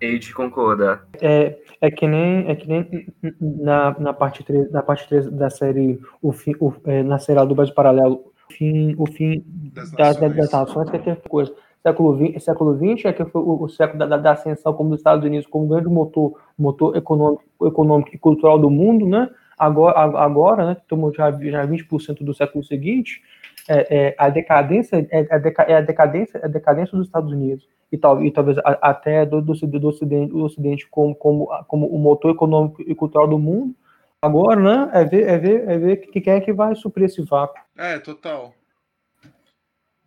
[0.00, 1.06] Hei de concordar.
[1.20, 3.06] É que nem, é que nem
[3.40, 7.44] na, na, parte 3, na parte 3 da série, o fim, o, é, na série
[7.54, 9.42] Brasil Paralelo, o fim, o fim
[9.72, 10.36] Das das, nações.
[10.36, 11.54] das nações, que é aquela coisa.
[11.80, 14.90] Século XX, século XX é que foi o, o século da, da- da ascensão como
[14.90, 19.30] dos Estados Unidos como grande motor, motor econômico, econômico e cultural do mundo, né?
[19.58, 23.22] Agora, agora né, que tomou já, já 20% do século seguinte,
[23.68, 27.68] é, é, a decadência é, deca- é a decadência, é a decadência dos Estados Unidos
[27.90, 31.98] e, tal, e talvez até do, do, do Ocidente, do Ocidente como, como, como o
[31.98, 33.74] motor econômico e cultural do mundo.
[34.22, 37.22] Agora, né, é ver, é ver, é ver que quem é que vai suprir esse
[37.22, 37.60] vácuo.
[37.76, 38.54] É, total.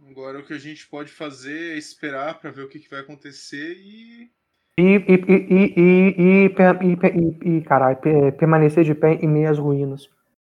[0.10, 3.00] Agora o que a gente pode fazer é esperar pra ver o que, que vai
[3.00, 4.30] acontecer e.
[4.78, 6.92] E, e, e, e, e, e, e,
[7.50, 10.10] e, e, per- permanecer de pé em meio às ruínas.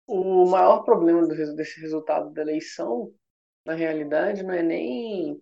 [0.06, 3.12] O maior problema desse resultado da eleição,
[3.66, 5.40] na realidade, não é nem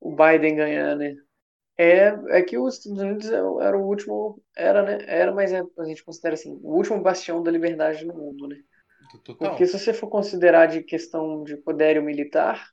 [0.00, 1.14] o Biden ganhar, né?
[1.78, 3.36] É, é que os Estados Unidos é
[3.66, 4.98] era o último, era, né?
[5.08, 8.56] Era, mas é, a gente considera assim, o último bastião da liberdade no mundo, né?
[9.24, 9.48] Total.
[9.50, 12.68] Porque se você for considerar de questão de poder militar,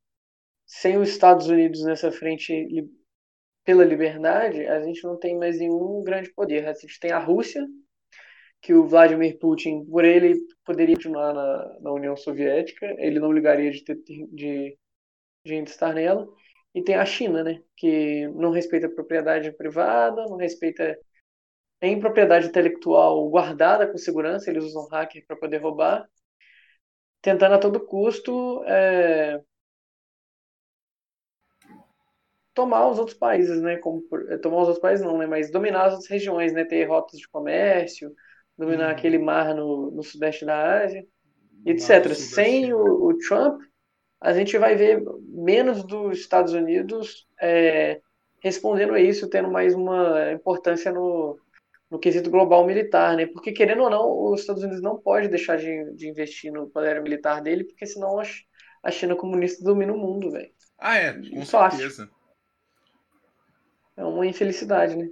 [0.65, 2.53] sem os Estados Unidos nessa frente
[3.63, 6.67] pela liberdade, a gente não tem mais nenhum grande poder.
[6.67, 7.65] A gente tem a Rússia,
[8.61, 13.71] que o Vladimir Putin, por ele, poderia continuar na, na União Soviética, ele não ligaria
[13.71, 13.95] de, ter,
[14.31, 14.77] de,
[15.43, 16.27] de estar nela.
[16.73, 20.97] E tem a China, né, que não respeita a propriedade privada, não respeita
[21.81, 26.07] em propriedade intelectual guardada com segurança, eles usam hacker para poder roubar,
[27.21, 29.41] tentando a todo custo é,
[32.53, 33.77] tomar os outros países, né?
[33.77, 35.25] Como, é, tomar os outros países não, né?
[35.25, 36.65] Mas dominar as outras regiões, né?
[36.65, 38.13] Ter rotas de comércio,
[38.57, 38.91] dominar hum.
[38.91, 41.05] aquele mar no, no sudeste da Ásia,
[41.65, 42.13] etc.
[42.13, 43.61] Sem o, o, Trump,
[44.19, 47.99] a gente vai ver menos dos Estados Unidos é,
[48.41, 51.39] respondendo a isso, tendo mais uma importância no,
[51.89, 53.25] no quesito global militar, né?
[53.25, 57.01] Porque, querendo ou não, os Estados Unidos não pode deixar de, de investir no poder
[57.01, 58.19] militar dele, porque senão
[58.83, 60.51] a China comunista domina o mundo, velho.
[60.77, 62.09] Ah, é, com certeza.
[64.01, 65.07] É uma infelicidade, né?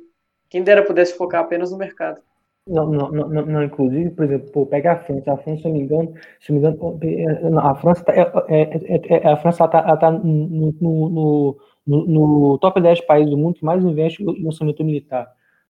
[0.49, 2.21] Quem dera pudesse focar apenas no mercado.
[2.67, 5.31] Não, não, não, não, inclusive, por exemplo, pô, pega a França.
[5.31, 9.17] A França, se não me engano, se me engano, é, a França tá, é, é,
[9.23, 13.65] é, a França tá, tá no, no, no, no, top 10 países do mundo que
[13.65, 15.27] mais investe no orçamento militar.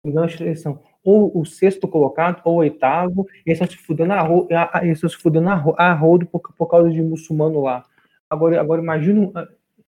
[0.00, 3.76] Se me engano, eles são ou o sexto colocado, ou o oitavo, eles estão se
[3.76, 7.82] fudendo a, eles estão se fudendo a, a rodo por, por causa de muçulmano lá.
[8.30, 9.30] Agora, agora imagina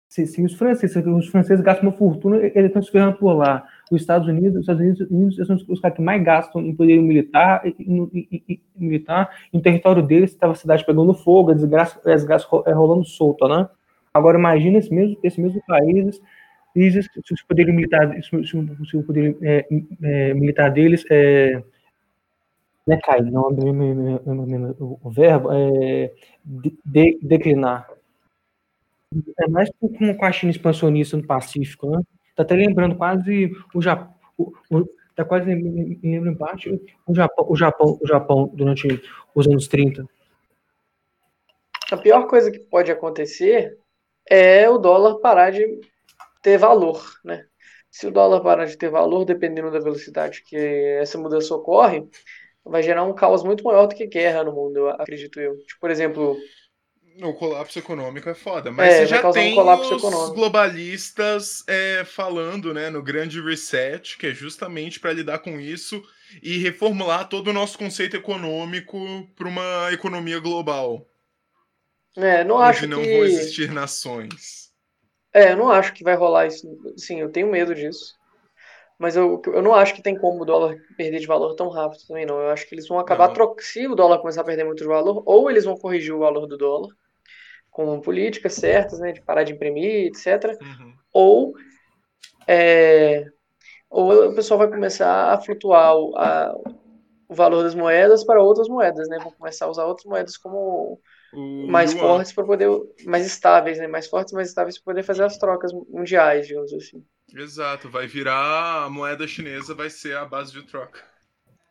[0.08, 3.66] se, se, os franceses, os franceses gastam uma fortuna, eles estão se ferrando por lá.
[3.92, 6.98] Os Estados Unidos, os Estados Unidos, Unidos são os caras que mais gastam em poder
[7.02, 8.10] militar, em,
[8.76, 13.06] militar, em território deles, estava a cidade pegando fogo, a desgraça, a desgraça é, rolando
[13.06, 13.70] solta, né?
[14.14, 16.20] Agora imagina esse mesmo, esse mesmo país
[16.74, 19.68] se o poder militar, se, o poder é,
[20.04, 21.62] é, militar deles é,
[22.88, 23.50] né, cai, não
[24.80, 26.12] o verbo é
[26.46, 27.88] de, declinar.
[29.40, 32.02] É mais como com a China expansionista no Pacífico, né?
[32.36, 34.14] Tá até lembrando quase o Japão,
[35.16, 36.70] tá quase lembrando em parte
[37.08, 39.02] o Japão, o Japão, o Japão durante
[39.34, 40.06] os anos 30.
[41.92, 43.78] A pior coisa que pode acontecer
[44.30, 45.80] é o dólar parar de
[46.42, 47.46] ter valor, né?
[47.90, 50.58] Se o dólar parar de ter valor, dependendo da velocidade que
[51.00, 52.06] essa mudança ocorre,
[52.64, 55.58] vai gerar um caos muito maior do que guerra no mundo, acredito eu.
[55.60, 56.38] Tipo, por exemplo,
[57.22, 60.34] o colapso econômico é foda, mas é, você já tem um os econômico.
[60.35, 66.03] globalistas é, falando, né, no grande reset, que é justamente para lidar com isso
[66.41, 68.98] e reformular todo o nosso conceito econômico
[69.35, 71.07] para uma economia global.
[72.15, 74.72] É, não acho que não vão existir nações.
[75.34, 76.68] É, eu não acho que vai rolar isso.
[76.98, 78.15] Sim, eu tenho medo disso.
[78.98, 82.07] Mas eu, eu não acho que tem como o dólar perder de valor tão rápido
[82.07, 82.39] também, não.
[82.39, 83.61] Eu acho que eles vão acabar trocando.
[83.61, 86.48] Se o dólar começar a perder muito de valor, ou eles vão corrigir o valor
[86.48, 86.89] do dólar
[87.78, 89.12] com políticas certas, né?
[89.12, 90.58] De parar de imprimir, etc.
[90.60, 90.94] Uhum.
[91.14, 91.54] Ou,
[92.48, 93.24] é,
[93.88, 96.56] ou o pessoal vai começar a flutuar o, a,
[97.30, 99.20] o valor das moedas para outras moedas, né?
[99.22, 100.99] Vão começar a usar outras moedas como
[101.32, 102.02] o mais yuan.
[102.02, 102.68] fortes para poder
[103.06, 103.86] mais estáveis, né?
[103.86, 107.06] Mais fortes, mais estáveis para poder fazer as trocas mundiais, digamos assim.
[107.32, 110.99] Exato, vai virar a moeda chinesa vai ser a base de troca.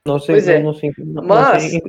[0.07, 0.62] Não sei, pois é.
[0.62, 0.93] não sei.
[0.99, 1.83] Não, Mas não sei,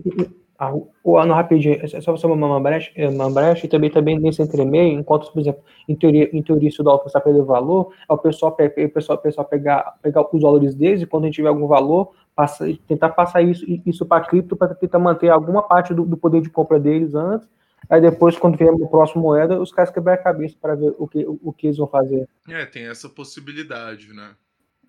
[1.04, 4.42] o ano rapidinho, é só uma, uma brecha, é, uma brecha e também também nesse
[4.42, 7.94] entremeio, enquanto, por exemplo, em teoria, em teoria se o dólar começar a perder valor,
[8.10, 11.28] é o pessoal, o pessoal, o pessoal pegar, pegar os valores deles e quando a
[11.28, 15.62] gente tiver algum valor, passa, tentar passar isso, isso para cripto para tentar manter alguma
[15.62, 17.48] parte do, do poder de compra deles antes
[17.90, 21.08] Aí depois, quando vier a próxima moeda, os caras quebram a cabeça para ver o
[21.08, 22.28] que, o, o, que eles vão fazer.
[22.48, 24.36] É, tem essa possibilidade, né?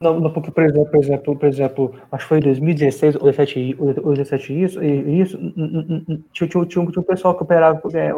[0.00, 3.22] Não, não porque, por exemplo, por exemplo, por exemplo, acho que foi em 2016 ou
[3.22, 5.38] 2017, ou 2017 isso, isso
[6.32, 8.12] tinha, tinha, tinha, um pessoal que operava, é,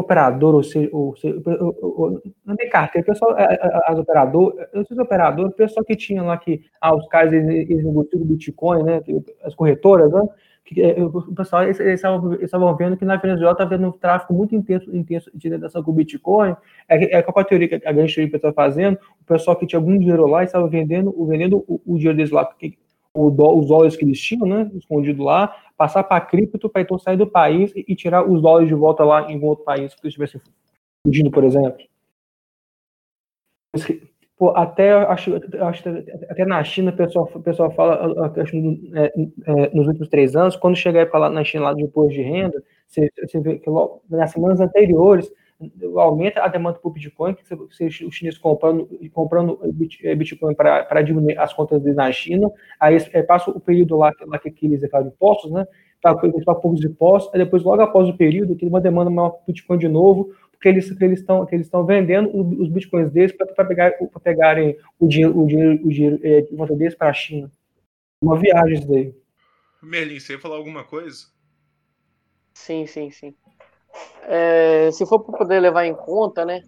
[0.00, 1.14] operador, ou seja, ou,
[1.80, 5.84] ou, não tem carteira, pessoal, é, é, as operadoras, eu sei se operador, o pessoal
[5.84, 9.00] que tinha lá que, ah, os caras, eles, eles negociam Bitcoin, né,
[9.44, 10.22] as corretoras, né,
[10.76, 15.30] é, o pessoal estavam vendo que na Venezuela está havendo um tráfico muito intenso, intenso
[15.34, 16.54] de dessa com Bitcoin.
[16.88, 18.98] É, é qual a teoria que a grande teoria que está fazendo?
[19.20, 22.44] O pessoal que tinha algum dinheiro lá estava vendendo, vendendo o, o dinheiro deles lá,
[22.44, 22.78] porque
[23.12, 27.16] o, os dólares que eles tinham, né, escondido lá, passar para cripto para então sair
[27.16, 30.14] do país e, e, tirar os dólares de volta lá em outro país que eles
[30.14, 30.40] estivessem
[31.04, 31.84] fugindo, por exemplo.
[34.40, 35.84] Pô, até acho, acho
[36.30, 38.56] até na China o pessoal, o pessoal fala acho,
[38.94, 39.12] é,
[39.46, 42.22] é, nos últimos três anos, quando chegar para lá na China lá de imposto de
[42.22, 45.30] renda, você, você vê que logo, nas semanas anteriores
[45.98, 49.60] aumenta a demanda por Bitcoin, que você, os chineses comprando, comprando
[50.04, 52.50] é, Bitcoin para diminuir as contas deles na China,
[52.80, 55.66] aí é, passa o período lá, lá que eles declaram impostos, né?
[56.00, 59.76] para poucos impostos, aí depois, logo após o período, que uma demanda maior para Bitcoin
[59.76, 60.30] de novo,
[60.60, 62.30] porque eles eles estão eles estão vendendo
[62.60, 66.54] os bitcoins deles para pegar para pegarem o dinheiro o dinheiro o dinheiro é, de
[66.54, 67.50] volta deles para a China.
[68.20, 69.14] Uma viagem isso daí.
[69.82, 71.28] Merlin, você ia falar alguma coisa?
[72.52, 73.34] Sim, sim, sim.
[74.24, 76.62] É, se for para poder levar em conta, né?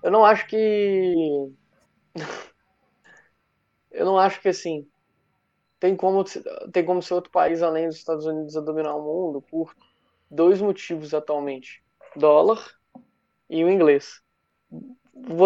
[0.00, 1.52] Eu não acho que
[3.90, 4.86] eu não acho que assim
[5.80, 6.22] tem como
[6.72, 9.74] tem como ser outro país além dos Estados Unidos a dominar o mundo por
[10.30, 11.82] dois motivos atualmente:
[12.14, 12.64] dólar
[13.48, 14.20] e o inglês.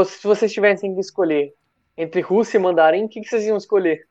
[0.07, 1.55] Se vocês tivessem que escolher
[1.97, 4.07] entre russo e mandarim, o que vocês iam escolher?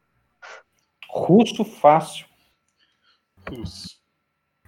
[1.10, 2.26] Russo fácil.
[3.50, 3.98] Russo.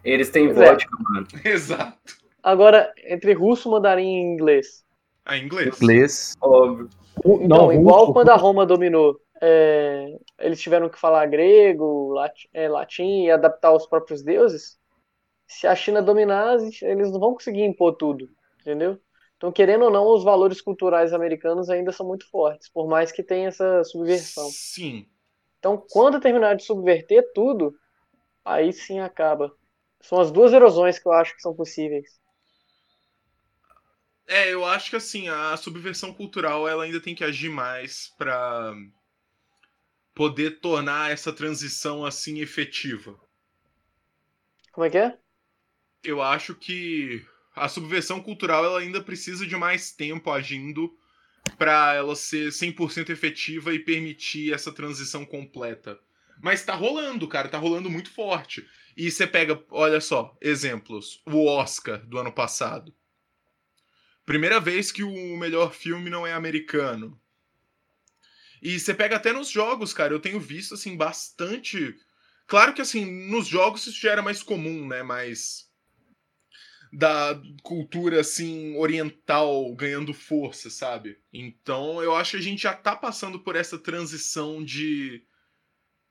[0.03, 0.53] Eles têm é.
[0.53, 1.27] vodka, mano.
[1.43, 1.97] Exato.
[2.41, 4.85] Agora, entre russo, mandarim e inglês.
[5.25, 5.79] Ah, inglês.
[5.81, 6.37] Inglês.
[6.41, 6.89] Óbvio.
[7.19, 12.49] Então, Não, igual russo, quando a Roma dominou, é, eles tiveram que falar grego, lati-
[12.53, 14.79] é, latim e adaptar os próprios deuses.
[15.45, 18.29] Se a China dominar, eles não vão conseguir impor tudo,
[18.61, 18.97] entendeu?
[19.39, 23.23] Então, querendo ou não, os valores culturais americanos ainda são muito fortes, por mais que
[23.23, 24.49] tenha essa subversão.
[24.49, 25.07] Sim.
[25.59, 27.73] Então, quando terminar de subverter tudo,
[28.43, 29.49] aí sim acaba.
[30.01, 32.19] São as duas erosões que eu acho que são possíveis.
[34.27, 38.75] É, eu acho que assim, a subversão cultural ela ainda tem que agir mais pra
[40.13, 43.17] poder tornar essa transição assim efetiva.
[44.73, 45.17] Como é que é?
[46.03, 50.95] Eu acho que a subversão cultural ela ainda precisa de mais tempo agindo
[51.57, 55.99] pra ela ser 100% efetiva e permitir essa transição completa.
[56.41, 58.65] Mas tá rolando, cara, tá rolando muito forte.
[58.95, 61.21] E você pega, olha só, exemplos.
[61.25, 62.93] O Oscar do ano passado.
[64.25, 67.19] Primeira vez que o melhor filme não é americano.
[68.61, 70.13] E você pega até nos jogos, cara.
[70.13, 71.95] Eu tenho visto, assim, bastante.
[72.45, 75.01] Claro que, assim, nos jogos isso já era mais comum, né?
[75.01, 75.68] Mas.
[76.91, 81.19] Da cultura, assim, oriental ganhando força, sabe?
[81.31, 85.23] Então eu acho que a gente já tá passando por essa transição de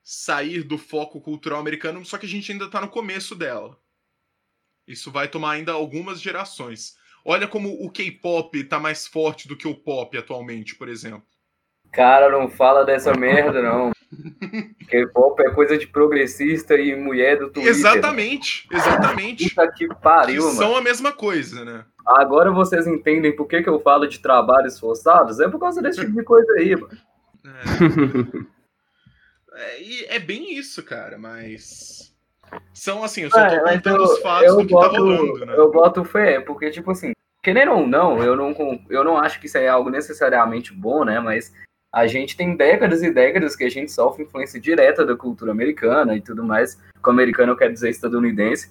[0.02, 3.78] sair do foco cultural americano, só que a gente ainda tá no começo dela.
[4.86, 6.96] Isso vai tomar ainda algumas gerações.
[7.24, 11.26] Olha como o K-pop tá mais forte do que o pop atualmente, por exemplo.
[11.92, 13.90] Cara, não fala dessa merda, não.
[14.88, 17.70] K-pop é coisa de progressista e mulher do Twitter.
[17.70, 19.48] Exatamente, exatamente.
[19.50, 20.56] Puta que Que pariu, mano.
[20.56, 21.84] são a mesma coisa, né?
[22.06, 25.40] Agora vocês entendem por que, que eu falo de trabalhos forçados?
[25.40, 26.98] É por causa desse tipo de coisa aí, mano.
[29.54, 32.14] É, e é bem isso, cara, mas.
[32.72, 34.98] São assim, eu só tô É, contando eu, os fatos eu do que boto, tá
[34.98, 35.54] rolando, né?
[35.56, 37.12] eu boto fé, porque, tipo assim,
[37.42, 38.54] querendo ou não, eu não,
[38.88, 41.20] eu não acho que isso é algo necessariamente bom, né?
[41.20, 41.52] Mas
[41.92, 46.14] a gente tem décadas e décadas que a gente sofre influência direta da cultura americana
[46.14, 46.78] e tudo mais.
[47.02, 48.70] Com americano eu quero dizer estadunidense.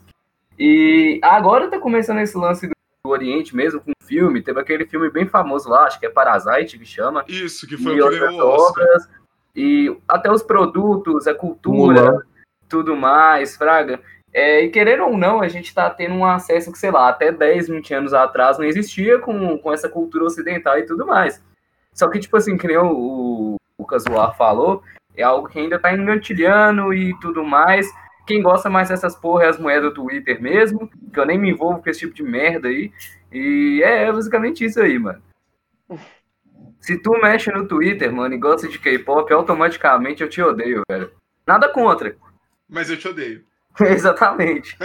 [0.58, 2.74] E agora tá começando esse lance do
[3.06, 4.42] Oriente mesmo, com filme.
[4.42, 7.24] Teve aquele filme bem famoso lá, acho que é Parasite que chama.
[7.28, 9.10] Isso, que foi e o que ganhou obras.
[9.56, 12.22] E até os produtos, a cultura, Mulan.
[12.70, 14.00] tudo mais, Fraga.
[14.32, 17.32] É, e querendo ou não, a gente tá tendo um acesso que, sei lá, até
[17.32, 21.42] 10, 20 anos atrás não existia com, com essa cultura ocidental e tudo mais.
[21.98, 24.84] Só que, tipo assim, que nem o, o, o Casuar falou,
[25.16, 27.92] é algo que ainda tá engatilhando e tudo mais.
[28.28, 31.50] Quem gosta mais dessas porra é as moedas do Twitter mesmo, que eu nem me
[31.50, 32.92] envolvo com esse tipo de merda aí.
[33.32, 35.22] E é basicamente isso aí, mano.
[36.80, 41.12] Se tu mexe no Twitter, mano, e gosta de K-pop, automaticamente eu te odeio, velho.
[41.48, 42.16] Nada contra.
[42.70, 43.44] Mas eu te odeio.
[43.82, 44.78] Exatamente.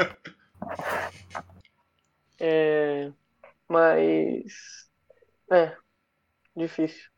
[2.40, 3.10] É,
[3.68, 4.88] mas.
[5.50, 5.81] É.
[6.56, 7.10] Difícil.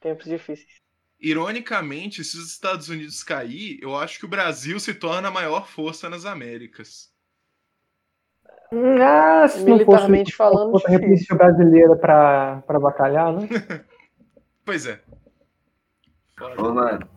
[0.00, 0.78] Tempos difíceis.
[1.20, 5.66] Ironicamente, se os Estados Unidos cair, eu acho que o Brasil se torna a maior
[5.68, 7.10] força nas Américas.
[8.70, 11.26] Ah, se não fosse, Militarmente falando, fosse a difícil.
[11.30, 13.48] República Brasileira para bacalhar, né?
[14.64, 15.00] Pois é.
[16.58, 17.08] Ô, mano.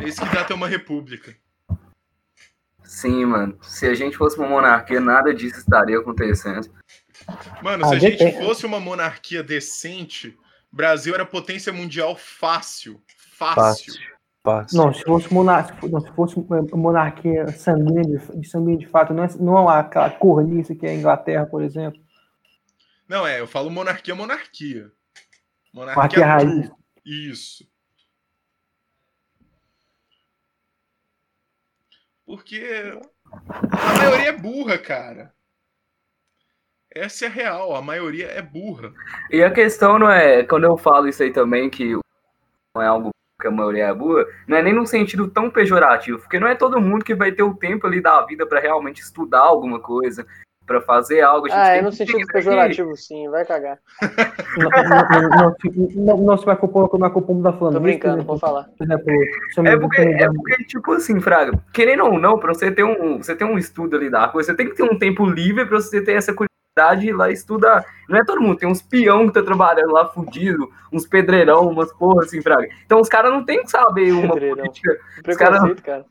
[0.00, 1.36] É isso que dá ter uma república.
[2.84, 3.58] Sim, mano.
[3.62, 6.72] Se a gente fosse uma monarquia, nada disso estaria acontecendo.
[7.60, 8.44] Mano, Ah, se a gente depende.
[8.46, 10.38] fosse uma monarquia decente,
[10.72, 13.02] Brasil era potência mundial fácil.
[13.36, 13.92] Fácil.
[13.92, 14.12] Fácil.
[14.42, 14.76] Fácil.
[14.76, 18.88] Não, se fosse, monar, se fosse, não, se fosse uma monarquia sanguínea de, sanguínea de
[18.88, 22.00] fato, não é, não é aquela cornice que é a Inglaterra, por exemplo.
[23.08, 24.90] Não, é, eu falo monarquia, monarquia.
[25.72, 26.70] Monarquia Monarquia raiz.
[27.04, 27.70] Isso.
[32.26, 32.64] Porque
[33.70, 35.34] a maioria é burra, cara.
[36.94, 38.92] Essa é real, a maioria é burra.
[39.30, 41.92] E a questão não é, quando eu falo isso aí também, que
[42.74, 43.10] não é algo
[43.40, 46.54] que a maioria é burra, não é nem num sentido tão pejorativo, porque não é
[46.54, 50.26] todo mundo que vai ter o tempo ali da vida para realmente estudar alguma coisa,
[50.66, 51.46] para fazer algo.
[51.46, 53.78] A gente Ah, tem é no sentido pejorativo, sim, vai cagar.
[55.96, 58.68] Não, não, se vai compor, não vai compor da falando Tô brincando, vou falar.
[58.80, 59.12] exemplo,
[59.50, 62.70] se eu É me- porque, é porque, tipo assim, Fraga, querendo ou não, pra você
[62.70, 65.24] ter um, você ter um estudo ali da coisa, você tem que ter um tempo
[65.26, 66.51] livre pra você ter essa curiosidade
[66.98, 67.84] de ir lá estudar.
[68.08, 71.92] Não é todo mundo, tem uns peão que tá trabalhando lá fudido, uns pedreirão, umas
[71.92, 72.66] porra assim, Fraga.
[72.86, 74.56] Então os caras não tem que saber uma Pedreirão.
[74.56, 74.98] política.
[75.36, 76.04] Caras- preconceito, cara.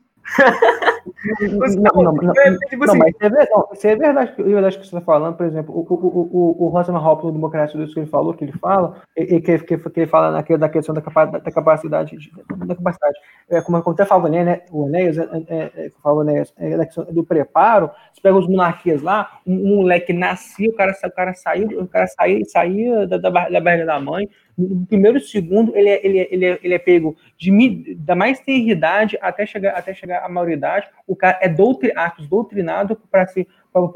[1.78, 4.42] Não, não, não, é, tipo Não, assim, mas isso é verdade, isso é verdade, que-
[4.42, 7.26] é verdade que você está falando, por exemplo, o, o, o, o, o Rosamund Hoppe
[7.26, 10.30] no Democracia do que ele falou, que ele fala, e, que, que, que ele fala
[10.30, 12.32] naquele, da questão da, capa- da capacidade, de-
[12.66, 13.18] da capacidade,
[13.50, 16.76] é, como, como até falava né, né, o Enéas, é, é, é, falava, Enéas, é,
[16.76, 20.92] da questão do preparo, você pega os monarquias lá, um, um moleque nascia, o cara,
[21.04, 25.20] o cara saiu, o cara saía, saía da, da, da barriga da mãe, no primeiro
[25.20, 29.18] segundo ele é, ele é, ele é, ele é pego de, da mais tenra idade
[29.20, 33.46] até chegar, até chegar à maioridade, o cara é doutri, atos doutrinado para se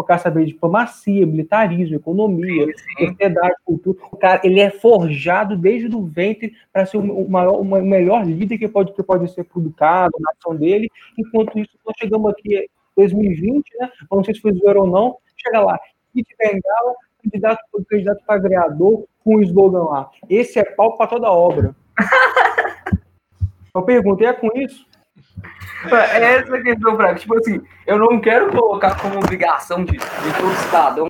[0.07, 2.67] para saber diplomacia, militarismo, economia,
[2.99, 3.99] sociedade, cultura.
[4.11, 8.57] O cara ele é forjado desde o ventre para ser o, maior, o melhor líder
[8.57, 10.89] que pode, que pode ser publicado na nação dele.
[11.19, 13.91] Enquanto isso, nós chegamos aqui em 2020, né?
[14.11, 15.79] Não sei se foi zoeiro ou não, chega lá,
[16.15, 16.95] Kit Bengala,
[17.31, 20.11] candidato, candidato para vereador, com o slogan lá.
[20.29, 21.75] Esse é pau para toda obra.
[23.75, 24.87] Eu perguntei, é com isso?
[25.91, 27.19] É essa a questão, Fraga.
[27.19, 29.99] Tipo assim, eu não quero colocar como obrigação de, de
[30.41, 31.07] todo cidadão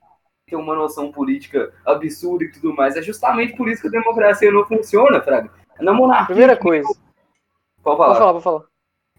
[0.49, 2.97] ter uma noção política absurda e tudo mais.
[2.97, 5.51] É justamente por isso que a democracia não funciona, Fraga.
[5.81, 6.27] Na monarquia.
[6.27, 6.89] Primeira coisa.
[7.83, 8.15] Pode Pode falar.
[8.17, 8.63] falar, pode falar.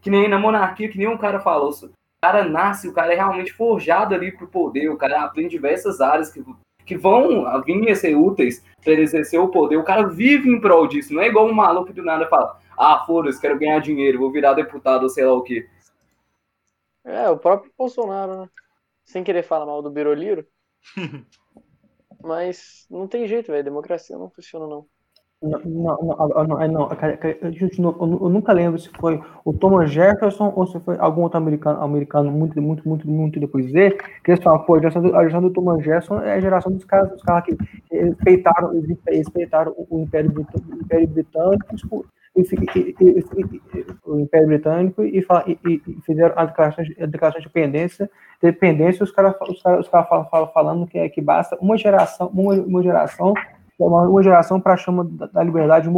[0.01, 1.69] Que nem na monarquia, que nem um cara falou.
[1.69, 1.89] O
[2.21, 6.31] cara nasce, o cara é realmente forjado ali pro poder, o cara aprende diversas áreas
[6.31, 6.43] que,
[6.87, 9.75] que vão vir a ser úteis para ele exercer o poder.
[9.75, 12.59] O cara vive em prol disso, não é igual um maluco que do nada fala:
[12.77, 15.69] ah, foda-se, quero ganhar dinheiro, vou virar deputado ou sei lá o quê.
[17.03, 18.49] É, o próprio Bolsonaro, né?
[19.05, 20.47] Sem querer falar mal do Biroliro.
[22.23, 23.63] Mas não tem jeito, velho.
[23.63, 24.87] Democracia não funciona, não.
[25.39, 29.91] Não, não, não, cara, cara, gente, não, eu eu nunca lembro se foi o Thomas
[29.91, 34.31] Jefferson ou se foi algum outro americano, americano muito, muito, muito, muito depois dele, que
[34.31, 36.83] eles falam, pô, a geração do, a geração do Thomas Jefferson é a geração dos
[36.85, 37.55] caras, dos caras que
[37.91, 41.75] eles peitaram, eles eles peitaram o, Império, o Império Britânico,
[44.05, 45.23] o Império Britânico e,
[46.03, 48.09] fizeram a declaração, de, a declaração de independência,
[48.41, 51.77] dependência, os caras os cara, os cara falam, falam, falando que, é, que basta uma
[51.77, 53.35] geração, uma, uma geração
[53.77, 55.89] uma, uma geração para a chama da, da liberdade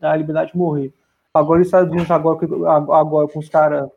[0.00, 0.92] da liberdade morrer.
[1.32, 2.38] Agora os Estados Unidos agora,
[2.68, 3.88] agora, com os caras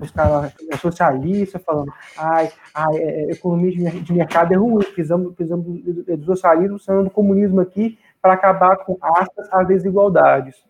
[0.00, 4.84] os caras socialistas falando, ai, ai é, é, economia de, mer- de mercado é ruim,
[4.84, 5.66] precisamos, precisamos
[6.16, 10.62] do, socialismo, sendo do comunismo aqui para acabar com aspas as desigualdades.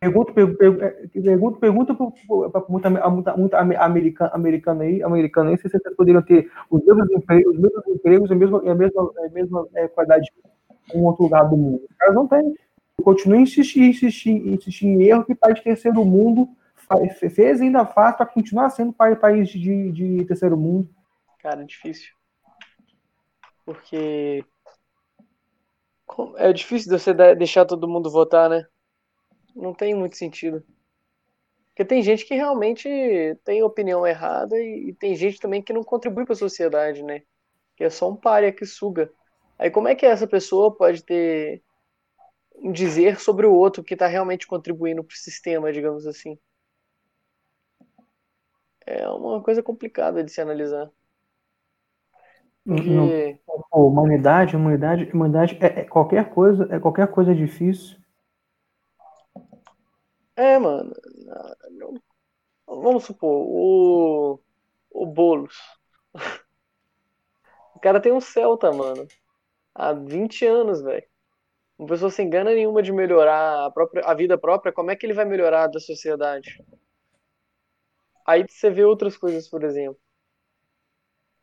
[0.00, 6.22] Pergunta, pergunta, pergunta para muita, muita, muita americana, americana aí, americana aí, se vocês poderiam
[6.22, 10.24] ter os mesmos empregos, os mesmos empregos, a mesma, a mesma, a mesma é, qualidade
[10.24, 10.32] de
[10.92, 11.84] em outro lugar do mundo.
[11.88, 12.54] Os caras não têm.
[13.02, 16.48] Continua insistir, insistir, insistir em erro que país de terceiro mundo
[17.18, 20.88] fez e ainda faz para continuar sendo pa- país de, de terceiro mundo.
[21.40, 22.12] Cara, é difícil.
[23.64, 24.44] Porque.
[26.36, 28.66] É difícil você deixar todo mundo votar, né?
[29.56, 30.64] Não tem muito sentido.
[31.68, 32.88] Porque tem gente que realmente
[33.44, 37.22] tem opinião errada e, e tem gente também que não contribui para a sociedade, né?
[37.76, 39.10] Que é só um pária que suga.
[39.58, 41.62] Aí como é que essa pessoa pode ter
[42.56, 46.38] um dizer sobre o outro que está realmente contribuindo para o sistema, digamos assim?
[48.86, 50.90] É uma coisa complicada de se analisar.
[52.66, 53.40] Não- Porque
[53.72, 57.96] humanidade, humanidade, humanidade é, é qualquer coisa, é qualquer coisa difícil.
[60.36, 60.92] É, mano.
[62.66, 64.40] Vamos supor, o,
[64.90, 65.56] o Boulos.
[67.74, 69.06] O cara tem um Celta, mano.
[69.74, 71.06] Há 20 anos, velho.
[71.78, 75.04] Uma pessoa sem gana nenhuma de melhorar a, própria, a vida própria, como é que
[75.04, 76.62] ele vai melhorar a da sociedade?
[78.26, 80.00] Aí você vê outras coisas, por exemplo.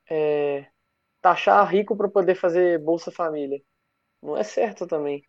[0.10, 0.68] É,
[1.22, 3.62] taxar rico para poder fazer Bolsa Família.
[4.22, 5.24] Não é certo também.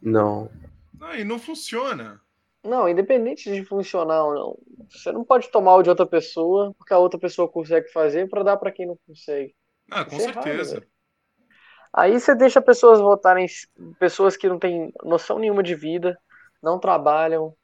[0.00, 0.50] Não.
[0.94, 2.20] Não, e não funciona.
[2.62, 4.58] Não, independente de funcionar ou não,
[4.90, 8.42] você não pode tomar o de outra pessoa porque a outra pessoa consegue fazer para
[8.42, 9.54] dar para quem não consegue.
[9.90, 10.80] Ah, com Isso é errado, certeza.
[10.80, 10.97] velho.
[11.92, 13.46] Aí você deixa pessoas votarem,
[13.98, 16.18] pessoas que não têm noção nenhuma de vida,
[16.62, 17.54] não trabalham,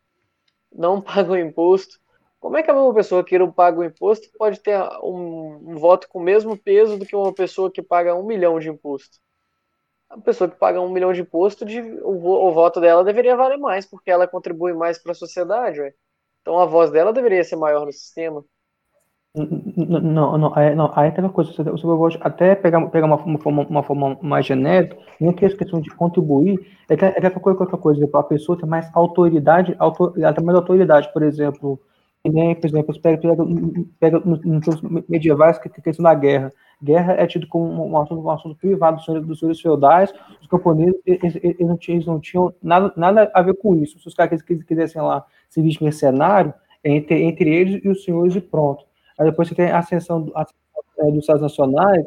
[0.72, 1.98] não pagam imposto.
[2.40, 5.78] Como é que a mesma pessoa que não paga o imposto pode ter um, um
[5.78, 9.18] voto com o mesmo peso do que uma pessoa que paga um milhão de imposto?
[10.14, 13.58] a pessoa que paga um milhão de imposto, de, o, o voto dela deveria valer
[13.58, 15.92] mais, porque ela contribui mais para a sociedade, ué.
[16.40, 18.44] Então a voz dela deveria ser maior no sistema.
[19.36, 23.66] Não, não, não, aí tem uma coisa, você pode até pegar, pegar uma, uma, forma,
[23.68, 26.56] uma forma mais genérica, nem que essa questão de contribuir,
[26.88, 30.32] é que, é que outra coisa, outra coisa, a pessoa tem mais autoridade, autor, ela
[30.32, 31.80] tem mais autoridade, por exemplo,
[32.24, 33.44] nem, por exemplo, pega, pega,
[33.98, 36.52] pega nos medievais, que a questão da guerra.
[36.82, 40.46] Guerra é tido como um assunto, um assunto privado dos senhores, dos senhores feudais, os
[40.46, 43.98] camponeses, eles, eles não tinham, eles não tinham nada, nada a ver com isso.
[43.98, 46.54] Se os caras quis- quisessem lá servir de mercenário,
[46.84, 48.84] entre, entre eles e os senhores e pronto.
[49.18, 50.44] Aí depois você tem a ascensão, a
[50.98, 52.06] é, dos Estados Nacionais,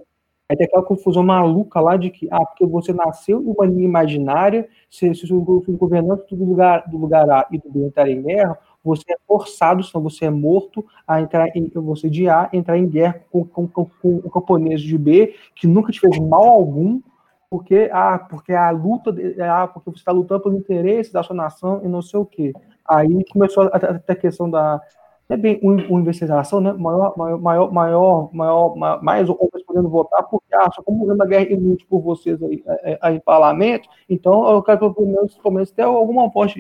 [0.49, 3.85] aí tem aquela confusão maluca lá de que, ah, porque você nasceu em uma linha
[3.85, 8.21] imaginária, se, se, o governante do lugar, do lugar A e do B entrar em
[8.21, 12.77] guerra, você é forçado, senão você é morto a entrar em, você de A, entrar
[12.77, 16.47] em guerra com, com, com, com o camponês de B, que nunca te fez mal
[16.47, 17.01] algum,
[17.49, 21.35] porque, ah, porque a luta, de- ah, porque você está lutando pelo interesse da sua
[21.35, 22.53] nação e não sei o quê.
[22.87, 24.81] Aí começou a, a, a questão da,
[25.29, 26.71] é bem uni- universalização, né?
[26.73, 31.25] Maior, maior, maior, maior, maior ma- mais homens podendo votar, porque, ah, só como uma
[31.25, 35.53] guerra inútil por vocês aí, aí, aí em parlamento, então eu quero pelo menos, pelo
[35.53, 36.53] menos ter alguma voz,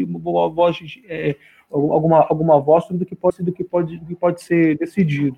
[0.53, 0.77] voz
[1.07, 1.35] é,
[1.71, 5.37] alguma, alguma voz do que pode, do que pode, do que pode ser decidido.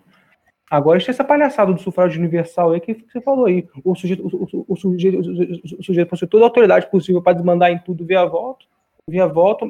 [0.69, 3.68] Agora, tem essa palhaçada do sufrágio universal aí que você falou aí.
[3.84, 7.80] O sujeito, o, o, sujeito, o sujeito possui toda a autoridade possível para desmandar em
[7.80, 8.68] tudo via voto,
[9.07, 9.65] via voto,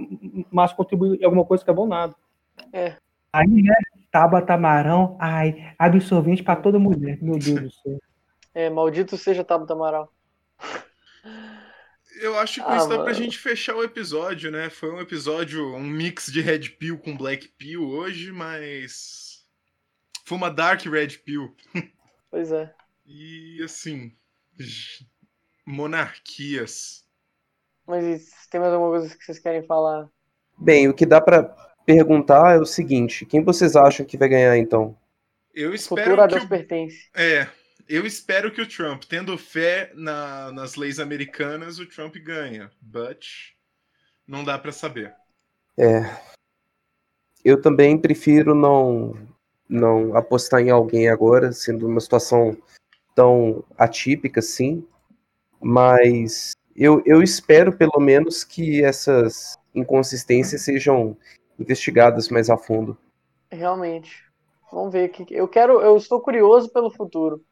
[0.52, 2.14] mas contribuir em alguma coisa que é bom nada.
[2.74, 2.96] É.
[3.32, 3.74] Aí, né,
[4.12, 8.00] Tabata Amarão, ai, absorvente para toda mulher, meu Deus do céu.
[8.54, 10.12] É, maldito seja Tabata Amaral.
[12.22, 13.16] Eu acho que Ah, isso dá pra mano.
[13.16, 14.70] gente fechar o episódio, né?
[14.70, 19.46] Foi um episódio, um mix de Red Pill com Black Pill hoje, mas.
[20.26, 21.56] Foi uma Dark Red Pill.
[22.30, 22.74] Pois é.
[23.06, 24.12] E assim.
[25.66, 27.06] Monarquias.
[27.88, 30.10] Mas se tem mais alguma coisa que vocês querem falar?
[30.58, 31.56] Bem, o que dá pra
[31.90, 34.96] perguntar é o seguinte: quem vocês acham que vai ganhar então?
[35.56, 37.10] Eu O espero futuro a que Deus o pertence.
[37.16, 37.48] É,
[37.88, 42.70] eu espero que o Trump, tendo fé na- nas leis americanas, o Trump ganha.
[42.80, 43.26] But
[44.28, 45.14] não dá pra saber.
[45.76, 46.02] É.
[47.44, 49.14] Eu também prefiro não
[49.68, 52.58] não apostar em alguém agora, sendo uma situação
[53.16, 54.86] tão atípica assim.
[55.62, 61.16] Mas eu, eu espero pelo menos que essas inconsistências sejam
[61.60, 62.98] investigadas mais a fundo.
[63.52, 64.24] Realmente.
[64.72, 65.26] Vamos ver que.
[65.34, 65.82] Eu quero.
[65.82, 67.44] Eu estou curioso pelo futuro.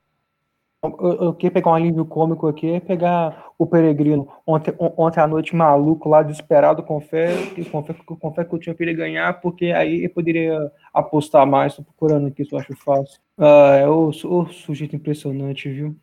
[0.84, 5.20] Eu, eu queria pegar um alívio cômico aqui, é pegar o Peregrino ontem, on- ontem
[5.20, 8.76] à noite maluco lá, desesperado, com fé, que- com fé, com fé que o time
[8.80, 13.20] iria ganhar, porque aí eu poderia apostar mais, tô procurando aqui se eu acho fácil.
[13.38, 15.96] Ah, é o, o sujeito impressionante, viu?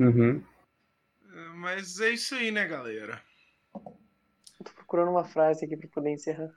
[0.00, 0.42] Uhum.
[1.56, 3.20] Mas é isso aí, né, galera?
[4.86, 6.48] Procurando uma frase aqui para poder encerrar.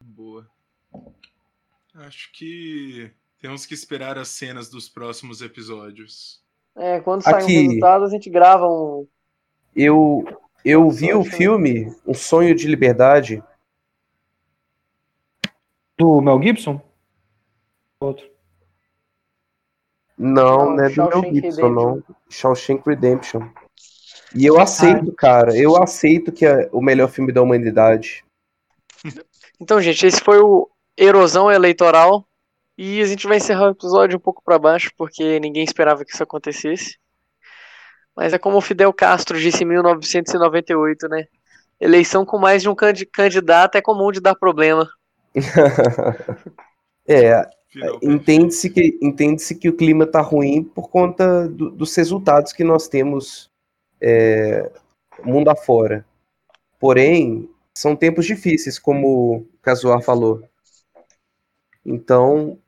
[0.00, 0.48] Boa.
[1.94, 6.42] Acho que temos que esperar as cenas dos próximos episódios.
[6.74, 9.06] É, quando sair um resultado, a gente grava um.
[9.76, 10.24] Eu
[10.64, 13.44] eu vi o filme Um Sonho de Liberdade.
[15.98, 16.80] Do Mel Gibson?
[18.00, 18.26] Outro.
[20.16, 22.02] Não, Não, não é do Mel Gibson, não.
[22.30, 23.46] Shawshank Redemption.
[24.34, 25.56] E eu aceito, cara.
[25.56, 28.24] Eu aceito que é o melhor filme da humanidade.
[29.60, 32.26] Então, gente, esse foi o Erosão Eleitoral.
[32.76, 36.12] E a gente vai encerrar o episódio um pouco para baixo, porque ninguém esperava que
[36.12, 36.96] isso acontecesse.
[38.16, 41.26] Mas é como o Fidel Castro disse em 1998, né?
[41.80, 44.88] Eleição com mais de um candi- candidato é comum de dar problema.
[47.06, 47.46] É,
[48.02, 52.88] entende-se que, entende que o clima tá ruim por conta do- dos resultados que nós
[52.88, 53.50] temos
[54.04, 54.70] é,
[55.24, 56.04] mundo afora.
[56.78, 60.46] Porém, são tempos difíceis, como o Casuar falou.
[61.84, 62.58] Então,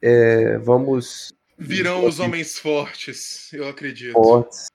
[0.00, 4.12] é, vamos Virão os homens fortes, eu acredito.
[4.12, 4.66] fortes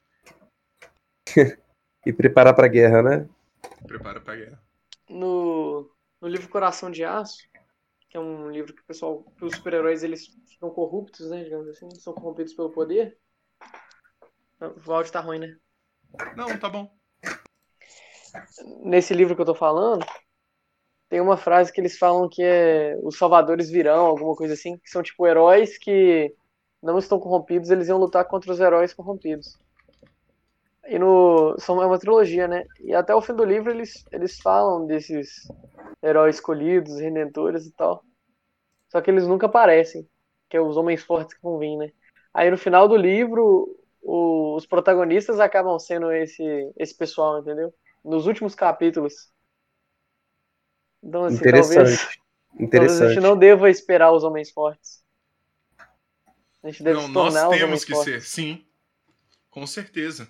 [2.06, 3.30] e preparar para a guerra, né?
[3.86, 4.62] Prepara pra guerra.
[5.10, 5.90] No,
[6.22, 7.48] no livro Coração de Aço,
[8.10, 11.68] que é um livro que o pessoal, que os super-heróis eles ficam corruptos, né, digamos
[11.68, 13.18] assim, são corrompidos pelo poder.
[14.60, 15.58] O áudio tá ruim, né?
[16.36, 16.90] Não, tá bom.
[18.84, 20.06] nesse livro que eu tô falando,
[21.10, 24.90] tem uma frase que eles falam que é os salvadores virão, alguma coisa assim, que
[24.90, 26.34] são tipo heróis que
[26.82, 29.58] não estão corrompidos, eles iam lutar contra os heróis corrompidos.
[30.88, 32.66] E no são é uma trilogia, né?
[32.80, 35.48] E até o fim do livro eles eles falam desses
[36.02, 38.04] heróis escolhidos, redentores e tal.
[38.88, 40.08] Só que eles nunca aparecem,
[40.50, 41.92] que é os homens fortes que vão vir, né?
[42.34, 43.68] Aí no final do livro,
[44.02, 46.44] o- os protagonistas acabam sendo esse,
[46.78, 47.74] esse pessoal, entendeu?
[48.04, 49.30] Nos últimos capítulos.
[51.04, 51.76] Então, assim, talvez, Interessante.
[51.76, 52.20] talvez
[52.60, 53.14] a Interessante.
[53.14, 55.04] gente não deva esperar os homens fortes.
[56.62, 58.14] A gente deve Não, se nós tornar os temos homens que fortes.
[58.14, 58.66] ser, sim.
[59.50, 60.28] Com certeza.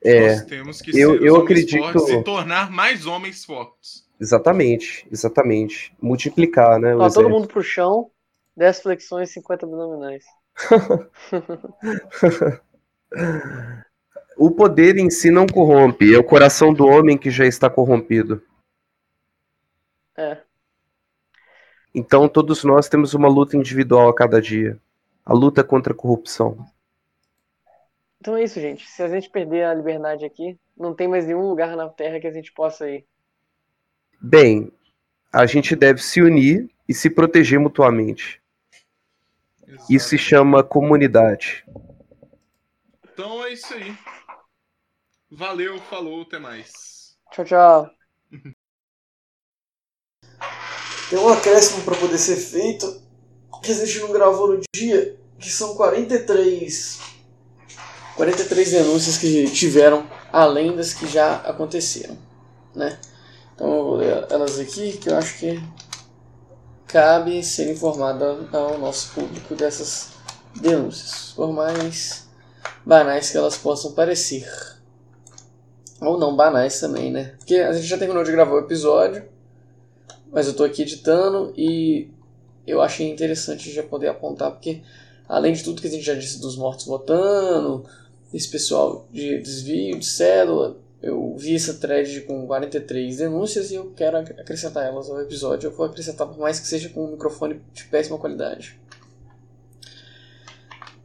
[0.00, 3.44] É, Nós temos que eu- ser os eu homens acredito- fortes e tornar mais homens
[3.44, 4.06] fortes.
[4.20, 5.94] exatamente, exatamente.
[6.00, 6.94] Multiplicar, né?
[6.94, 8.10] Ó, todo mundo pro chão,
[8.56, 10.24] 10 flexões, 50 abdominais.
[14.36, 18.42] O poder em si não corrompe, é o coração do homem que já está corrompido.
[20.16, 20.38] É.
[21.94, 24.78] Então todos nós temos uma luta individual a cada dia.
[25.24, 26.66] A luta contra a corrupção.
[28.20, 28.86] Então é isso, gente.
[28.88, 32.26] Se a gente perder a liberdade aqui, não tem mais nenhum lugar na Terra que
[32.26, 33.06] a gente possa ir.
[34.20, 34.72] Bem,
[35.32, 38.42] a gente deve se unir e se proteger mutuamente.
[39.88, 41.64] Isso se chama comunidade.
[43.12, 43.96] Então é isso aí.
[45.30, 47.16] Valeu, falou, até mais.
[47.32, 47.90] Tchau, tchau.
[51.10, 53.02] Tem um acréscimo para poder ser feito
[53.64, 57.00] que a gente não gravou no dia, que são 43
[58.14, 62.16] 43 denúncias que tiveram além das que já aconteceram,
[62.74, 62.98] né?
[63.54, 65.60] Então eu vou ler elas aqui que eu acho que
[66.94, 70.10] cabe ser informado ao nosso público dessas
[70.60, 72.28] denúncias, por mais
[72.86, 74.48] banais que elas possam parecer.
[76.00, 77.34] Ou não banais também, né?
[77.36, 79.24] Porque a gente já terminou de gravar o episódio,
[80.30, 82.12] mas eu tô aqui editando e
[82.64, 84.80] eu achei interessante já poder apontar, porque
[85.28, 87.84] além de tudo que a gente já disse dos mortos votando,
[88.32, 93.92] esse pessoal de desvio de cédula, eu vi essa thread com 43 denúncias e eu
[93.96, 95.68] quero ac- acrescentar elas ao episódio.
[95.68, 98.78] Eu vou acrescentar por mais que seja com um microfone de péssima qualidade.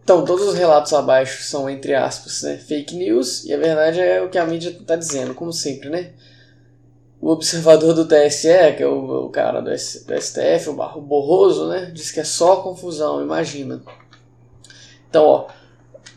[0.04, 4.20] Então, todos os relatos abaixo são, entre aspas, né, fake news, e a verdade é
[4.22, 6.14] o que a mídia está dizendo, como sempre, né?
[7.22, 8.48] O observador do TSE,
[8.78, 11.92] que é o, o cara do, S- do STF, o Barro Borroso, né?
[11.94, 13.84] Diz que é só confusão, imagina.
[15.10, 15.48] Então, ó,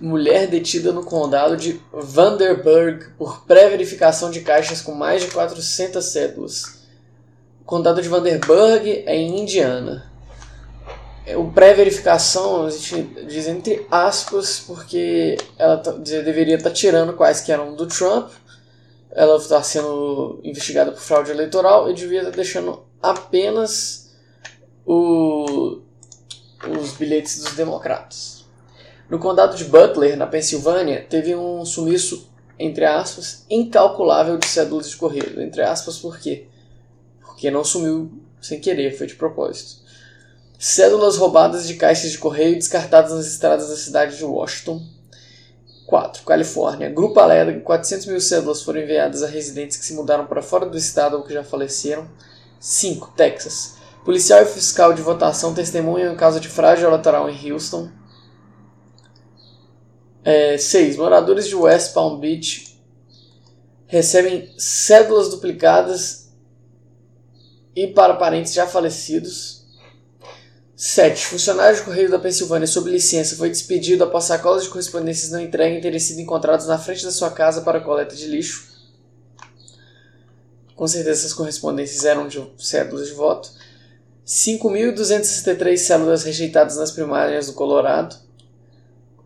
[0.00, 6.82] mulher detida no condado de Vanderburg por pré-verificação de caixas com mais de 400 cédulas.
[7.60, 10.10] O condado de Vanderburg é em Indiana.
[11.24, 17.40] É, O pré-verificação, a gente diz entre aspas, porque ela tá- deveria estar tirando quais
[17.40, 18.30] que eram do Trump,
[19.12, 24.10] ela está sendo investigada por fraude eleitoral e devia estar deixando apenas
[24.84, 25.78] o-
[26.80, 28.41] os bilhetes dos democratas.
[29.12, 34.96] No condado de Butler, na Pensilvânia, teve um sumiço, entre aspas, incalculável de cédulas de
[34.96, 35.38] correio.
[35.42, 36.46] Entre aspas, por quê?
[37.20, 38.10] Porque não sumiu
[38.40, 39.82] sem querer, foi de propósito.
[40.58, 44.80] Cédulas roubadas de caixas de correio descartadas nas estradas da cidade de Washington.
[45.86, 46.22] 4.
[46.22, 46.88] Califórnia.
[46.88, 50.64] Grupo alega que 400 mil cédulas foram enviadas a residentes que se mudaram para fora
[50.64, 52.08] do estado ou que já faleceram.
[52.58, 53.12] 5.
[53.14, 53.74] Texas.
[54.06, 57.90] Policial e fiscal de votação testemunham em caso de frágil eleitoral em Houston.
[60.58, 60.96] 6.
[60.96, 62.78] Moradores de West Palm Beach
[63.86, 66.30] recebem cédulas duplicadas
[67.74, 69.62] e para parentes já falecidos.
[70.74, 71.26] 7.
[71.26, 75.80] Funcionário de Correio da Pensilvânia sob licença foi despedido após sacolas de correspondências não entregues
[75.80, 78.72] terem sido encontrados na frente da sua casa para coleta de lixo.
[80.74, 83.50] Com certeza essas correspondências eram de cédulas de voto.
[84.26, 88.16] 5.263 cédulas rejeitadas nas primárias do Colorado.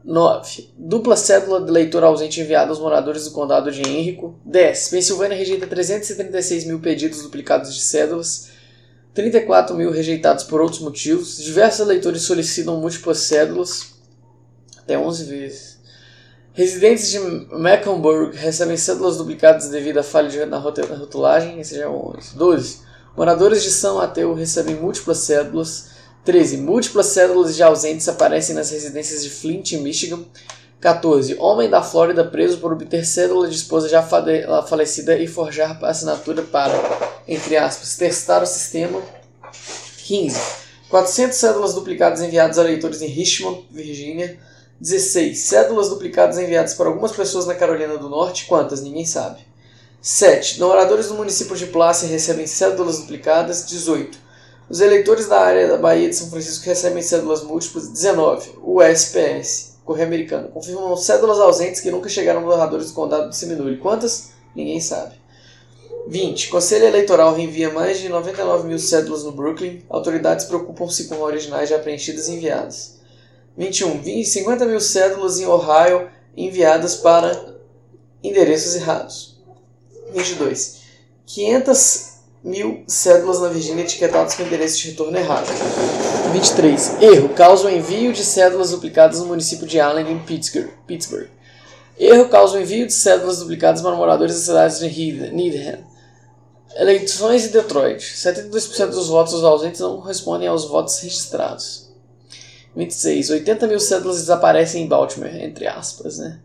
[0.06, 0.70] 9.
[0.78, 4.38] Dupla cédula de leitor ausente enviada aos moradores do condado de Henrico.
[4.44, 4.90] 10.
[4.90, 8.50] Pensilvânia rejeita 336 mil pedidos duplicados de cédulas.
[9.12, 11.38] 34 mil rejeitados por outros motivos.
[11.38, 13.96] Diversos eleitores solicitam múltiplas cédulas.
[14.78, 15.80] Até 11 vezes.
[16.52, 21.58] Residentes de Mecklenburg recebem cédulas duplicadas devido à falha na rotulagem.
[21.58, 22.36] Esse já é o 11.
[22.36, 22.78] 12.
[23.16, 25.95] Moradores de São Mateu recebem múltiplas cédulas.
[26.26, 26.56] 13.
[26.56, 30.24] Múltiplas cédulas de ausentes aparecem nas residências de Flint Michigan.
[30.80, 31.36] 14.
[31.38, 36.42] Homem da Flórida preso por obter cédula de esposa já fale- falecida e forjar assinatura
[36.42, 36.74] para,
[37.28, 39.00] entre aspas, testar o sistema.
[40.04, 40.36] 15.
[40.90, 44.36] 400 cédulas duplicadas enviadas a leitores em Richmond, Virgínia.
[44.80, 45.38] 16.
[45.38, 48.46] Cédulas duplicadas enviadas para algumas pessoas na Carolina do Norte.
[48.46, 48.82] Quantas?
[48.82, 49.38] Ninguém sabe.
[50.02, 50.58] 7.
[50.58, 53.64] Moradores do município de Plácia recebem cédulas duplicadas.
[53.64, 54.25] 18.
[54.68, 57.88] Os eleitores da área da Bahia de São Francisco recebem cédulas múltiplas.
[57.88, 58.58] 19.
[58.62, 63.36] O SPS, Correio Americano, confirmam cédulas ausentes que nunca chegaram aos moradores do condado de
[63.36, 63.78] Seminole.
[63.78, 64.30] Quantas?
[64.56, 65.14] Ninguém sabe.
[66.08, 66.48] 20.
[66.48, 69.82] Conselho Eleitoral reenvia mais de 99 mil cédulas no Brooklyn.
[69.88, 72.96] Autoridades preocupam-se com originais já preenchidas e enviadas.
[73.56, 74.00] 21.
[74.02, 77.54] 20, 50 mil cédulas em Ohio enviadas para
[78.22, 79.38] endereços errados.
[80.12, 80.80] 22.
[81.24, 82.15] 500
[82.46, 85.48] mil cédulas na Virgínia etiquetadas com endereço de retorno errado.
[86.32, 87.02] 23.
[87.02, 87.28] Erro.
[87.30, 91.28] Causa o envio de cédulas duplicadas no município de Allen, em Pittsburgh.
[91.98, 92.28] Erro.
[92.28, 95.80] Causa o envio de cédulas duplicadas para moradores das cidades de Needham.
[96.76, 98.00] Eleições em Detroit.
[98.00, 101.88] 72% dos votos ausentes não correspondem aos votos registrados.
[102.76, 103.30] 26.
[103.30, 106.38] 80 mil cédulas desaparecem em Baltimore, entre aspas, né?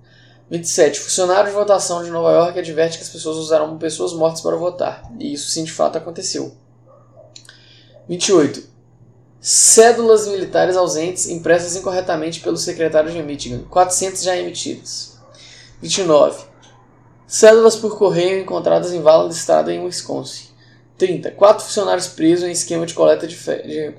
[0.52, 0.99] 27.
[0.99, 5.10] Funcionário de votação de Nova York adverte que as pessoas usarão pessoas mortas para votar.
[5.18, 6.53] E isso sim de fato aconteceu.
[8.10, 8.61] 28.
[9.40, 13.64] Cédulas militares ausentes impressas incorretamente pelo secretário de Michigan.
[13.69, 15.18] 400 já emitidas.
[15.82, 16.44] 29.
[17.26, 20.48] Cédulas por correio encontradas em vala de estrada em Wisconsin.
[20.98, 21.32] 30.
[21.32, 23.95] Quatro funcionários presos em esquema de coleta de, de,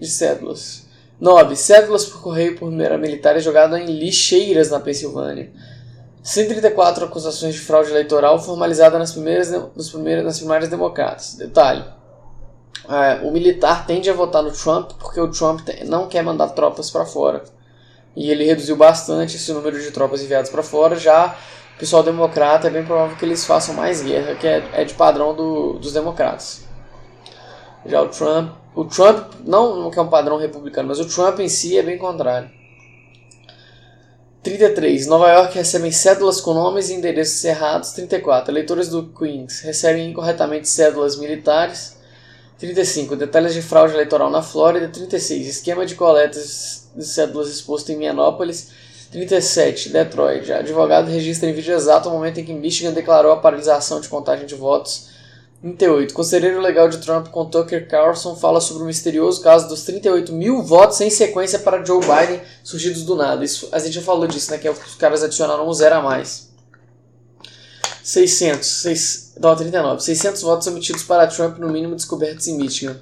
[0.00, 0.86] de cédulas.
[1.20, 1.54] 9.
[1.54, 5.52] Cédulas por correio por militares jogadas em lixeiras na Pensilvânia.
[6.22, 11.34] 134 acusações de fraude eleitoral formalizadas nas primeiras, nos primeiros, nas primárias democratas.
[11.34, 11.84] Detalhe:
[12.88, 16.90] é, o militar tende a votar no Trump porque o Trump não quer mandar tropas
[16.90, 17.42] para fora.
[18.14, 20.96] E ele reduziu bastante esse número de tropas enviadas para fora.
[20.96, 21.34] Já
[21.74, 24.94] o pessoal democrata é bem provável que eles façam mais guerra, que é, é de
[24.94, 26.62] padrão do- dos democratas.
[27.86, 31.40] Já o Trump, o Trump não, não que é um padrão republicano, mas o Trump
[31.40, 32.48] em si é bem contrário.
[34.42, 35.06] 33.
[35.06, 37.92] Nova York recebem cédulas com nomes e endereços errados.
[37.92, 38.50] 34.
[38.50, 41.96] Eleitores do Queens recebem incorretamente cédulas militares.
[42.58, 43.14] 35.
[43.14, 44.88] Detalhes de fraude eleitoral na Flórida.
[44.88, 45.46] 36.
[45.46, 48.70] Esquema de coletas de cédulas exposto em Minneapolis.
[49.12, 49.90] 37.
[49.90, 50.50] Detroit.
[50.50, 54.44] Advogado registra em vídeo exato o momento em que Michigan declarou a paralisação de contagem
[54.44, 55.10] de votos.
[55.62, 56.12] 38.
[56.12, 60.60] Conselheiro legal de Trump com Tucker Carlson fala sobre o misterioso caso dos 38 mil
[60.60, 63.44] votos em sequência para Joe Biden surgidos do nada.
[63.44, 64.58] Isso, a gente já falou disso, né?
[64.58, 66.50] Que é os caras adicionaram um zero a mais.
[68.02, 68.66] 600.
[68.66, 70.02] 6, não, 39.
[70.02, 73.00] 600 votos emitidos para Trump, no mínimo descobertos em Michigan.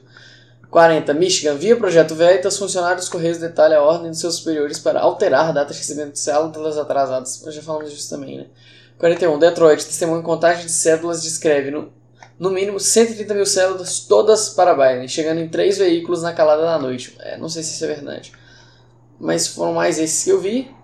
[0.71, 1.15] 40.
[1.15, 1.55] Michigan.
[1.55, 5.53] Via Projeto Veritas, funcionários dos Correios detalham a ordem dos seus superiores para alterar a
[5.53, 7.43] data de recebimento de cédulas atrasadas.
[7.43, 8.47] Nós já falamos disso também, né?
[8.99, 9.39] 41.
[9.39, 9.83] Detroit.
[9.83, 11.91] Testemunho em contagem de cédulas descreve no,
[12.41, 16.79] no mínimo 130 mil cédulas, todas para Biden, chegando em três veículos na calada da
[16.79, 17.15] noite.
[17.21, 18.33] É, não sei se isso é verdade.
[19.21, 20.75] Mas foram mais esses que eu vi.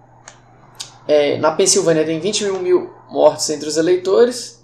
[1.09, 4.63] É, na Pensilvânia tem 21 mil mortos entre os eleitores.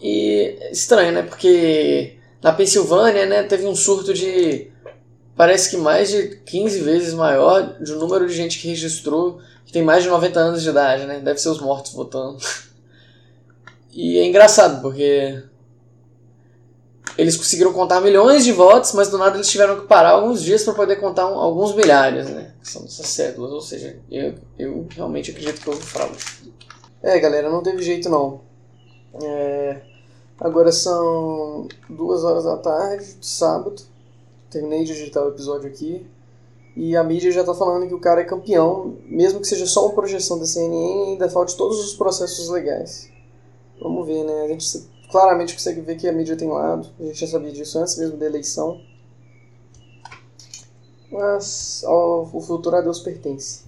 [0.00, 1.22] E é estranho, né?
[1.22, 4.72] Porque na Pensilvânia né, teve um surto de.
[5.36, 9.72] Parece que mais de 15 vezes maior de um número de gente que registrou que
[9.72, 11.20] tem mais de 90 anos de idade, né?
[11.20, 12.38] Deve ser os mortos votando.
[13.96, 15.40] E é engraçado, porque
[17.16, 20.62] eles conseguiram contar milhões de votos, mas do nada eles tiveram que parar alguns dias
[20.64, 22.52] para poder contar um- alguns milhares, né?
[22.62, 26.16] São dessas cédulas, ou seja, eu, eu realmente acredito que houve fraude.
[27.02, 28.40] É, galera, não teve jeito não.
[29.22, 29.80] É,
[30.40, 33.82] agora são duas horas da tarde, de sábado.
[34.50, 36.06] Terminei de editar o episódio aqui.
[36.76, 39.84] E a mídia já tá falando que o cara é campeão, mesmo que seja só
[39.86, 43.08] uma projeção da CNN, ainda falte todos os processos legais.
[43.80, 44.42] Vamos ver, né?
[44.44, 46.88] A gente claramente consegue ver que a mídia tem lado.
[46.98, 48.80] A gente já sabia disso antes mesmo da eleição.
[51.10, 53.62] Mas o futuro a Deus pertence.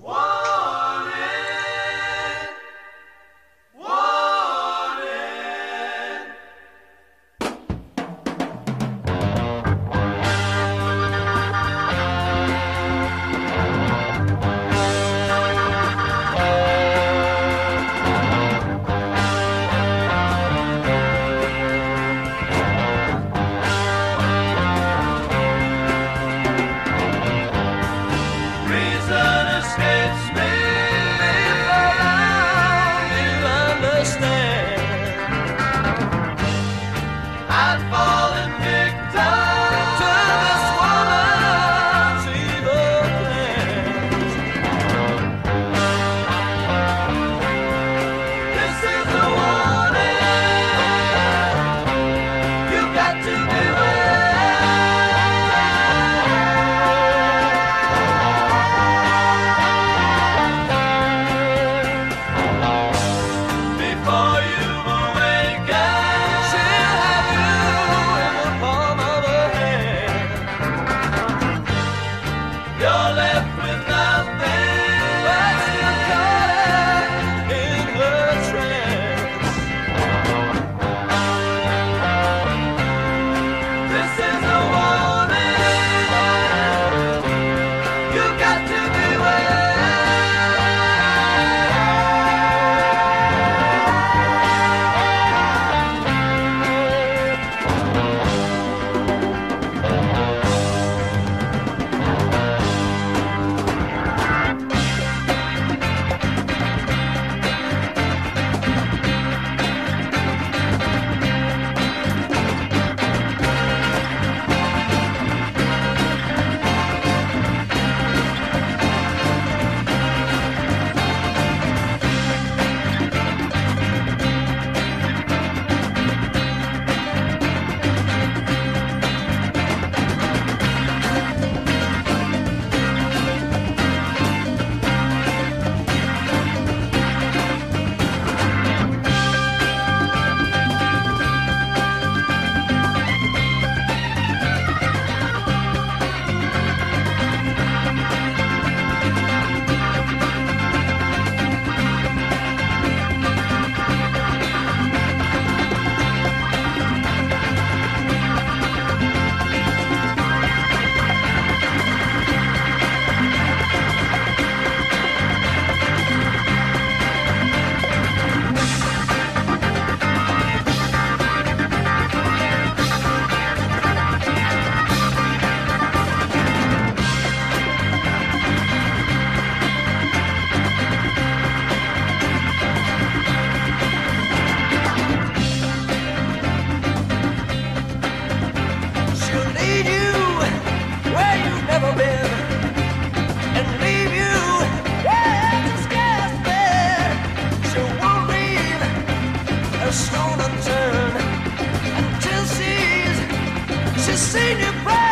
[204.17, 205.06] seen you before.